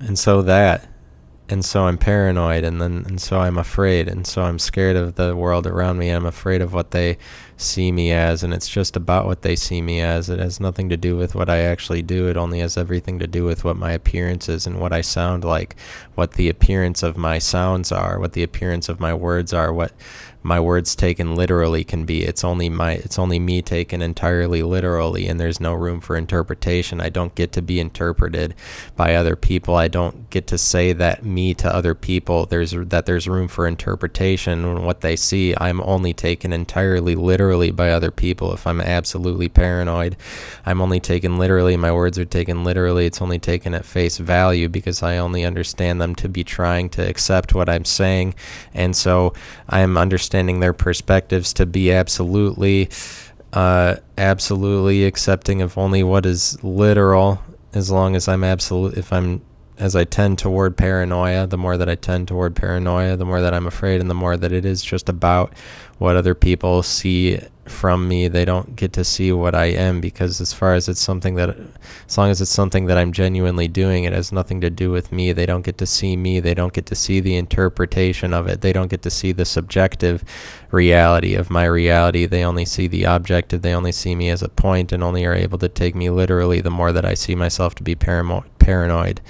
and 0.00 0.18
so 0.18 0.42
that 0.42 0.88
and 1.48 1.64
so 1.64 1.86
I'm 1.86 1.98
paranoid 1.98 2.64
and 2.64 2.80
then 2.80 3.04
and 3.06 3.20
so 3.20 3.40
I'm 3.40 3.58
afraid 3.58 4.08
and 4.08 4.26
so 4.26 4.42
I'm 4.42 4.58
scared 4.58 4.96
of 4.96 5.14
the 5.14 5.34
world 5.34 5.66
around 5.66 5.98
me. 5.98 6.10
I'm 6.10 6.26
afraid 6.26 6.60
of 6.60 6.74
what 6.74 6.90
they 6.90 7.18
see 7.58 7.90
me 7.90 8.12
as 8.12 8.44
and 8.44 8.54
it's 8.54 8.68
just 8.68 8.96
about 8.96 9.26
what 9.26 9.42
they 9.42 9.56
see 9.56 9.82
me 9.82 10.00
as. 10.00 10.30
It 10.30 10.38
has 10.38 10.60
nothing 10.60 10.88
to 10.90 10.96
do 10.96 11.16
with 11.16 11.34
what 11.34 11.50
I 11.50 11.58
actually 11.58 12.02
do. 12.02 12.28
It 12.28 12.36
only 12.36 12.60
has 12.60 12.76
everything 12.76 13.18
to 13.18 13.26
do 13.26 13.44
with 13.44 13.64
what 13.64 13.76
my 13.76 13.92
appearance 13.92 14.48
is 14.48 14.66
and 14.66 14.80
what 14.80 14.92
I 14.92 15.00
sound 15.00 15.44
like, 15.44 15.74
what 16.14 16.34
the 16.34 16.48
appearance 16.48 17.02
of 17.02 17.16
my 17.16 17.38
sounds 17.38 17.90
are, 17.90 18.20
what 18.20 18.32
the 18.32 18.44
appearance 18.44 18.88
of 18.88 19.00
my 19.00 19.12
words 19.12 19.52
are, 19.52 19.72
what 19.72 19.92
my 20.40 20.60
words 20.60 20.94
taken 20.94 21.34
literally 21.34 21.82
can 21.82 22.04
be. 22.04 22.22
It's 22.22 22.44
only 22.44 22.68
my 22.68 22.92
it's 22.92 23.18
only 23.18 23.40
me 23.40 23.60
taken 23.60 24.00
entirely 24.00 24.62
literally 24.62 25.26
and 25.26 25.38
there's 25.40 25.60
no 25.60 25.74
room 25.74 26.00
for 26.00 26.16
interpretation. 26.16 27.00
I 27.00 27.08
don't 27.08 27.34
get 27.34 27.50
to 27.52 27.62
be 27.62 27.80
interpreted 27.80 28.54
by 28.96 29.16
other 29.16 29.34
people. 29.34 29.74
I 29.74 29.88
don't 29.88 30.30
get 30.30 30.46
to 30.46 30.56
say 30.56 30.92
that 30.92 31.24
me 31.24 31.54
to 31.54 31.74
other 31.74 31.94
people 31.94 32.46
there's 32.46 32.70
that 32.70 33.04
there's 33.04 33.26
room 33.26 33.48
for 33.48 33.66
interpretation 33.66 34.66
when 34.66 34.84
what 34.84 35.00
they 35.00 35.16
see 35.16 35.54
I'm 35.58 35.80
only 35.80 36.14
taken 36.14 36.52
entirely 36.52 37.16
literally 37.16 37.47
by 37.48 37.90
other 37.90 38.10
people 38.10 38.52
if 38.52 38.66
I'm 38.66 38.80
absolutely 38.80 39.48
paranoid. 39.48 40.16
I'm 40.66 40.80
only 40.80 41.00
taken 41.00 41.38
literally, 41.38 41.76
my 41.76 41.90
words 41.90 42.18
are 42.18 42.24
taken 42.24 42.62
literally. 42.62 43.06
It's 43.06 43.22
only 43.22 43.38
taken 43.38 43.74
at 43.74 43.86
face 43.86 44.18
value 44.18 44.68
because 44.68 45.02
I 45.02 45.16
only 45.16 45.44
understand 45.44 46.00
them 46.00 46.14
to 46.16 46.28
be 46.28 46.44
trying 46.44 46.90
to 46.90 47.08
accept 47.08 47.54
what 47.54 47.68
I'm 47.68 47.84
saying. 47.84 48.34
And 48.74 48.94
so 48.94 49.32
I'm 49.68 49.96
understanding 49.96 50.60
their 50.60 50.74
perspectives 50.74 51.52
to 51.54 51.64
be 51.64 51.90
absolutely, 51.90 52.90
uh, 53.54 53.96
absolutely 54.18 55.04
accepting 55.04 55.62
of 55.62 55.78
only 55.78 56.02
what 56.02 56.26
is 56.26 56.62
literal. 56.62 57.42
As 57.74 57.90
long 57.90 58.16
as 58.16 58.28
I'm 58.28 58.44
absolute, 58.44 58.96
if 58.96 59.12
I'm 59.12 59.42
as 59.78 59.94
I 59.94 60.04
tend 60.04 60.38
toward 60.38 60.76
paranoia, 60.76 61.46
the 61.46 61.56
more 61.56 61.76
that 61.76 61.88
I 61.88 61.94
tend 61.94 62.26
toward 62.26 62.56
paranoia, 62.56 63.16
the 63.16 63.24
more 63.24 63.40
that 63.40 63.54
I'm 63.54 63.66
afraid, 63.66 64.00
and 64.00 64.10
the 64.10 64.14
more 64.14 64.36
that 64.36 64.52
it 64.52 64.64
is 64.64 64.82
just 64.82 65.08
about 65.08 65.52
what 65.98 66.16
other 66.16 66.34
people 66.34 66.82
see 66.82 67.40
from 67.64 68.08
me. 68.08 68.26
They 68.26 68.44
don't 68.44 68.74
get 68.74 68.92
to 68.94 69.04
see 69.04 69.30
what 69.30 69.54
I 69.54 69.66
am 69.66 70.00
because, 70.00 70.40
as 70.40 70.52
far 70.52 70.74
as 70.74 70.88
it's 70.88 71.00
something 71.00 71.36
that, 71.36 71.56
as 72.08 72.18
long 72.18 72.30
as 72.30 72.40
it's 72.40 72.50
something 72.50 72.86
that 72.86 72.98
I'm 72.98 73.12
genuinely 73.12 73.68
doing, 73.68 74.02
it 74.02 74.12
has 74.12 74.32
nothing 74.32 74.60
to 74.62 74.70
do 74.70 74.90
with 74.90 75.12
me. 75.12 75.32
They 75.32 75.46
don't 75.46 75.64
get 75.64 75.78
to 75.78 75.86
see 75.86 76.16
me. 76.16 76.40
They 76.40 76.54
don't 76.54 76.72
get 76.72 76.86
to 76.86 76.96
see 76.96 77.20
the 77.20 77.36
interpretation 77.36 78.34
of 78.34 78.48
it. 78.48 78.62
They 78.62 78.72
don't 78.72 78.90
get 78.90 79.02
to 79.02 79.10
see 79.10 79.30
the 79.30 79.44
subjective 79.44 80.24
reality 80.72 81.34
of 81.34 81.50
my 81.50 81.64
reality. 81.64 82.26
They 82.26 82.44
only 82.44 82.64
see 82.64 82.88
the 82.88 83.04
objective. 83.04 83.62
They 83.62 83.74
only 83.74 83.92
see 83.92 84.16
me 84.16 84.28
as 84.30 84.42
a 84.42 84.48
point 84.48 84.90
and 84.90 85.04
only 85.04 85.24
are 85.24 85.34
able 85.34 85.58
to 85.58 85.68
take 85.68 85.94
me 85.94 86.10
literally 86.10 86.60
the 86.60 86.70
more 86.70 86.90
that 86.90 87.04
I 87.04 87.14
see 87.14 87.36
myself 87.36 87.76
to 87.76 87.84
be 87.84 87.94
paranoid 87.94 89.20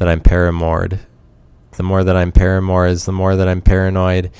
that 0.00 0.08
I'm 0.08 0.20
paramored. 0.20 1.00
The 1.72 1.82
more 1.82 2.02
that 2.02 2.16
I'm 2.16 2.32
paramour 2.32 2.86
is 2.86 3.04
the 3.04 3.12
more 3.12 3.36
that 3.36 3.46
I'm 3.46 3.60
paranoid. 3.60 4.30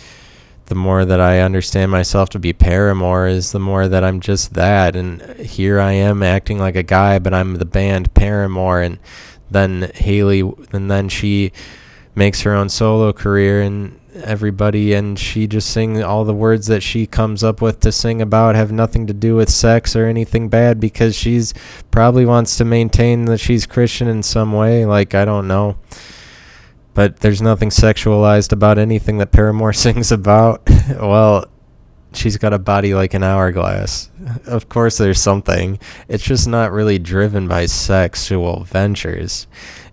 The 0.64 0.74
more 0.74 1.04
that 1.04 1.20
I 1.20 1.40
understand 1.40 1.92
myself 1.92 2.30
to 2.30 2.38
be 2.38 2.54
paramour 2.54 3.26
is 3.26 3.52
the 3.52 3.60
more 3.60 3.86
that 3.86 4.02
I'm 4.02 4.20
just 4.20 4.54
that. 4.54 4.96
And 4.96 5.20
here 5.38 5.78
I 5.78 5.92
am 5.92 6.22
acting 6.22 6.58
like 6.58 6.76
a 6.76 6.82
guy, 6.82 7.18
but 7.18 7.34
I'm 7.34 7.56
the 7.56 7.66
band 7.66 8.14
Paramore. 8.14 8.80
And 8.80 8.98
then 9.50 9.92
Hayley, 9.96 10.40
and 10.72 10.90
then 10.90 11.10
she 11.10 11.52
makes 12.14 12.40
her 12.40 12.54
own 12.54 12.70
solo 12.70 13.12
career, 13.12 13.60
and 13.60 13.99
everybody 14.14 14.92
and 14.92 15.18
she 15.18 15.46
just 15.46 15.70
sing 15.70 16.02
all 16.02 16.24
the 16.24 16.34
words 16.34 16.66
that 16.66 16.82
she 16.82 17.06
comes 17.06 17.44
up 17.44 17.60
with 17.60 17.80
to 17.80 17.92
sing 17.92 18.20
about 18.20 18.54
have 18.54 18.72
nothing 18.72 19.06
to 19.06 19.12
do 19.12 19.36
with 19.36 19.48
sex 19.48 19.94
or 19.94 20.06
anything 20.06 20.48
bad 20.48 20.80
because 20.80 21.14
she's 21.14 21.54
probably 21.90 22.24
wants 22.24 22.56
to 22.56 22.64
maintain 22.64 23.26
that 23.26 23.38
she's 23.38 23.66
Christian 23.66 24.08
in 24.08 24.22
some 24.22 24.52
way 24.52 24.84
like 24.84 25.14
I 25.14 25.24
don't 25.24 25.48
know. 25.48 25.76
But 26.92 27.20
there's 27.20 27.40
nothing 27.40 27.70
sexualized 27.70 28.52
about 28.52 28.78
anything 28.78 29.18
that 29.18 29.32
Paramore 29.32 29.72
sings 29.74 30.10
about. 30.10 30.62
Well 30.90 31.46
she's 32.12 32.36
got 32.36 32.52
a 32.52 32.58
body 32.58 32.94
like 32.94 33.14
an 33.14 33.22
hourglass. 33.22 34.10
Of 34.46 34.68
course 34.68 34.98
there's 34.98 35.20
something. 35.20 35.78
It's 36.08 36.24
just 36.24 36.48
not 36.48 36.72
really 36.72 36.98
driven 36.98 37.46
by 37.46 37.66
sexual 37.66 38.64
ventures. 38.64 39.46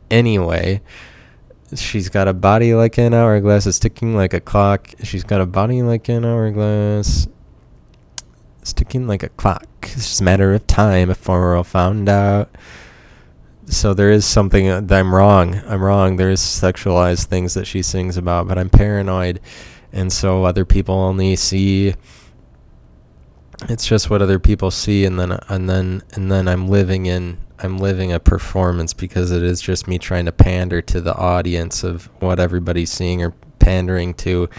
Anyway 0.10 0.82
She's 1.76 2.08
got 2.08 2.30
a 2.30 2.34
body 2.34 2.74
like 2.74 2.98
an 2.98 3.14
hourglass, 3.14 3.68
it's 3.68 3.80
ticking 3.80 4.16
like 4.16 4.34
a 4.34 4.40
clock. 4.40 4.94
She's 5.04 5.26
got 5.26 5.42
a 5.42 5.46
body 5.46 5.82
like 5.82 6.08
an 6.08 6.24
hourglass, 6.24 7.28
it's 8.62 8.72
ticking 8.72 9.06
like 9.06 9.24
a 9.24 9.30
clock. 9.30 9.66
It's 9.82 9.96
just 9.96 10.22
a 10.22 10.24
matter 10.24 10.54
of 10.54 10.66
time 10.68 11.10
before 11.10 11.40
we're 11.42 11.58
all 11.58 11.64
found 11.64 12.08
out. 12.08 12.50
So 13.66 13.94
there 13.94 14.12
is 14.12 14.26
something 14.26 14.88
that 14.88 14.98
I'm 14.98 15.14
wrong. 15.14 15.62
I'm 15.68 15.82
wrong. 15.82 16.16
There's 16.16 16.40
sexualized 16.40 17.26
things 17.26 17.54
that 17.56 17.68
she 17.68 17.82
sings 17.82 18.16
about, 18.16 18.48
but 18.48 18.58
I'm 18.58 18.70
paranoid, 18.70 19.42
and 19.92 20.12
so 20.12 20.46
other 20.46 20.64
people 20.64 20.96
only 20.96 21.36
see. 21.36 21.96
It's 23.68 23.86
just 23.86 24.10
what 24.10 24.22
other 24.22 24.40
people 24.40 24.72
see, 24.72 25.04
and 25.04 25.20
then 25.20 25.38
and 25.50 25.70
then 25.70 26.02
and 26.14 26.32
then 26.32 26.48
I'm 26.48 26.70
living 26.70 27.08
in 27.08 27.40
I'm 27.60 27.78
living 27.80 28.12
a 28.12 28.20
performance 28.20 28.94
because 28.94 29.32
it 29.32 29.44
is 29.44 29.62
just 29.62 29.88
me 29.88 29.98
trying 29.98 30.26
to 30.26 30.32
pander 30.32 30.82
to 30.84 31.02
the 31.02 31.16
audience 31.16 31.84
of 31.84 32.06
what 32.22 32.40
everybody's 32.40 32.92
seeing 32.92 33.24
or 33.24 33.34
pandering 33.60 34.14
to 34.14 34.50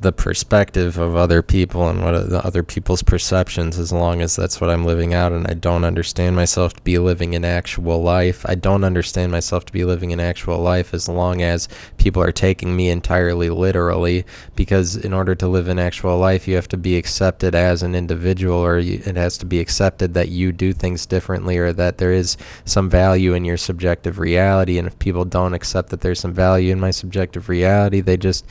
the 0.00 0.12
perspective 0.12 0.96
of 0.96 1.14
other 1.14 1.42
people 1.42 1.86
and 1.86 2.02
what 2.02 2.30
the 2.30 2.44
other 2.44 2.62
people's 2.62 3.02
perceptions 3.02 3.78
as 3.78 3.92
long 3.92 4.22
as 4.22 4.34
that's 4.34 4.58
what 4.58 4.70
I'm 4.70 4.86
living 4.86 5.12
out 5.12 5.32
and 5.32 5.46
I 5.46 5.52
don't 5.52 5.84
understand 5.84 6.34
myself 6.34 6.72
to 6.72 6.82
be 6.82 6.96
living 6.98 7.34
an 7.34 7.44
actual 7.44 8.02
life. 8.02 8.46
I 8.48 8.54
don't 8.54 8.82
understand 8.82 9.30
myself 9.30 9.66
to 9.66 9.72
be 9.74 9.84
living 9.84 10.10
an 10.14 10.18
actual 10.18 10.58
life 10.58 10.94
as 10.94 11.06
long 11.06 11.42
as 11.42 11.68
people 11.98 12.22
are 12.22 12.32
taking 12.32 12.74
me 12.74 12.88
entirely 12.88 13.50
literally 13.50 14.24
because 14.56 14.96
in 14.96 15.12
order 15.12 15.34
to 15.34 15.46
live 15.46 15.68
an 15.68 15.78
actual 15.78 16.16
life 16.16 16.48
you 16.48 16.54
have 16.54 16.68
to 16.68 16.78
be 16.78 16.96
accepted 16.96 17.54
as 17.54 17.82
an 17.82 17.94
individual 17.94 18.56
or 18.56 18.78
you, 18.78 19.02
it 19.04 19.16
has 19.16 19.36
to 19.36 19.44
be 19.44 19.60
accepted 19.60 20.14
that 20.14 20.30
you 20.30 20.50
do 20.50 20.72
things 20.72 21.04
differently 21.04 21.58
or 21.58 21.74
that 21.74 21.98
there 21.98 22.12
is 22.12 22.38
some 22.64 22.88
value 22.88 23.34
in 23.34 23.44
your 23.44 23.58
subjective 23.58 24.18
reality 24.18 24.78
and 24.78 24.86
if 24.88 24.98
people 24.98 25.26
don't 25.26 25.52
accept 25.52 25.90
that 25.90 26.00
there's 26.00 26.20
some 26.20 26.32
value 26.32 26.72
in 26.72 26.80
my 26.80 26.90
subjective 26.90 27.50
reality 27.50 28.00
they 28.00 28.16
just 28.16 28.46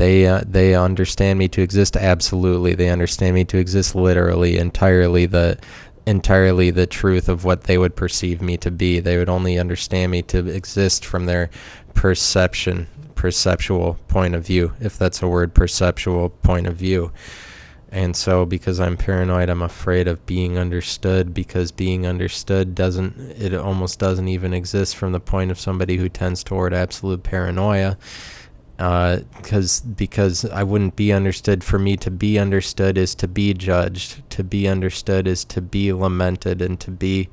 they 0.00 0.26
uh, 0.26 0.42
they 0.46 0.74
understand 0.74 1.38
me 1.38 1.46
to 1.48 1.60
exist 1.60 1.94
absolutely. 1.94 2.74
They 2.74 2.88
understand 2.88 3.34
me 3.34 3.44
to 3.44 3.58
exist 3.58 3.94
literally, 3.94 4.56
entirely 4.56 5.26
the 5.26 5.58
entirely 6.06 6.70
the 6.70 6.86
truth 6.86 7.28
of 7.28 7.44
what 7.44 7.64
they 7.64 7.76
would 7.76 7.96
perceive 7.96 8.40
me 8.40 8.56
to 8.56 8.70
be. 8.70 8.98
They 8.98 9.18
would 9.18 9.28
only 9.28 9.58
understand 9.58 10.10
me 10.10 10.22
to 10.22 10.46
exist 10.48 11.04
from 11.04 11.26
their 11.26 11.50
perception, 11.92 12.86
perceptual 13.14 13.98
point 14.08 14.34
of 14.34 14.46
view, 14.46 14.72
if 14.80 14.96
that's 14.96 15.20
a 15.20 15.28
word, 15.28 15.52
perceptual 15.54 16.30
point 16.30 16.66
of 16.66 16.76
view. 16.76 17.12
And 17.92 18.16
so, 18.16 18.46
because 18.46 18.80
I'm 18.80 18.96
paranoid, 18.96 19.50
I'm 19.50 19.60
afraid 19.60 20.08
of 20.08 20.24
being 20.24 20.56
understood 20.56 21.34
because 21.34 21.72
being 21.72 22.06
understood 22.06 22.74
doesn't, 22.74 23.18
it 23.36 23.52
almost 23.52 23.98
doesn't 23.98 24.28
even 24.28 24.54
exist 24.54 24.96
from 24.96 25.12
the 25.12 25.20
point 25.20 25.50
of 25.50 25.60
somebody 25.60 25.98
who 25.98 26.08
tends 26.08 26.42
toward 26.42 26.72
absolute 26.72 27.22
paranoia 27.22 27.98
because 28.80 29.82
uh, 29.82 29.90
because 29.94 30.46
I 30.46 30.62
wouldn't 30.62 30.96
be 30.96 31.12
understood. 31.12 31.62
For 31.62 31.78
me 31.78 31.98
to 31.98 32.10
be 32.10 32.38
understood 32.38 32.96
is 32.96 33.14
to 33.16 33.28
be 33.28 33.52
judged. 33.52 34.28
To 34.30 34.42
be 34.42 34.66
understood 34.66 35.26
is 35.26 35.44
to 35.46 35.60
be 35.60 35.92
lamented 35.92 36.62
and 36.62 36.80
to 36.80 36.90
be 36.90 37.28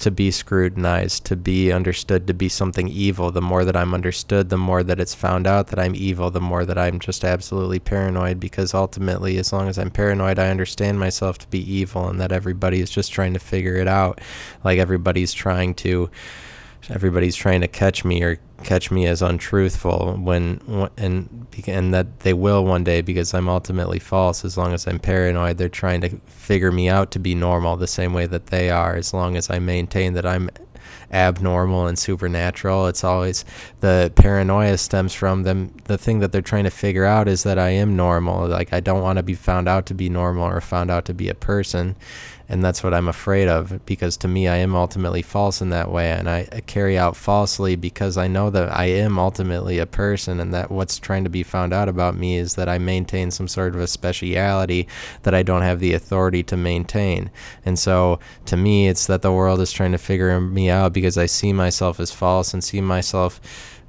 to 0.00 0.10
be 0.10 0.32
scrutinized. 0.32 1.24
To 1.26 1.36
be 1.36 1.70
understood 1.70 2.26
to 2.26 2.34
be 2.34 2.48
something 2.48 2.88
evil. 2.88 3.30
The 3.30 3.40
more 3.40 3.64
that 3.64 3.76
I'm 3.76 3.94
understood, 3.94 4.48
the 4.48 4.58
more 4.58 4.82
that 4.82 4.98
it's 4.98 5.14
found 5.14 5.46
out 5.46 5.68
that 5.68 5.78
I'm 5.78 5.94
evil. 5.94 6.28
The 6.32 6.40
more 6.40 6.64
that 6.64 6.76
I'm 6.76 6.98
just 6.98 7.24
absolutely 7.24 7.78
paranoid. 7.78 8.40
Because 8.40 8.74
ultimately, 8.74 9.38
as 9.38 9.52
long 9.52 9.68
as 9.68 9.78
I'm 9.78 9.92
paranoid, 9.92 10.40
I 10.40 10.48
understand 10.48 10.98
myself 10.98 11.38
to 11.38 11.46
be 11.46 11.60
evil 11.72 12.08
and 12.08 12.20
that 12.20 12.32
everybody 12.32 12.80
is 12.80 12.90
just 12.90 13.12
trying 13.12 13.34
to 13.34 13.38
figure 13.38 13.76
it 13.76 13.86
out. 13.86 14.20
Like 14.64 14.80
everybody's 14.80 15.32
trying 15.32 15.74
to 15.76 16.10
everybody's 16.90 17.36
trying 17.36 17.60
to 17.60 17.68
catch 17.68 18.04
me 18.04 18.22
or 18.22 18.38
catch 18.64 18.90
me 18.90 19.06
as 19.06 19.22
untruthful 19.22 20.16
when 20.20 20.88
and 20.96 21.46
and 21.66 21.92
that 21.92 22.20
they 22.20 22.32
will 22.32 22.64
one 22.64 22.84
day 22.84 23.00
because 23.00 23.34
I'm 23.34 23.48
ultimately 23.48 23.98
false 23.98 24.44
as 24.44 24.56
long 24.56 24.72
as 24.72 24.86
I'm 24.86 24.98
paranoid. 24.98 25.58
They're 25.58 25.68
trying 25.68 26.00
to 26.02 26.10
figure 26.26 26.72
me 26.72 26.88
out 26.88 27.10
to 27.12 27.18
be 27.18 27.34
normal 27.34 27.76
the 27.76 27.86
same 27.86 28.12
way 28.12 28.26
that 28.26 28.46
they 28.46 28.70
are 28.70 28.94
as 28.94 29.12
long 29.12 29.36
as 29.36 29.50
I 29.50 29.58
maintain 29.58 30.14
that 30.14 30.26
I'm 30.26 30.50
abnormal 31.12 31.86
and 31.86 31.98
supernatural. 31.98 32.86
It's 32.86 33.04
always 33.04 33.44
the 33.80 34.12
paranoia 34.14 34.78
stems 34.78 35.12
from 35.12 35.42
them. 35.42 35.74
The 35.84 35.98
thing 35.98 36.20
that 36.20 36.32
they're 36.32 36.42
trying 36.42 36.64
to 36.64 36.70
figure 36.70 37.04
out 37.04 37.28
is 37.28 37.42
that 37.42 37.58
I 37.58 37.70
am 37.70 37.96
normal. 37.96 38.48
Like 38.48 38.72
I 38.72 38.80
don't 38.80 39.02
want 39.02 39.18
to 39.18 39.22
be 39.22 39.34
found 39.34 39.68
out 39.68 39.86
to 39.86 39.94
be 39.94 40.08
normal 40.08 40.44
or 40.44 40.60
found 40.60 40.90
out 40.90 41.04
to 41.06 41.14
be 41.14 41.28
a 41.28 41.34
person 41.34 41.96
and 42.52 42.62
that's 42.62 42.84
what 42.84 42.92
I'm 42.92 43.08
afraid 43.08 43.48
of 43.48 43.84
because 43.86 44.18
to 44.18 44.28
me 44.28 44.46
I 44.46 44.56
am 44.56 44.74
ultimately 44.74 45.22
false 45.22 45.62
in 45.62 45.70
that 45.70 45.90
way 45.90 46.10
and 46.10 46.28
I, 46.28 46.44
carry 46.66 46.98
out 46.98 47.16
falsely 47.16 47.76
because 47.76 48.18
I 48.18 48.26
know 48.28 48.50
that 48.50 48.70
I 48.70 48.84
am 48.84 49.18
ultimately 49.18 49.78
a 49.78 49.86
person 49.86 50.38
and 50.38 50.52
that 50.52 50.70
what's 50.70 50.98
trying 50.98 51.24
to 51.24 51.30
be 51.30 51.42
found 51.42 51.72
out 51.72 51.88
about 51.88 52.14
me 52.14 52.36
is 52.36 52.54
that 52.56 52.68
I 52.68 52.76
maintain 52.76 53.30
some 53.30 53.48
sort 53.48 53.74
of 53.74 53.80
a 53.80 53.86
speciality 53.86 54.86
that 55.22 55.34
I 55.34 55.42
don't 55.42 55.62
have 55.62 55.80
the 55.80 55.94
authority 55.94 56.42
to 56.44 56.56
maintain. 56.58 57.30
And 57.64 57.78
so 57.78 58.20
to 58.44 58.56
me 58.58 58.86
it's 58.86 59.06
that 59.06 59.22
the 59.22 59.32
world 59.32 59.60
is 59.60 59.72
trying 59.72 59.92
to 59.92 59.98
figure 59.98 60.38
me 60.38 60.68
out 60.68 60.92
because 61.02 61.18
I 61.18 61.26
see 61.26 61.52
myself 61.52 61.98
as 61.98 62.12
false 62.12 62.54
and 62.54 62.62
see 62.62 62.80
myself 62.80 63.40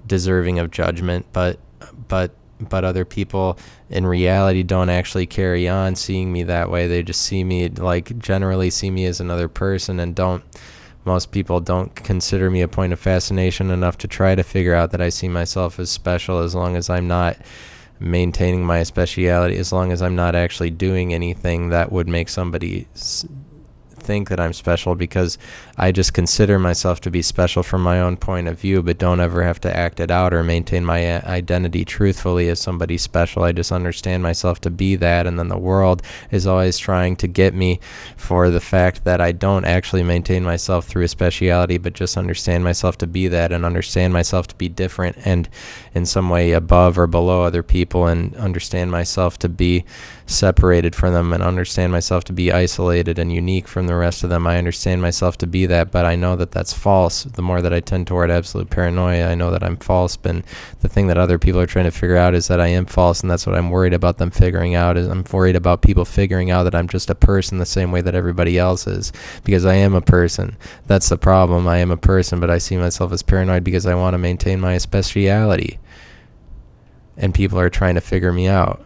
deserving 0.07 0.57
of 0.57 0.72
judgment 0.72 1.28
but 1.32 1.59
but 2.07 2.32
but 2.59 2.84
other 2.84 3.05
people 3.05 3.55
in 3.91 4.07
reality 4.07 4.64
don't 4.64 4.89
actually 4.89 5.28
carry 5.28 5.68
on 5.68 5.95
seeing 5.95 6.32
me 6.32 6.41
that 6.43 6.72
way. 6.72 6.88
They 6.88 7.03
just 7.03 7.22
see 7.22 7.43
me 7.43 7.70
like 7.70 8.18
generally 8.18 8.72
see 8.72 8.89
me 8.89 9.05
as 9.05 9.20
another 9.20 9.47
person 9.47 9.99
and 9.99 10.16
don't 10.16 10.43
most 11.05 11.32
people 11.32 11.59
don't 11.59 11.93
consider 11.93 12.49
me 12.49 12.61
a 12.61 12.68
point 12.68 12.93
of 12.93 12.99
fascination 12.99 13.70
enough 13.70 13.99
to 13.99 14.07
try 14.07 14.34
to 14.34 14.41
figure 14.41 14.74
out 14.74 14.89
that 14.89 15.01
I 15.01 15.09
see 15.09 15.28
myself 15.28 15.78
as 15.78 15.91
special 15.91 16.39
as 16.39 16.55
long 16.55 16.76
as 16.76 16.89
I'm 16.89 17.07
not 17.07 17.38
maintaining 17.99 18.66
my 18.66 18.82
speciality 18.82 19.57
as 19.57 19.72
long 19.72 19.91
as 19.91 20.01
I'm 20.01 20.16
not 20.16 20.34
actually 20.34 20.72
doing 20.72 21.14
anything 21.14 21.70
that 21.70 21.91
would 21.91 22.07
make 22.07 22.28
somebody 22.28 22.88
think 24.03 24.30
that 24.30 24.39
I'm 24.39 24.53
special 24.53 24.95
because 24.95 25.38
I 25.76 25.91
just 25.91 26.13
consider 26.13 26.59
myself 26.59 27.01
to 27.01 27.09
be 27.09 27.24
special 27.24 27.63
from 27.63 27.82
my 27.82 27.99
own 27.99 28.17
point 28.17 28.47
of 28.47 28.59
view, 28.59 28.84
but 28.84 28.99
don't 28.99 29.19
ever 29.19 29.41
have 29.41 29.59
to 29.61 29.76
act 29.76 29.99
it 29.99 30.11
out 30.11 30.32
or 30.32 30.43
maintain 30.43 30.86
my 30.86 31.15
uh, 31.15 31.21
identity 31.26 31.84
truthfully 31.84 32.47
as 32.49 32.59
somebody 32.59 32.95
special. 32.95 33.43
I 33.43 33.53
just 33.53 33.71
understand 33.71 34.21
myself 34.21 34.61
to 34.61 34.69
be 34.69 34.95
that, 34.97 35.26
and 35.26 35.39
then 35.39 35.47
the 35.47 35.57
world 35.57 36.03
is 36.30 36.45
always 36.45 36.78
trying 36.78 37.15
to 37.17 37.28
get 37.28 37.55
me 37.55 37.80
for 38.15 38.51
the 38.51 38.59
fact 38.59 39.03
that 39.05 39.19
I 39.19 39.32
don't 39.32 39.65
actually 39.65 40.03
maintain 40.03 40.43
myself 40.43 40.86
through 40.86 41.05
a 41.05 41.07
speciality, 41.07 41.80
but 41.80 41.93
just 41.93 42.17
understand 42.17 42.63
myself 42.63 42.99
to 42.99 43.07
be 43.07 43.28
that 43.30 43.51
and 43.51 43.65
understand 43.65 44.13
myself 44.13 44.45
to 44.47 44.55
be 44.55 44.69
different 44.69 45.17
and 45.26 45.49
in 45.95 46.05
some 46.05 46.30
way 46.30 46.51
above 46.51 46.99
or 46.99 47.07
below 47.07 47.41
other 47.41 47.63
people 47.63 48.05
and 48.05 48.36
understand 48.36 48.91
myself 48.91 49.39
to 49.39 49.49
be 49.49 49.86
separated 50.26 50.95
from 50.95 51.13
them 51.13 51.34
and 51.34 51.43
understand 51.43 51.91
myself 51.91 52.24
to 52.24 52.34
be 52.34 52.51
isolated 52.51 53.19
and 53.19 53.34
unique 53.34 53.67
from 53.67 53.88
the 53.88 53.95
rest 53.95 54.24
of 54.24 54.30
them. 54.30 54.47
I 54.47 54.57
understand 54.57 55.01
myself 55.01 55.38
to 55.39 55.47
be 55.47 55.62
that, 55.68 55.91
but 55.91 56.05
I 56.05 56.16
know 56.16 56.36
that 56.36 56.51
that's 56.51 56.74
false. 56.74 57.24
The 57.24 57.41
more 57.41 57.61
that 57.61 57.74
I 57.74 57.80
tend 57.80 58.07
toward 58.07 58.30
absolute 58.30 58.70
paranoia, 58.70 59.30
I 59.30 59.36
know 59.36 59.51
that 59.51 59.64
I'm 59.64 59.78
false. 59.78 60.18
But 60.18 60.43
the 60.82 60.89
thing 60.89 61.07
that 61.07 61.18
other 61.18 61.39
people 61.39 61.59
are 61.59 61.66
trying 61.66 61.86
to 61.86 61.91
figure 61.91 62.18
out 62.18 62.34
is 62.34 62.47
that 62.47 62.59
I 62.59 62.68
am 62.68 62.86
false, 62.86 63.22
and 63.22 63.30
that's 63.30 63.45
what 63.45 63.55
I'm 63.55 63.70
worried 63.70 63.93
about 63.93 64.18
them 64.18 64.32
figuring 64.32 64.76
out. 64.76 64.97
Is 64.97 65.07
I'm 65.07 65.24
worried 65.32 65.55
about 65.55 65.82
people 65.82 66.05
figuring 66.05 66.51
out 66.51 66.64
that 66.64 66.76
I'm 66.76 66.88
just 66.88 67.09
a 67.09 67.16
person 67.16 67.57
the 67.57 67.66
same 67.66 67.91
way 67.91 68.01
that 68.01 68.16
everybody 68.16 68.57
else 68.57 68.88
is, 68.88 69.11
because 69.43 69.66
I 69.66 69.76
am 69.76 69.93
a 69.93 70.01
person. 70.01 70.57
That's 70.88 71.09
the 71.09 71.18
problem. 71.18 71.68
I 71.68 71.78
am 71.78 71.91
a 71.91 71.97
person, 71.97 72.39
but 72.39 72.49
I 72.49 72.57
see 72.57 72.78
myself 72.78 73.11
as 73.11 73.24
paranoid 73.24 73.64
because 73.64 73.86
I 73.86 73.95
want 73.95 74.14
to 74.14 74.18
maintain 74.18 74.59
my 74.59 74.78
speciality, 74.78 75.80
and 77.18 77.34
people 77.34 77.59
are 77.59 77.70
trying 77.70 77.95
to 77.95 78.01
figure 78.01 78.34
me 78.34 78.47
out 78.47 78.86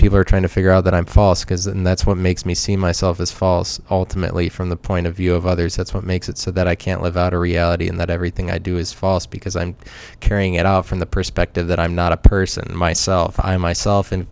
people 0.00 0.16
are 0.16 0.24
trying 0.24 0.42
to 0.42 0.48
figure 0.48 0.70
out 0.70 0.84
that 0.84 0.94
I'm 0.94 1.04
false 1.04 1.44
because 1.44 1.66
and 1.66 1.86
that's 1.86 2.06
what 2.06 2.16
makes 2.16 2.46
me 2.46 2.54
see 2.54 2.74
myself 2.74 3.20
as 3.20 3.30
false 3.30 3.78
ultimately 3.90 4.48
from 4.48 4.70
the 4.70 4.76
point 4.76 5.06
of 5.06 5.14
view 5.14 5.34
of 5.34 5.46
others. 5.46 5.76
That's 5.76 5.92
what 5.92 6.04
makes 6.04 6.28
it 6.28 6.38
so 6.38 6.50
that 6.52 6.66
I 6.66 6.74
can't 6.74 7.02
live 7.02 7.18
out 7.18 7.34
a 7.34 7.38
reality 7.38 7.86
and 7.86 8.00
that 8.00 8.08
everything 8.08 8.50
I 8.50 8.56
do 8.56 8.78
is 8.78 8.94
false 8.94 9.26
because 9.26 9.56
I'm 9.56 9.76
carrying 10.20 10.54
it 10.54 10.64
out 10.64 10.86
from 10.86 11.00
the 11.00 11.06
perspective 11.06 11.68
that 11.68 11.78
I'm 11.78 11.94
not 11.94 12.12
a 12.12 12.16
person 12.16 12.74
myself. 12.74 13.38
I 13.44 13.58
myself 13.58 14.10
and 14.10 14.26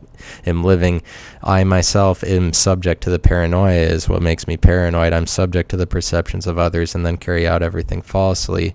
am 0.47 0.65
living. 0.65 1.03
I 1.43 1.65
myself 1.65 2.25
am 2.25 2.53
subject 2.53 3.03
to 3.05 3.11
the 3.11 3.19
paranoia, 3.19 3.81
is 3.81 4.09
what 4.09 4.23
makes 4.23 4.47
me 4.47 4.57
paranoid. 4.57 5.13
I'm 5.13 5.27
subject 5.27 5.71
to 5.71 5.77
the 5.77 5.87
perceptions 5.87 6.47
of 6.47 6.59
others 6.59 6.95
and 6.95 7.05
then 7.05 7.17
carry 7.17 7.47
out 7.47 7.63
everything 7.63 8.03
falsely. 8.03 8.75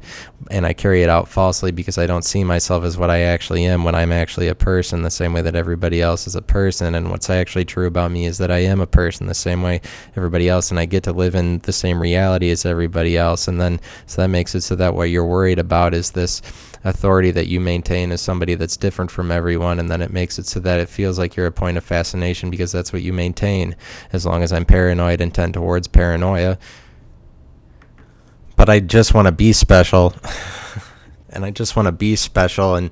And 0.52 0.66
I 0.66 0.74
carry 0.74 1.04
it 1.04 1.10
out 1.10 1.28
falsely 1.28 1.72
because 1.72 1.98
I 1.98 2.06
don't 2.06 2.26
see 2.26 2.44
myself 2.44 2.84
as 2.84 2.98
what 2.98 3.10
I 3.10 3.22
actually 3.22 3.66
am 3.66 3.84
when 3.84 3.96
I'm 3.96 4.12
actually 4.12 4.48
a 4.48 4.56
person, 4.56 5.02
the 5.02 5.12
same 5.12 5.34
way 5.34 5.42
that 5.42 5.56
everybody 5.56 6.02
else 6.02 6.28
is 6.28 6.36
a 6.36 6.42
person. 6.42 6.96
And 6.96 7.10
what's 7.10 7.30
actually 7.30 7.66
true 7.66 7.88
about 7.88 8.12
me 8.12 8.26
is 8.26 8.38
that 8.40 8.52
I 8.52 8.60
am 8.60 8.82
a 8.82 8.88
person 8.88 9.28
the 9.28 9.34
same 9.34 9.62
way 9.62 9.82
everybody 10.16 10.50
else. 10.50 10.70
And 10.70 10.80
I 10.80 10.86
get 10.86 11.04
to 11.04 11.14
live 11.14 11.36
in 11.36 11.60
the 11.60 11.74
same 11.74 12.02
reality 12.02 12.50
as 12.50 12.66
everybody 12.66 13.18
else. 13.18 13.48
And 13.48 13.60
then, 13.60 13.80
so 14.06 14.22
that 14.22 14.28
makes 14.28 14.56
it 14.56 14.62
so 14.62 14.76
that 14.76 14.96
what 14.96 15.10
you're 15.10 15.26
worried 15.26 15.60
about 15.60 15.94
is 15.94 16.12
this 16.12 16.42
authority 16.84 17.32
that 17.32 17.48
you 17.48 17.60
maintain 17.60 18.12
as 18.12 18.22
somebody 18.22 18.56
that's 18.56 18.78
different 18.78 19.12
from 19.12 19.32
everyone, 19.32 19.80
and 19.80 19.90
then 19.90 20.02
it 20.02 20.12
makes 20.12 20.38
it 20.38 20.46
so 20.46 20.60
that 20.62 20.80
it 20.80 20.90
feels 20.90 21.18
like 21.18 21.36
you're 21.36 21.46
a 21.46 21.52
point 21.52 21.78
of 21.78 21.84
fascination 21.84 22.50
because 22.50 22.72
that's 22.72 22.92
what 22.92 23.02
you 23.02 23.14
maintain. 23.14 23.76
As 24.12 24.26
long 24.26 24.44
as 24.44 24.52
I'm 24.52 24.66
paranoid 24.66 25.22
and 25.22 25.34
tend 25.34 25.54
towards 25.54 25.88
paranoia, 25.88 26.58
but 28.56 28.70
I 28.70 28.80
just 28.80 29.14
want 29.14 29.26
to 29.30 29.32
be 29.32 29.54
special, 29.54 30.14
and 31.30 31.46
I 31.46 31.52
just 31.52 31.76
want 31.76 31.88
to 31.88 31.92
be 31.92 32.16
special, 32.16 32.76
and 32.76 32.92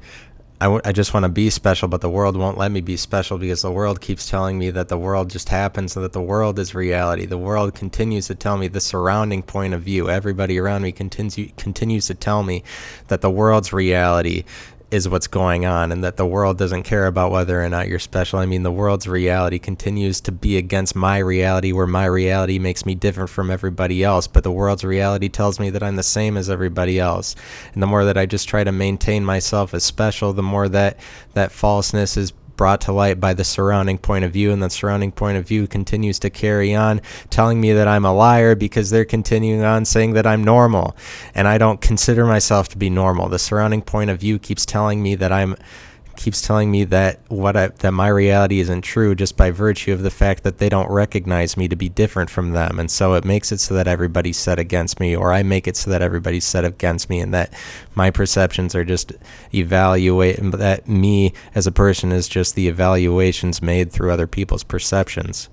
I, 0.62 0.66
w- 0.66 0.82
I 0.86 0.92
just 0.92 1.12
want 1.12 1.24
to 1.24 1.30
be 1.30 1.50
special, 1.50 1.88
but 1.88 2.02
the 2.02 2.10
world 2.10 2.38
won't 2.38 2.56
let 2.56 2.72
me 2.72 2.82
be 2.82 2.96
special 2.96 3.40
because 3.40 3.64
the 3.64 3.72
world 3.72 4.00
keeps 4.00 4.30
telling 4.30 4.60
me 4.60 4.70
that 4.70 4.90
the 4.90 4.98
world 4.98 5.32
just 5.32 5.50
happens 5.50 5.96
and 5.96 6.06
that 6.06 6.14
the 6.14 6.22
world 6.22 6.60
is 6.60 6.76
reality. 6.76 7.26
The 7.26 7.36
world 7.40 7.74
continues 7.74 8.28
to 8.28 8.36
tell 8.36 8.58
me 8.58 8.68
the 8.68 8.80
surrounding 8.80 9.42
point 9.42 9.74
of 9.74 9.82
view. 9.82 10.08
Everybody 10.08 10.60
around 10.60 10.84
me 10.84 10.92
continues 10.92 11.52
continues 11.58 12.06
to 12.08 12.14
tell 12.14 12.44
me 12.44 12.64
that 13.08 13.22
the 13.22 13.32
world's 13.32 13.74
reality 13.74 14.44
is 14.92 15.08
what's 15.08 15.28
going 15.28 15.66
on 15.66 15.92
and 15.92 16.04
that 16.04 16.18
the 16.18 16.26
world 16.26 16.58
doesn't 16.58 16.84
care 16.84 17.08
about 17.08 17.32
whether 17.32 17.64
or 17.64 17.70
not 17.70 17.88
you're 17.88 17.98
special. 17.98 18.40
I 18.40 18.46
mean, 18.46 18.64
the 18.64 18.72
world's 18.72 19.08
reality 19.08 19.58
continues 19.58 20.20
to 20.22 20.34
be 20.34 20.58
against 20.58 20.96
my 20.96 21.18
reality, 21.18 21.72
where 21.72 21.88
my 21.88 22.06
reality 22.06 22.60
makes 22.60 22.86
me 22.86 22.94
different 22.94 23.30
from 23.30 23.50
everybody 23.50 24.04
else. 24.04 24.28
But 24.28 24.44
the 24.44 24.52
world's 24.52 24.84
reality 24.84 25.30
tells 25.30 25.60
me 25.60 25.70
that 25.70 25.82
I'm 25.82 25.96
the 25.96 26.04
same 26.04 26.36
as 26.36 26.50
everybody 26.50 27.00
else. 27.00 27.36
And 27.74 27.82
the 27.82 27.88
more 27.88 28.04
that 28.04 28.18
I 28.18 28.26
just 28.26 28.50
try 28.50 28.66
to 28.66 28.72
maintain 28.72 29.24
myself 29.24 29.74
as 29.74 29.86
special, 29.86 30.34
the 30.34 30.44
more 30.44 30.68
that 30.68 31.00
that 31.34 31.54
falseness 31.54 32.18
is 32.18 32.34
brought 32.56 32.82
to 32.82 32.92
light 32.92 33.20
by 33.20 33.34
the 33.34 33.44
surrounding 33.44 33.98
point 33.98 34.26
of 34.26 34.32
view, 34.32 34.52
and 34.52 34.62
the 34.62 34.70
surrounding 34.70 35.12
point 35.12 35.38
of 35.38 35.48
view 35.48 35.68
continues 35.68 36.20
to 36.20 36.30
carry 36.30 36.74
on, 36.76 37.02
telling 37.30 37.60
me 37.60 37.74
that 37.74 37.88
I'm 37.88 38.06
a 38.06 38.14
liar 38.14 38.56
because 38.56 38.90
they're 38.90 39.06
continuing 39.06 39.64
on 39.64 39.86
saying 39.86 40.14
that 40.14 40.28
I'm 40.28 40.44
normal, 40.44 40.96
and 41.36 41.48
I 41.48 41.58
don't 41.58 41.82
consider 41.82 42.26
myself 42.26 42.70
to 42.70 42.78
be 42.78 42.90
normal. 42.90 43.30
The 43.30 43.40
surrounding 43.40 43.82
point 43.82 44.10
of 44.10 44.20
view 44.20 44.40
keeps 44.40 44.66
telling 44.66 45.02
me 45.02 45.16
that 45.16 45.32
I'm 45.32 45.56
keeps 46.16 46.42
telling 46.42 46.70
me 46.70 46.84
that 46.86 47.20
what 47.30 47.56
I, 47.56 47.68
that 47.68 47.92
my 47.92 48.08
reality 48.08 48.60
isn't 48.60 48.82
true 48.82 49.16
just 49.16 49.38
by 49.38 49.52
virtue 49.52 49.94
of 49.94 50.04
the 50.04 50.12
fact 50.12 50.44
that 50.44 50.58
they 50.58 50.70
don't 50.70 50.90
recognize 50.90 51.58
me 51.58 51.68
to 51.68 51.76
be 51.76 51.90
different 51.90 52.30
from 52.30 52.52
them. 52.52 52.80
And 52.80 52.90
so 52.90 53.14
it 53.14 53.26
makes 53.26 53.52
it 53.52 53.60
so 53.60 53.74
that 53.76 53.88
everybody's 53.88 54.38
set 54.38 54.60
against 54.60 55.00
me 55.00 55.16
or 55.16 55.34
I 55.34 55.44
make 55.44 55.68
it 55.68 55.78
so 55.78 55.90
that 55.90 56.02
everybody's 56.02 56.46
set 56.46 56.66
against 56.66 57.10
me 57.10 57.20
and 57.20 57.34
that 57.34 57.54
my 57.96 58.12
perceptions 58.12 58.76
are 58.76 58.86
just 58.86 59.14
evaluate 59.54 60.40
that 60.52 60.88
me 60.88 61.34
as 61.56 61.68
a 61.68 61.72
person 61.72 62.12
is 62.12 62.28
just 62.28 62.56
the 62.56 62.68
evaluations 62.68 63.62
made 63.62 63.92
through 63.92 64.12
other 64.12 64.28
people's 64.28 64.64
perceptions. 64.64 65.50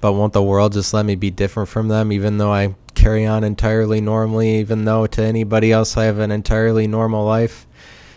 But 0.00 0.12
won't 0.12 0.34
the 0.34 0.42
world 0.42 0.74
just 0.74 0.92
let 0.92 1.06
me 1.06 1.14
be 1.14 1.30
different 1.30 1.68
from 1.68 1.88
them 1.88 2.12
even 2.12 2.38
though 2.38 2.52
I 2.52 2.74
carry 2.94 3.26
on 3.26 3.42
entirely 3.42 4.00
normally 4.00 4.58
even 4.58 4.84
though 4.84 5.06
to 5.06 5.22
anybody 5.22 5.72
else 5.72 5.96
I 5.96 6.04
have 6.04 6.18
an 6.18 6.30
entirely 6.30 6.86
normal 6.86 7.24
life 7.24 7.66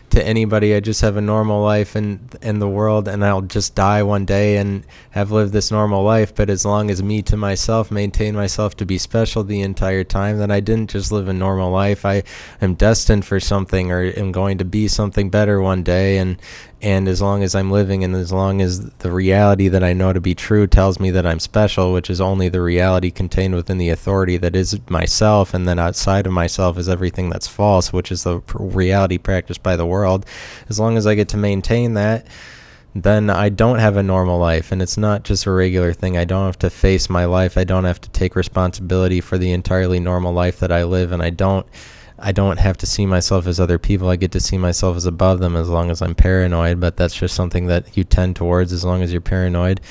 to 0.10 0.26
anybody. 0.26 0.74
I 0.74 0.80
just 0.80 1.02
have 1.02 1.18
a 1.18 1.22
normal 1.22 1.62
life 1.64 1.96
in 1.96 2.30
in 2.42 2.60
the 2.60 2.68
world, 2.68 3.08
and 3.08 3.24
I'll 3.24 3.42
just 3.42 3.76
die 3.76 4.04
one 4.04 4.26
day 4.26 4.58
and 4.58 4.86
have 5.12 5.32
lived 5.32 5.54
this 5.54 5.72
normal 5.72 6.04
life. 6.04 6.34
But 6.34 6.50
as 6.50 6.66
long 6.66 6.90
as 6.90 7.04
me 7.04 7.22
to 7.24 7.38
myself 7.38 7.92
maintain 7.92 8.36
myself 8.36 8.76
to 8.78 8.86
be 8.86 8.98
special 8.98 9.44
the 9.44 9.62
entire 9.62 10.04
time, 10.04 10.38
then 10.38 10.52
I 10.52 10.60
didn't 10.60 10.90
just 10.90 11.12
live 11.12 11.28
a 11.28 11.34
normal 11.34 11.72
life. 11.72 12.06
I 12.06 12.24
am 12.62 12.76
destined 12.76 13.26
for 13.26 13.40
something, 13.40 13.92
or 13.92 14.04
am 14.04 14.32
going 14.32 14.58
to 14.60 14.66
be 14.66 14.88
something 14.88 15.30
better 15.30 15.62
one 15.62 15.84
day. 15.84 16.18
And 16.18 16.38
and 16.82 17.08
as 17.08 17.22
long 17.22 17.42
as 17.42 17.56
I'm 17.56 17.72
living 17.72 18.04
and 18.04 18.16
as 18.16 18.32
long 18.32 18.62
as 18.62 18.90
the 18.90 19.12
reality 19.12 19.68
that 19.68 19.84
I 19.84 19.94
know 19.94 20.14
to 20.14 20.22
be 20.22 20.36
true 20.36 20.68
tells 20.68 21.00
me 21.00 21.10
that 21.12 21.26
I'm 21.26 21.40
special, 21.40 21.92
which 21.92 22.10
is 22.10 22.22
only 22.22 22.50
the 22.50 22.62
reality 22.62 23.10
contained 23.10 23.56
within 23.56 23.80
the 23.80 23.90
authority 23.90 24.38
that 24.38 24.56
is 24.56 24.80
myself, 24.88 25.56
and 25.56 25.68
then 25.68 25.80
outside 25.80 26.28
of 26.28 26.34
myself 26.34 26.78
is 26.78 26.88
everything 26.88 27.30
that's 27.30 27.48
false, 27.48 27.92
which 27.92 28.12
is 28.12 28.24
the 28.24 28.42
reality 28.54 29.18
practiced 29.18 29.64
by 29.64 29.76
the 29.76 29.88
world, 29.88 30.26
as 30.70 30.80
long 30.80 30.98
as 30.98 31.08
I 31.08 31.16
get 31.16 31.30
to 31.30 31.38
maintain 31.38 31.96
that, 31.96 32.28
then 32.94 33.30
I 33.30 33.50
don't 33.50 33.80
have 33.80 33.98
a 33.98 34.04
normal 34.04 34.40
life. 34.40 34.72
And 34.72 34.82
it's 34.82 34.98
not 34.98 35.24
just 35.24 35.46
a 35.46 35.52
regular 35.52 35.94
thing. 35.94 36.18
I 36.18 36.26
don't 36.26 36.46
have 36.46 36.60
to 36.60 36.70
face 36.70 37.10
my 37.10 37.26
life. 37.26 37.58
I 37.58 37.64
don't 37.64 37.86
have 37.86 38.02
to 38.02 38.10
take 38.10 38.36
responsibility 38.36 39.22
for 39.22 39.38
the 39.38 39.52
entirely 39.52 40.00
normal 40.00 40.34
life 40.34 40.60
that 40.60 40.72
I 40.72 40.84
live. 40.84 41.12
And 41.12 41.22
I 41.22 41.30
don't 41.30 41.66
I 42.20 42.32
don't 42.32 42.58
have 42.58 42.78
to 42.78 42.86
see 42.86 43.06
myself 43.06 43.46
as 43.46 43.60
other 43.60 43.78
people. 43.78 44.10
I 44.10 44.16
get 44.16 44.32
to 44.32 44.40
see 44.40 44.58
myself 44.58 44.98
as 44.98 45.06
above 45.06 45.40
them 45.40 45.56
as 45.56 45.70
long 45.70 45.92
as 45.92 46.02
I'm 46.02 46.16
paranoid, 46.16 46.80
but 46.80 46.98
that's 46.98 47.16
just 47.16 47.36
something 47.36 47.68
that 47.68 47.96
you 47.96 48.04
tend 48.04 48.36
towards 48.36 48.74
as 48.74 48.84
long 48.84 49.04
as 49.04 49.12
you're 49.12 49.22
paranoid. 49.22 49.82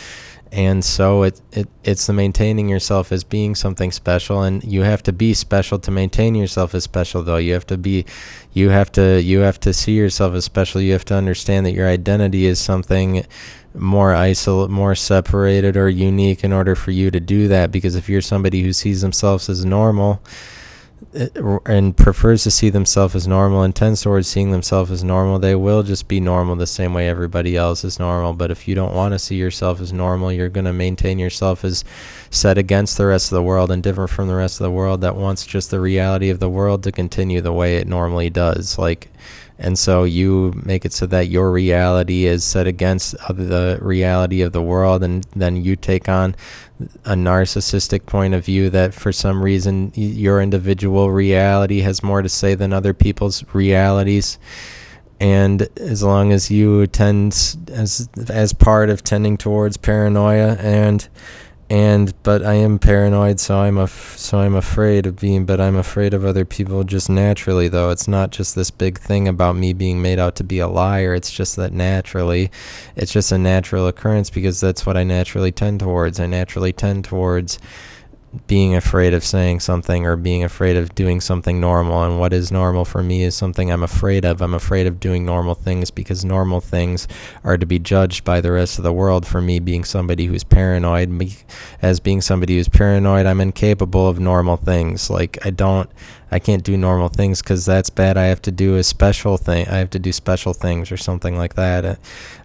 And 0.52 0.84
so 0.84 1.24
it, 1.24 1.40
it 1.52 1.68
it's 1.82 2.06
the 2.06 2.12
maintaining 2.12 2.68
yourself 2.68 3.10
as 3.10 3.24
being 3.24 3.54
something 3.54 3.90
special 3.90 4.42
and 4.42 4.62
you 4.62 4.82
have 4.82 5.02
to 5.02 5.12
be 5.12 5.34
special 5.34 5.78
to 5.80 5.90
maintain 5.90 6.34
yourself 6.34 6.74
as 6.74 6.84
special 6.84 7.22
though. 7.22 7.36
You 7.36 7.52
have 7.52 7.66
to 7.66 7.76
be 7.76 8.06
you 8.52 8.70
have 8.70 8.92
to 8.92 9.20
you 9.20 9.40
have 9.40 9.58
to 9.60 9.72
see 9.72 9.96
yourself 9.96 10.34
as 10.34 10.44
special. 10.44 10.80
You 10.80 10.92
have 10.92 11.04
to 11.06 11.14
understand 11.14 11.66
that 11.66 11.72
your 11.72 11.88
identity 11.88 12.46
is 12.46 12.60
something 12.60 13.26
more 13.74 14.14
isolate 14.14 14.70
more 14.70 14.94
separated 14.94 15.76
or 15.76 15.88
unique 15.88 16.42
in 16.44 16.52
order 16.52 16.74
for 16.74 16.92
you 16.92 17.10
to 17.10 17.20
do 17.20 17.48
that 17.48 17.70
because 17.70 17.94
if 17.94 18.08
you're 18.08 18.22
somebody 18.22 18.62
who 18.62 18.72
sees 18.72 19.02
themselves 19.02 19.50
as 19.50 19.64
normal 19.64 20.22
Uh, 21.14 21.58
and 21.66 21.96
prefers 21.96 22.42
to 22.42 22.50
see 22.50 22.70
themselves 22.70 23.14
as 23.14 23.28
normal 23.28 23.62
and 23.62 23.74
tends 23.74 24.02
towards 24.02 24.26
seeing 24.28 24.50
themselves 24.50 24.90
as 24.90 25.04
normal, 25.04 25.38
they 25.38 25.54
will 25.54 25.82
just 25.82 26.08
be 26.08 26.20
normal 26.20 26.56
the 26.56 26.66
same 26.66 26.94
way 26.94 27.08
everybody 27.08 27.54
else 27.54 27.84
is 27.84 27.98
normal. 27.98 28.32
But 28.32 28.50
if 28.50 28.66
you 28.66 28.74
don't 28.74 28.94
want 28.94 29.12
to 29.12 29.18
see 29.18 29.36
yourself 29.36 29.80
as 29.80 29.92
normal, 29.92 30.32
you're 30.32 30.48
going 30.48 30.64
to 30.64 30.72
maintain 30.72 31.18
yourself 31.18 31.64
as 31.64 31.84
set 32.30 32.58
against 32.58 32.96
the 32.96 33.06
rest 33.06 33.30
of 33.30 33.36
the 33.36 33.42
world 33.42 33.70
and 33.70 33.82
different 33.82 34.10
from 34.10 34.28
the 34.28 34.34
rest 34.34 34.60
of 34.60 34.64
the 34.64 34.70
world 34.70 35.00
that 35.00 35.16
wants 35.16 35.46
just 35.46 35.70
the 35.70 35.80
reality 35.80 36.30
of 36.30 36.40
the 36.40 36.48
world 36.48 36.82
to 36.82 36.92
continue 36.92 37.40
the 37.40 37.52
way 37.52 37.76
it 37.76 37.86
normally 37.86 38.30
does. 38.30 38.78
Like, 38.78 39.10
and 39.58 39.78
so 39.78 40.04
you 40.04 40.52
make 40.64 40.84
it 40.84 40.92
so 40.92 41.06
that 41.06 41.28
your 41.28 41.50
reality 41.50 42.26
is 42.26 42.44
set 42.44 42.66
against 42.66 43.12
the 43.28 43.78
reality 43.80 44.42
of 44.42 44.52
the 44.52 44.62
world 44.62 45.02
and 45.02 45.26
then 45.34 45.56
you 45.56 45.76
take 45.76 46.08
on 46.08 46.36
a 47.04 47.14
narcissistic 47.14 48.04
point 48.04 48.34
of 48.34 48.44
view 48.44 48.68
that 48.68 48.92
for 48.92 49.12
some 49.12 49.42
reason 49.42 49.92
your 49.94 50.42
individual 50.42 51.10
reality 51.10 51.80
has 51.80 52.02
more 52.02 52.20
to 52.20 52.28
say 52.28 52.54
than 52.54 52.72
other 52.72 52.92
people's 52.92 53.44
realities 53.54 54.38
and 55.20 55.62
as 55.78 56.02
long 56.02 56.32
as 56.32 56.50
you 56.50 56.86
tend 56.86 57.56
as 57.72 58.08
as 58.28 58.52
part 58.52 58.90
of 58.90 59.02
tending 59.02 59.38
towards 59.38 59.78
paranoia 59.78 60.56
and 60.56 61.08
and 61.68 62.14
but 62.22 62.44
I 62.44 62.54
am 62.54 62.78
paranoid, 62.78 63.40
so 63.40 63.58
I'm 63.58 63.76
af- 63.76 64.16
so 64.16 64.38
I'm 64.38 64.54
afraid 64.54 65.06
of 65.06 65.16
being. 65.16 65.44
But 65.44 65.60
I'm 65.60 65.76
afraid 65.76 66.14
of 66.14 66.24
other 66.24 66.44
people 66.44 66.84
just 66.84 67.10
naturally, 67.10 67.68
though. 67.68 67.90
It's 67.90 68.06
not 68.06 68.30
just 68.30 68.54
this 68.54 68.70
big 68.70 68.98
thing 68.98 69.26
about 69.26 69.56
me 69.56 69.72
being 69.72 70.00
made 70.00 70.18
out 70.18 70.36
to 70.36 70.44
be 70.44 70.60
a 70.60 70.68
liar. 70.68 71.14
It's 71.14 71.30
just 71.30 71.56
that 71.56 71.72
naturally, 71.72 72.50
it's 72.94 73.12
just 73.12 73.32
a 73.32 73.38
natural 73.38 73.88
occurrence 73.88 74.30
because 74.30 74.60
that's 74.60 74.86
what 74.86 74.96
I 74.96 75.02
naturally 75.02 75.50
tend 75.50 75.80
towards. 75.80 76.20
I 76.20 76.26
naturally 76.26 76.72
tend 76.72 77.04
towards 77.04 77.58
being 78.46 78.74
afraid 78.74 79.14
of 79.14 79.24
saying 79.24 79.60
something 79.60 80.06
or 80.06 80.16
being 80.16 80.44
afraid 80.44 80.76
of 80.76 80.94
doing 80.94 81.20
something 81.20 81.60
normal. 81.60 82.02
And 82.02 82.18
what 82.18 82.32
is 82.32 82.52
normal 82.52 82.84
for 82.84 83.02
me 83.02 83.22
is 83.22 83.34
something 83.34 83.70
I'm 83.70 83.82
afraid 83.82 84.24
of. 84.24 84.40
I'm 84.40 84.54
afraid 84.54 84.86
of 84.86 85.00
doing 85.00 85.24
normal 85.24 85.54
things 85.54 85.90
because 85.90 86.24
normal 86.24 86.60
things 86.60 87.08
are 87.44 87.56
to 87.56 87.66
be 87.66 87.78
judged 87.78 88.24
by 88.24 88.40
the 88.40 88.52
rest 88.52 88.78
of 88.78 88.84
the 88.84 88.92
world. 88.92 89.26
For 89.26 89.40
me, 89.40 89.58
being 89.58 89.84
somebody 89.84 90.26
who's 90.26 90.44
paranoid, 90.44 91.34
as 91.82 92.00
being 92.00 92.20
somebody 92.20 92.56
who's 92.56 92.68
paranoid, 92.68 93.26
I'm 93.26 93.40
incapable 93.40 94.08
of 94.08 94.20
normal 94.20 94.56
things. 94.56 95.10
Like, 95.10 95.38
I 95.44 95.50
don't. 95.50 95.90
I 96.28 96.40
can't 96.40 96.64
do 96.64 96.76
normal 96.76 97.08
things 97.08 97.40
because 97.40 97.64
that's 97.64 97.88
bad. 97.88 98.16
I 98.16 98.24
have 98.24 98.42
to 98.42 98.50
do 98.50 98.74
a 98.74 98.82
special 98.82 99.36
thing. 99.36 99.68
I 99.68 99.76
have 99.76 99.90
to 99.90 99.98
do 100.00 100.10
special 100.10 100.52
things 100.52 100.90
or 100.90 100.96
something 100.96 101.36
like 101.36 101.54
that. 101.54 101.84
Uh, 101.84 101.94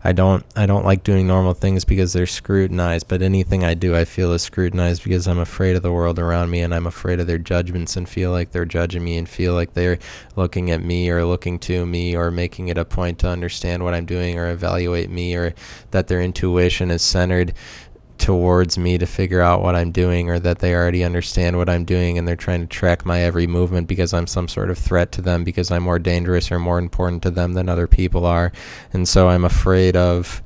I 0.03 0.11
don't. 0.11 0.45
I 0.55 0.67
don't 0.67 0.86
like 0.86 1.03
doing 1.03 1.25
normal 1.25 1.55
things 1.55 1.84
because 1.84 2.13
they're 2.13 2.27
scrutinized. 2.27 3.07
But 3.07 3.23
anything 3.23 3.63
I 3.63 3.73
do, 3.73 3.95
I 3.95 4.05
feel 4.05 4.34
is 4.34 4.43
scrutinized 4.43 5.03
because 5.03 5.27
I'm 5.27 5.39
afraid 5.39 5.75
of 5.75 5.82
the 5.82 5.91
world 5.91 6.19
around 6.19 6.51
me 6.51 6.61
and 6.61 6.75
I'm 6.75 6.86
afraid 6.86 7.19
of 7.19 7.27
their 7.27 7.39
judgments 7.39 7.97
and 7.97 8.07
feel 8.07 8.32
like 8.32 8.51
they're 8.51 8.65
judging 8.65 9.03
me 9.03 9.17
and 9.17 9.27
feel 9.27 9.55
like 9.55 9.73
they're 9.73 9.97
looking 10.36 10.69
at 10.69 10.84
me 10.84 11.09
or 11.09 11.25
looking 11.25 11.57
to 11.59 11.86
me 11.86 12.15
or 12.15 12.29
making 12.29 12.67
it 12.67 12.77
a 12.77 12.86
point 12.86 13.17
to 13.19 13.29
understand 13.29 13.84
what 13.84 13.95
I'm 13.95 14.05
doing 14.05 14.38
or 14.38 14.49
evaluate 14.51 15.09
me 15.09 15.36
or 15.36 15.55
that 15.89 16.07
their 16.07 16.21
intuition 16.21 16.91
is 16.91 17.01
centered 17.01 17.53
towards 18.22 18.78
me 18.78 18.99
to 18.99 19.07
figure 19.07 19.41
out 19.41 19.63
what 19.63 19.76
I'm 19.76 19.91
doing 19.91 20.30
or 20.30 20.39
that 20.39 20.59
they 20.59 20.76
already 20.76 21.03
understand 21.03 21.57
what 21.57 21.67
I'm 21.67 21.84
doing 21.84 22.17
and 22.17 22.28
they're 22.28 22.36
trying 22.36 22.61
to 22.61 22.67
track 22.67 23.03
my 23.03 23.22
every 23.22 23.47
movement 23.47 23.88
because 23.88 24.13
I'm 24.13 24.28
some 24.28 24.47
sort 24.47 24.69
of 24.69 24.78
threat 24.78 25.11
to 25.13 25.24
them 25.24 25.43
because 25.43 25.72
I'm 25.72 25.82
more 25.84 25.97
dangerous 25.97 26.51
or 26.51 26.59
more 26.59 26.78
important 26.78 27.24
to 27.24 27.32
them 27.32 27.53
than 27.53 27.67
other 27.67 27.88
people 27.88 28.28
are. 28.28 28.51
And 28.93 29.07
so 29.07 29.28
I'm 29.30 29.43
afraid 29.43 29.97
of 29.97 30.43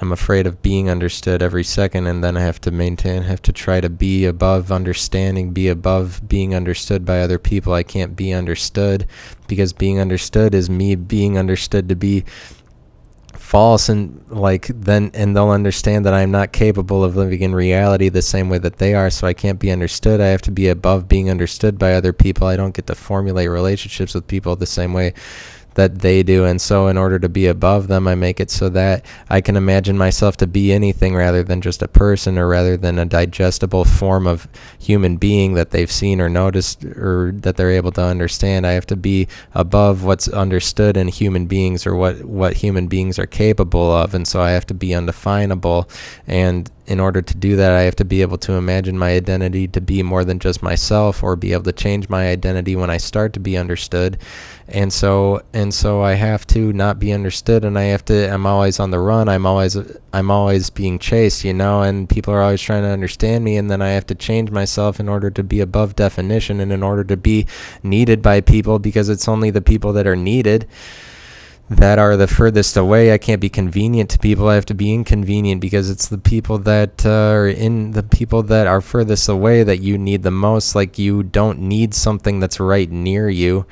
I'm 0.00 0.12
afraid 0.12 0.46
of 0.46 0.62
being 0.62 0.88
understood 0.88 1.42
every 1.42 1.64
second 1.64 2.06
and 2.06 2.22
then 2.22 2.36
I 2.36 2.40
have 2.40 2.60
to 2.62 2.70
maintain 2.70 3.22
have 3.22 3.42
to 3.42 3.52
try 3.52 3.80
to 3.80 3.90
be 3.90 4.24
above 4.24 4.72
understanding, 4.72 5.52
be 5.52 5.68
above 5.68 6.22
being 6.26 6.54
understood 6.54 7.04
by 7.04 7.20
other 7.20 7.38
people. 7.38 7.74
I 7.74 7.82
can't 7.82 8.16
be 8.16 8.32
understood 8.32 9.06
because 9.46 9.72
being 9.74 10.00
understood 10.00 10.54
is 10.54 10.70
me 10.70 10.94
being 10.94 11.36
understood 11.36 11.88
to 11.88 11.96
be 11.96 12.24
false 13.48 13.88
and 13.88 14.22
like 14.28 14.66
then 14.66 15.10
and 15.14 15.34
they'll 15.34 15.48
understand 15.48 16.04
that 16.04 16.12
I'm 16.12 16.30
not 16.30 16.52
capable 16.52 17.02
of 17.02 17.16
living 17.16 17.40
in 17.40 17.54
reality 17.54 18.10
the 18.10 18.20
same 18.20 18.50
way 18.50 18.58
that 18.58 18.76
they 18.76 18.92
are 18.92 19.08
so 19.08 19.26
I 19.26 19.32
can't 19.32 19.58
be 19.58 19.70
understood. 19.70 20.20
I 20.20 20.26
have 20.26 20.42
to 20.42 20.50
be 20.50 20.68
above 20.68 21.08
being 21.08 21.30
understood 21.30 21.78
by 21.78 21.94
other 21.94 22.12
people. 22.12 22.46
I 22.46 22.56
don't 22.56 22.74
get 22.74 22.86
to 22.88 22.94
formulate 22.94 23.48
relationships 23.48 24.12
with 24.12 24.26
people 24.26 24.54
the 24.54 24.66
same 24.66 24.92
way 24.92 25.14
that 25.78 26.00
they 26.00 26.24
do. 26.24 26.44
And 26.44 26.60
so, 26.60 26.88
in 26.88 26.98
order 26.98 27.20
to 27.20 27.28
be 27.28 27.46
above 27.46 27.86
them, 27.86 28.08
I 28.08 28.16
make 28.16 28.40
it 28.40 28.50
so 28.50 28.68
that 28.70 29.06
I 29.30 29.40
can 29.40 29.56
imagine 29.56 29.96
myself 29.96 30.36
to 30.38 30.46
be 30.48 30.72
anything 30.72 31.14
rather 31.14 31.44
than 31.44 31.60
just 31.60 31.82
a 31.82 31.88
person 31.88 32.36
or 32.36 32.48
rather 32.48 32.76
than 32.76 32.98
a 32.98 33.04
digestible 33.04 33.84
form 33.84 34.26
of 34.26 34.48
human 34.80 35.18
being 35.18 35.54
that 35.54 35.70
they've 35.70 35.90
seen 35.90 36.20
or 36.20 36.28
noticed 36.28 36.84
or 36.84 37.30
that 37.32 37.56
they're 37.56 37.70
able 37.70 37.92
to 37.92 38.02
understand. 38.02 38.66
I 38.66 38.72
have 38.72 38.86
to 38.86 38.96
be 38.96 39.28
above 39.54 40.02
what's 40.02 40.26
understood 40.26 40.96
in 40.96 41.06
human 41.06 41.46
beings 41.46 41.86
or 41.86 41.94
what, 41.94 42.24
what 42.24 42.54
human 42.54 42.88
beings 42.88 43.16
are 43.16 43.26
capable 43.26 43.92
of. 43.92 44.14
And 44.14 44.26
so, 44.26 44.42
I 44.42 44.50
have 44.50 44.66
to 44.66 44.74
be 44.74 44.92
undefinable. 44.92 45.88
And 46.26 46.68
in 46.88 46.98
order 46.98 47.22
to 47.22 47.36
do 47.36 47.54
that, 47.54 47.72
I 47.72 47.82
have 47.82 47.96
to 47.96 48.04
be 48.04 48.22
able 48.22 48.38
to 48.38 48.54
imagine 48.54 48.98
my 48.98 49.10
identity 49.10 49.68
to 49.68 49.80
be 49.80 50.02
more 50.02 50.24
than 50.24 50.38
just 50.38 50.62
myself 50.62 51.22
or 51.22 51.36
be 51.36 51.52
able 51.52 51.64
to 51.64 51.72
change 51.72 52.08
my 52.08 52.28
identity 52.28 52.74
when 52.74 52.88
I 52.88 52.96
start 52.96 53.34
to 53.34 53.40
be 53.40 53.58
understood 53.58 54.18
and 54.68 54.92
so 54.92 55.40
and 55.54 55.72
so 55.72 56.02
I 56.02 56.12
have 56.12 56.46
to 56.48 56.72
not 56.74 56.98
be 56.98 57.12
understood 57.12 57.64
and 57.64 57.78
I 57.78 57.84
have 57.84 58.04
to 58.06 58.32
I'm 58.32 58.44
always 58.44 58.78
on 58.78 58.90
the 58.90 58.98
run 58.98 59.28
I'm 59.28 59.46
always 59.46 59.78
I'm 60.12 60.30
always 60.30 60.68
being 60.68 60.98
chased 60.98 61.42
you 61.42 61.54
know 61.54 61.82
and 61.82 62.08
people 62.08 62.34
are 62.34 62.42
always 62.42 62.60
trying 62.60 62.82
to 62.82 62.90
understand 62.90 63.44
me 63.44 63.56
and 63.56 63.70
then 63.70 63.80
I 63.80 63.90
have 63.90 64.06
to 64.08 64.14
change 64.14 64.50
myself 64.50 65.00
in 65.00 65.08
order 65.08 65.30
to 65.30 65.42
be 65.42 65.60
above 65.60 65.96
definition 65.96 66.60
and 66.60 66.70
in 66.70 66.82
order 66.82 67.02
to 67.04 67.16
be 67.16 67.46
needed 67.82 68.20
by 68.20 68.42
people 68.42 68.78
because 68.78 69.08
it's 69.08 69.26
only 69.26 69.50
the 69.50 69.62
people 69.62 69.94
that 69.94 70.06
are 70.06 70.16
needed 70.16 70.68
that 71.70 71.98
are 71.98 72.16
the 72.16 72.26
furthest 72.26 72.78
away. 72.78 73.12
I 73.12 73.18
can't 73.18 73.42
be 73.42 73.50
convenient 73.50 74.08
to 74.10 74.18
people. 74.18 74.48
I 74.48 74.54
have 74.54 74.64
to 74.66 74.74
be 74.74 74.94
inconvenient 74.94 75.60
because 75.60 75.90
it's 75.90 76.08
the 76.08 76.16
people 76.16 76.58
that 76.60 77.04
uh, 77.04 77.10
are 77.10 77.46
in 77.46 77.90
the 77.90 78.02
people 78.02 78.42
that 78.44 78.66
are 78.66 78.80
furthest 78.80 79.28
away 79.28 79.62
that 79.64 79.82
you 79.82 79.98
need 79.98 80.22
the 80.22 80.30
most. 80.30 80.74
Like 80.74 80.98
you 80.98 81.22
don't 81.22 81.58
need 81.58 81.92
something 81.92 82.40
that's 82.40 82.58
right 82.58 82.90
near 82.90 83.28
you. 83.28 83.66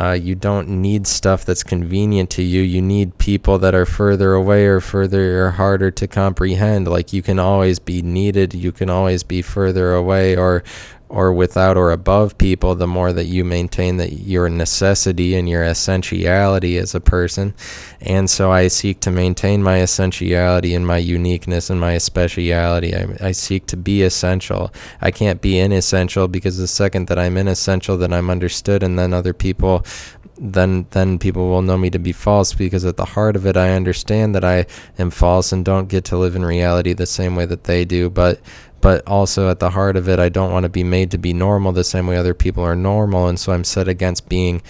Uh, 0.00 0.12
you 0.12 0.34
don't 0.34 0.66
need 0.66 1.06
stuff 1.06 1.44
that's 1.44 1.62
convenient 1.62 2.30
to 2.30 2.42
you. 2.42 2.62
You 2.62 2.80
need 2.80 3.18
people 3.18 3.58
that 3.58 3.74
are 3.74 3.84
further 3.84 4.32
away 4.32 4.64
or 4.64 4.80
further 4.80 5.44
or 5.44 5.50
harder 5.50 5.90
to 5.90 6.08
comprehend. 6.08 6.88
Like 6.88 7.12
you 7.12 7.20
can 7.20 7.38
always 7.38 7.78
be 7.78 8.00
needed. 8.00 8.54
You 8.54 8.72
can 8.72 8.88
always 8.88 9.22
be 9.22 9.42
further 9.42 9.92
away 9.92 10.36
or 10.36 10.64
or 11.10 11.32
without 11.32 11.76
or 11.76 11.90
above 11.90 12.38
people, 12.38 12.76
the 12.76 12.86
more 12.86 13.12
that 13.12 13.24
you 13.24 13.44
maintain 13.44 13.96
that 13.96 14.12
your 14.12 14.48
necessity 14.48 15.34
and 15.34 15.48
your 15.48 15.64
essentiality 15.64 16.78
as 16.78 16.94
a 16.94 17.00
person. 17.00 17.52
And 18.00 18.30
so 18.30 18.52
I 18.52 18.68
seek 18.68 19.00
to 19.00 19.10
maintain 19.10 19.60
my 19.60 19.82
essentiality 19.82 20.72
and 20.72 20.86
my 20.86 20.98
uniqueness 20.98 21.68
and 21.68 21.80
my 21.80 21.98
speciality. 21.98 22.94
I, 22.94 23.16
I 23.20 23.32
seek 23.32 23.66
to 23.66 23.76
be 23.76 24.02
essential. 24.02 24.72
I 25.00 25.10
can't 25.10 25.42
be 25.42 25.58
inessential 25.58 26.28
because 26.28 26.58
the 26.58 26.68
second 26.68 27.08
that 27.08 27.18
I'm 27.18 27.36
inessential, 27.36 27.96
then 27.96 28.12
I'm 28.12 28.30
understood, 28.30 28.84
and 28.84 28.96
then 28.96 29.12
other 29.12 29.32
people 29.34 29.84
then 30.40 30.86
then 30.92 31.18
people 31.18 31.48
will 31.50 31.60
know 31.60 31.76
me 31.76 31.90
to 31.90 31.98
be 31.98 32.12
false 32.12 32.54
because 32.54 32.86
at 32.86 32.96
the 32.96 33.04
heart 33.04 33.36
of 33.36 33.44
it 33.46 33.58
I 33.58 33.72
understand 33.72 34.34
that 34.34 34.44
I 34.44 34.64
am 34.98 35.10
false 35.10 35.52
and 35.52 35.62
don't 35.62 35.90
get 35.90 36.04
to 36.06 36.16
live 36.16 36.34
in 36.34 36.46
reality 36.46 36.94
the 36.94 37.04
same 37.04 37.36
way 37.36 37.44
that 37.44 37.64
they 37.64 37.84
do 37.84 38.08
but 38.08 38.40
but 38.80 39.06
also 39.06 39.48
at 39.50 39.60
the 39.60 39.70
heart 39.70 39.96
of 39.96 40.08
it, 40.08 40.18
I 40.18 40.28
don't 40.28 40.52
want 40.52 40.64
to 40.64 40.68
be 40.68 40.84
made 40.84 41.10
to 41.10 41.18
be 41.18 41.32
normal 41.32 41.72
the 41.72 41.84
same 41.84 42.06
way 42.06 42.16
other 42.16 42.34
people 42.34 42.64
are 42.64 42.76
normal. 42.76 43.26
And 43.26 43.38
so 43.38 43.52
I'm 43.52 43.64
set 43.64 43.88
against 43.88 44.28
being 44.28 44.62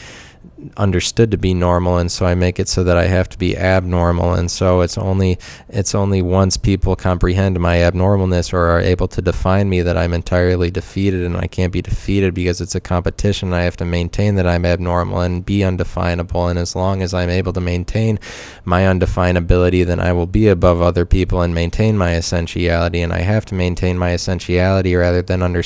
understood 0.77 1.31
to 1.31 1.39
be 1.39 1.55
normal 1.55 1.97
and 1.97 2.11
so 2.11 2.27
I 2.27 2.35
make 2.35 2.59
it 2.59 2.69
so 2.69 2.85
that 2.85 2.97
I 2.97 3.07
have 3.07 3.29
to 3.31 3.39
be 3.39 3.57
abnormal 3.57 4.35
and 4.35 4.51
so 4.51 4.81
it's 4.81 4.99
only 4.99 5.39
it's 5.69 5.95
only 5.95 6.23
once 6.23 6.57
people 6.57 6.97
comprehend 6.97 7.59
my 7.61 7.83
abnormalness 7.83 8.53
or 8.53 8.61
are 8.67 8.81
able 8.81 9.09
to 9.09 9.23
define 9.23 9.69
me 9.69 9.83
that 9.83 9.97
I'm 9.97 10.13
entirely 10.13 10.71
defeated 10.71 11.23
and 11.23 11.37
I 11.37 11.47
can't 11.47 11.73
be 11.73 11.83
defeated 11.83 12.35
because 12.35 12.61
it's 12.61 12.75
a 12.75 12.81
competition. 12.81 13.53
I 13.53 13.63
have 13.63 13.77
to 13.79 13.85
maintain 13.85 14.35
that 14.37 14.47
I'm 14.47 14.65
abnormal 14.65 15.21
and 15.21 15.45
be 15.45 15.65
undefinable 15.65 16.49
and 16.49 16.59
as 16.59 16.77
long 16.77 17.03
as 17.03 17.15
I'm 17.15 17.31
able 17.31 17.53
to 17.53 17.61
maintain 17.61 18.19
my 18.65 18.83
undefinability 18.83 19.85
then 19.87 20.01
I 20.01 20.13
will 20.13 20.27
be 20.27 20.49
above 20.49 20.83
other 20.83 21.07
people 21.07 21.43
and 21.43 21.55
maintain 21.55 21.97
my 21.97 22.15
essentiality 22.15 23.01
and 23.01 23.13
I 23.13 23.21
have 23.21 23.45
to 23.47 23.55
maintain 23.55 23.99
my 23.99 24.13
essentiality 24.13 24.95
rather 24.95 25.23
than 25.23 25.43
under 25.43 25.63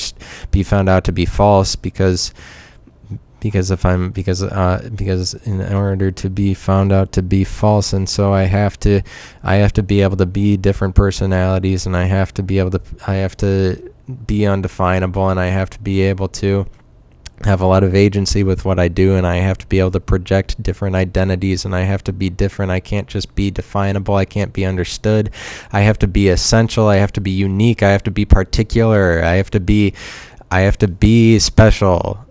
be 0.51 0.63
found 0.63 0.89
out 0.89 1.03
to 1.05 1.11
be 1.11 1.25
false 1.25 1.75
because 1.75 2.33
because 3.45 3.69
if 3.69 3.85
I'm 3.85 4.09
because 4.09 4.41
uh 4.41 4.89
because 4.95 5.35
in 5.45 5.61
order 5.71 6.09
to 6.09 6.29
be 6.31 6.55
found 6.55 6.91
out 6.91 7.11
to 7.11 7.21
be 7.21 7.43
false 7.43 7.93
and 7.93 8.09
so 8.09 8.33
I 8.33 8.45
have 8.45 8.79
to 8.79 9.03
I 9.43 9.57
have 9.57 9.71
to 9.73 9.83
be 9.83 10.01
able 10.01 10.17
to 10.17 10.25
be 10.25 10.57
different 10.57 10.95
personalities 10.95 11.85
and 11.85 11.95
I 11.95 12.05
have 12.05 12.33
to 12.33 12.41
be 12.41 12.57
able 12.57 12.71
to 12.71 12.81
I 13.05 13.15
have 13.17 13.37
to 13.37 13.93
be 14.25 14.47
undefinable 14.47 15.29
and 15.29 15.39
I 15.39 15.49
have 15.49 15.69
to 15.69 15.79
be 15.79 16.01
able 16.01 16.27
to 16.41 16.65
have 17.43 17.61
a 17.61 17.67
lot 17.67 17.83
of 17.83 17.93
agency 17.93 18.43
with 18.43 18.65
what 18.65 18.79
I 18.79 18.87
do 18.87 19.15
and 19.15 19.27
I 19.27 19.35
have 19.35 19.59
to 19.59 19.67
be 19.67 19.77
able 19.77 19.91
to 19.91 19.99
project 19.99 20.63
different 20.63 20.95
identities 20.95 21.65
and 21.65 21.75
I 21.75 21.81
have 21.81 22.03
to 22.05 22.13
be 22.13 22.31
different. 22.31 22.71
I 22.71 22.79
can't 22.79 23.07
just 23.07 23.35
be 23.35 23.51
definable. 23.51 24.15
I 24.15 24.25
can't 24.25 24.53
be 24.53 24.65
understood. 24.65 25.29
I 25.71 25.81
have 25.81 25.99
to 25.99 26.07
be 26.07 26.29
essential. 26.29 26.87
I 26.87 26.95
have 26.95 27.13
to 27.13 27.21
be 27.21 27.29
unique. 27.29 27.83
I 27.83 27.91
have 27.91 28.03
to 28.05 28.11
be 28.11 28.25
particular. 28.25 29.21
I 29.23 29.35
have 29.35 29.51
to 29.51 29.59
be 29.59 29.93
I 30.49 30.61
have 30.61 30.79
to 30.79 30.87
be 30.87 31.37
special. 31.37 32.25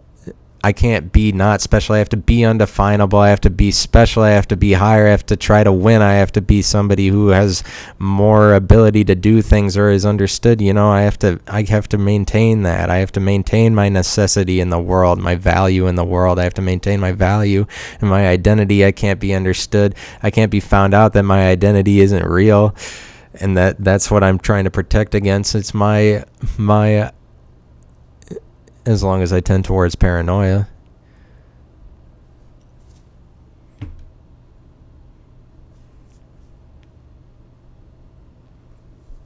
I 0.65 0.73
can't 0.73 1.13
be 1.13 1.31
not 1.31 1.61
special. 1.61 1.95
I 1.95 1.99
have 1.99 2.09
to 2.09 2.17
be 2.17 2.43
undefinable. 2.43 3.19
I 3.19 3.29
have 3.29 3.43
to 3.43 3.51
be 3.51 3.71
special. 3.71 4.23
I 4.23 4.31
have 4.31 4.49
to 4.49 4.57
be 4.57 4.73
higher. 4.73 5.07
I 5.07 5.11
have 5.11 5.27
to 5.27 5.37
try 5.37 5.63
to 5.63 5.71
win. 5.71 6.01
I 6.01 6.15
have 6.15 6.33
to 6.33 6.41
be 6.41 6.63
somebody 6.63 7.09
who 7.09 7.29
has 7.29 7.63
more 7.99 8.55
ability 8.55 9.05
to 9.05 9.15
do 9.15 9.43
things 9.43 9.77
or 9.77 9.91
is 9.91 10.07
understood. 10.07 10.63
You 10.63 10.73
know, 10.73 10.89
I 10.89 11.03
have 11.03 11.19
to 11.19 11.39
I 11.49 11.65
have 11.65 11.87
to 11.91 11.99
maintain 11.99 12.63
that. 12.63 12.89
I 12.89 12.97
have 12.97 13.13
to 13.13 13.21
maintain 13.21 13.75
my 13.75 13.91
necessity 13.91 14.59
in 14.59 14.71
the 14.71 14.79
world, 14.79 15.19
my 15.19 15.35
value 15.35 15.87
in 15.87 15.97
the 15.97 16.05
world. 16.05 16.39
I 16.39 16.45
have 16.45 16.55
to 16.55 16.63
maintain 16.63 16.99
my 16.99 17.13
value 17.13 17.67
and 18.01 18.09
my 18.09 18.27
identity. 18.27 18.87
I 18.87 18.93
can't 18.93 19.21
be 19.21 19.35
understood. 19.35 19.95
I 20.23 20.31
can't 20.31 20.51
be 20.51 20.61
found 20.61 20.95
out 20.95 21.13
that 21.13 21.25
my 21.25 21.47
identity 21.47 22.01
isn't 22.01 22.25
real. 22.25 22.75
And 23.39 23.55
that 23.59 23.85
that's 23.85 24.11
what 24.11 24.25
I'm 24.25 24.39
trying 24.39 24.65
to 24.65 24.71
protect 24.71 25.15
against. 25.15 25.55
It's 25.55 25.75
my 25.75 26.25
my 26.57 27.13
as 28.87 29.03
long 29.03 29.23
as 29.23 29.33
I 29.33 29.41
tend 29.41 29.65
towards 29.65 29.95
paranoia. 29.95 30.69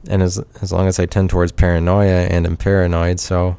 And 0.07 0.23
as 0.23 0.39
as 0.61 0.71
long 0.71 0.87
as 0.87 0.99
I 0.99 1.05
tend 1.05 1.29
towards 1.29 1.51
paranoia 1.51 2.27
and 2.29 2.45
am 2.47 2.57
paranoid, 2.57 3.19
so 3.19 3.57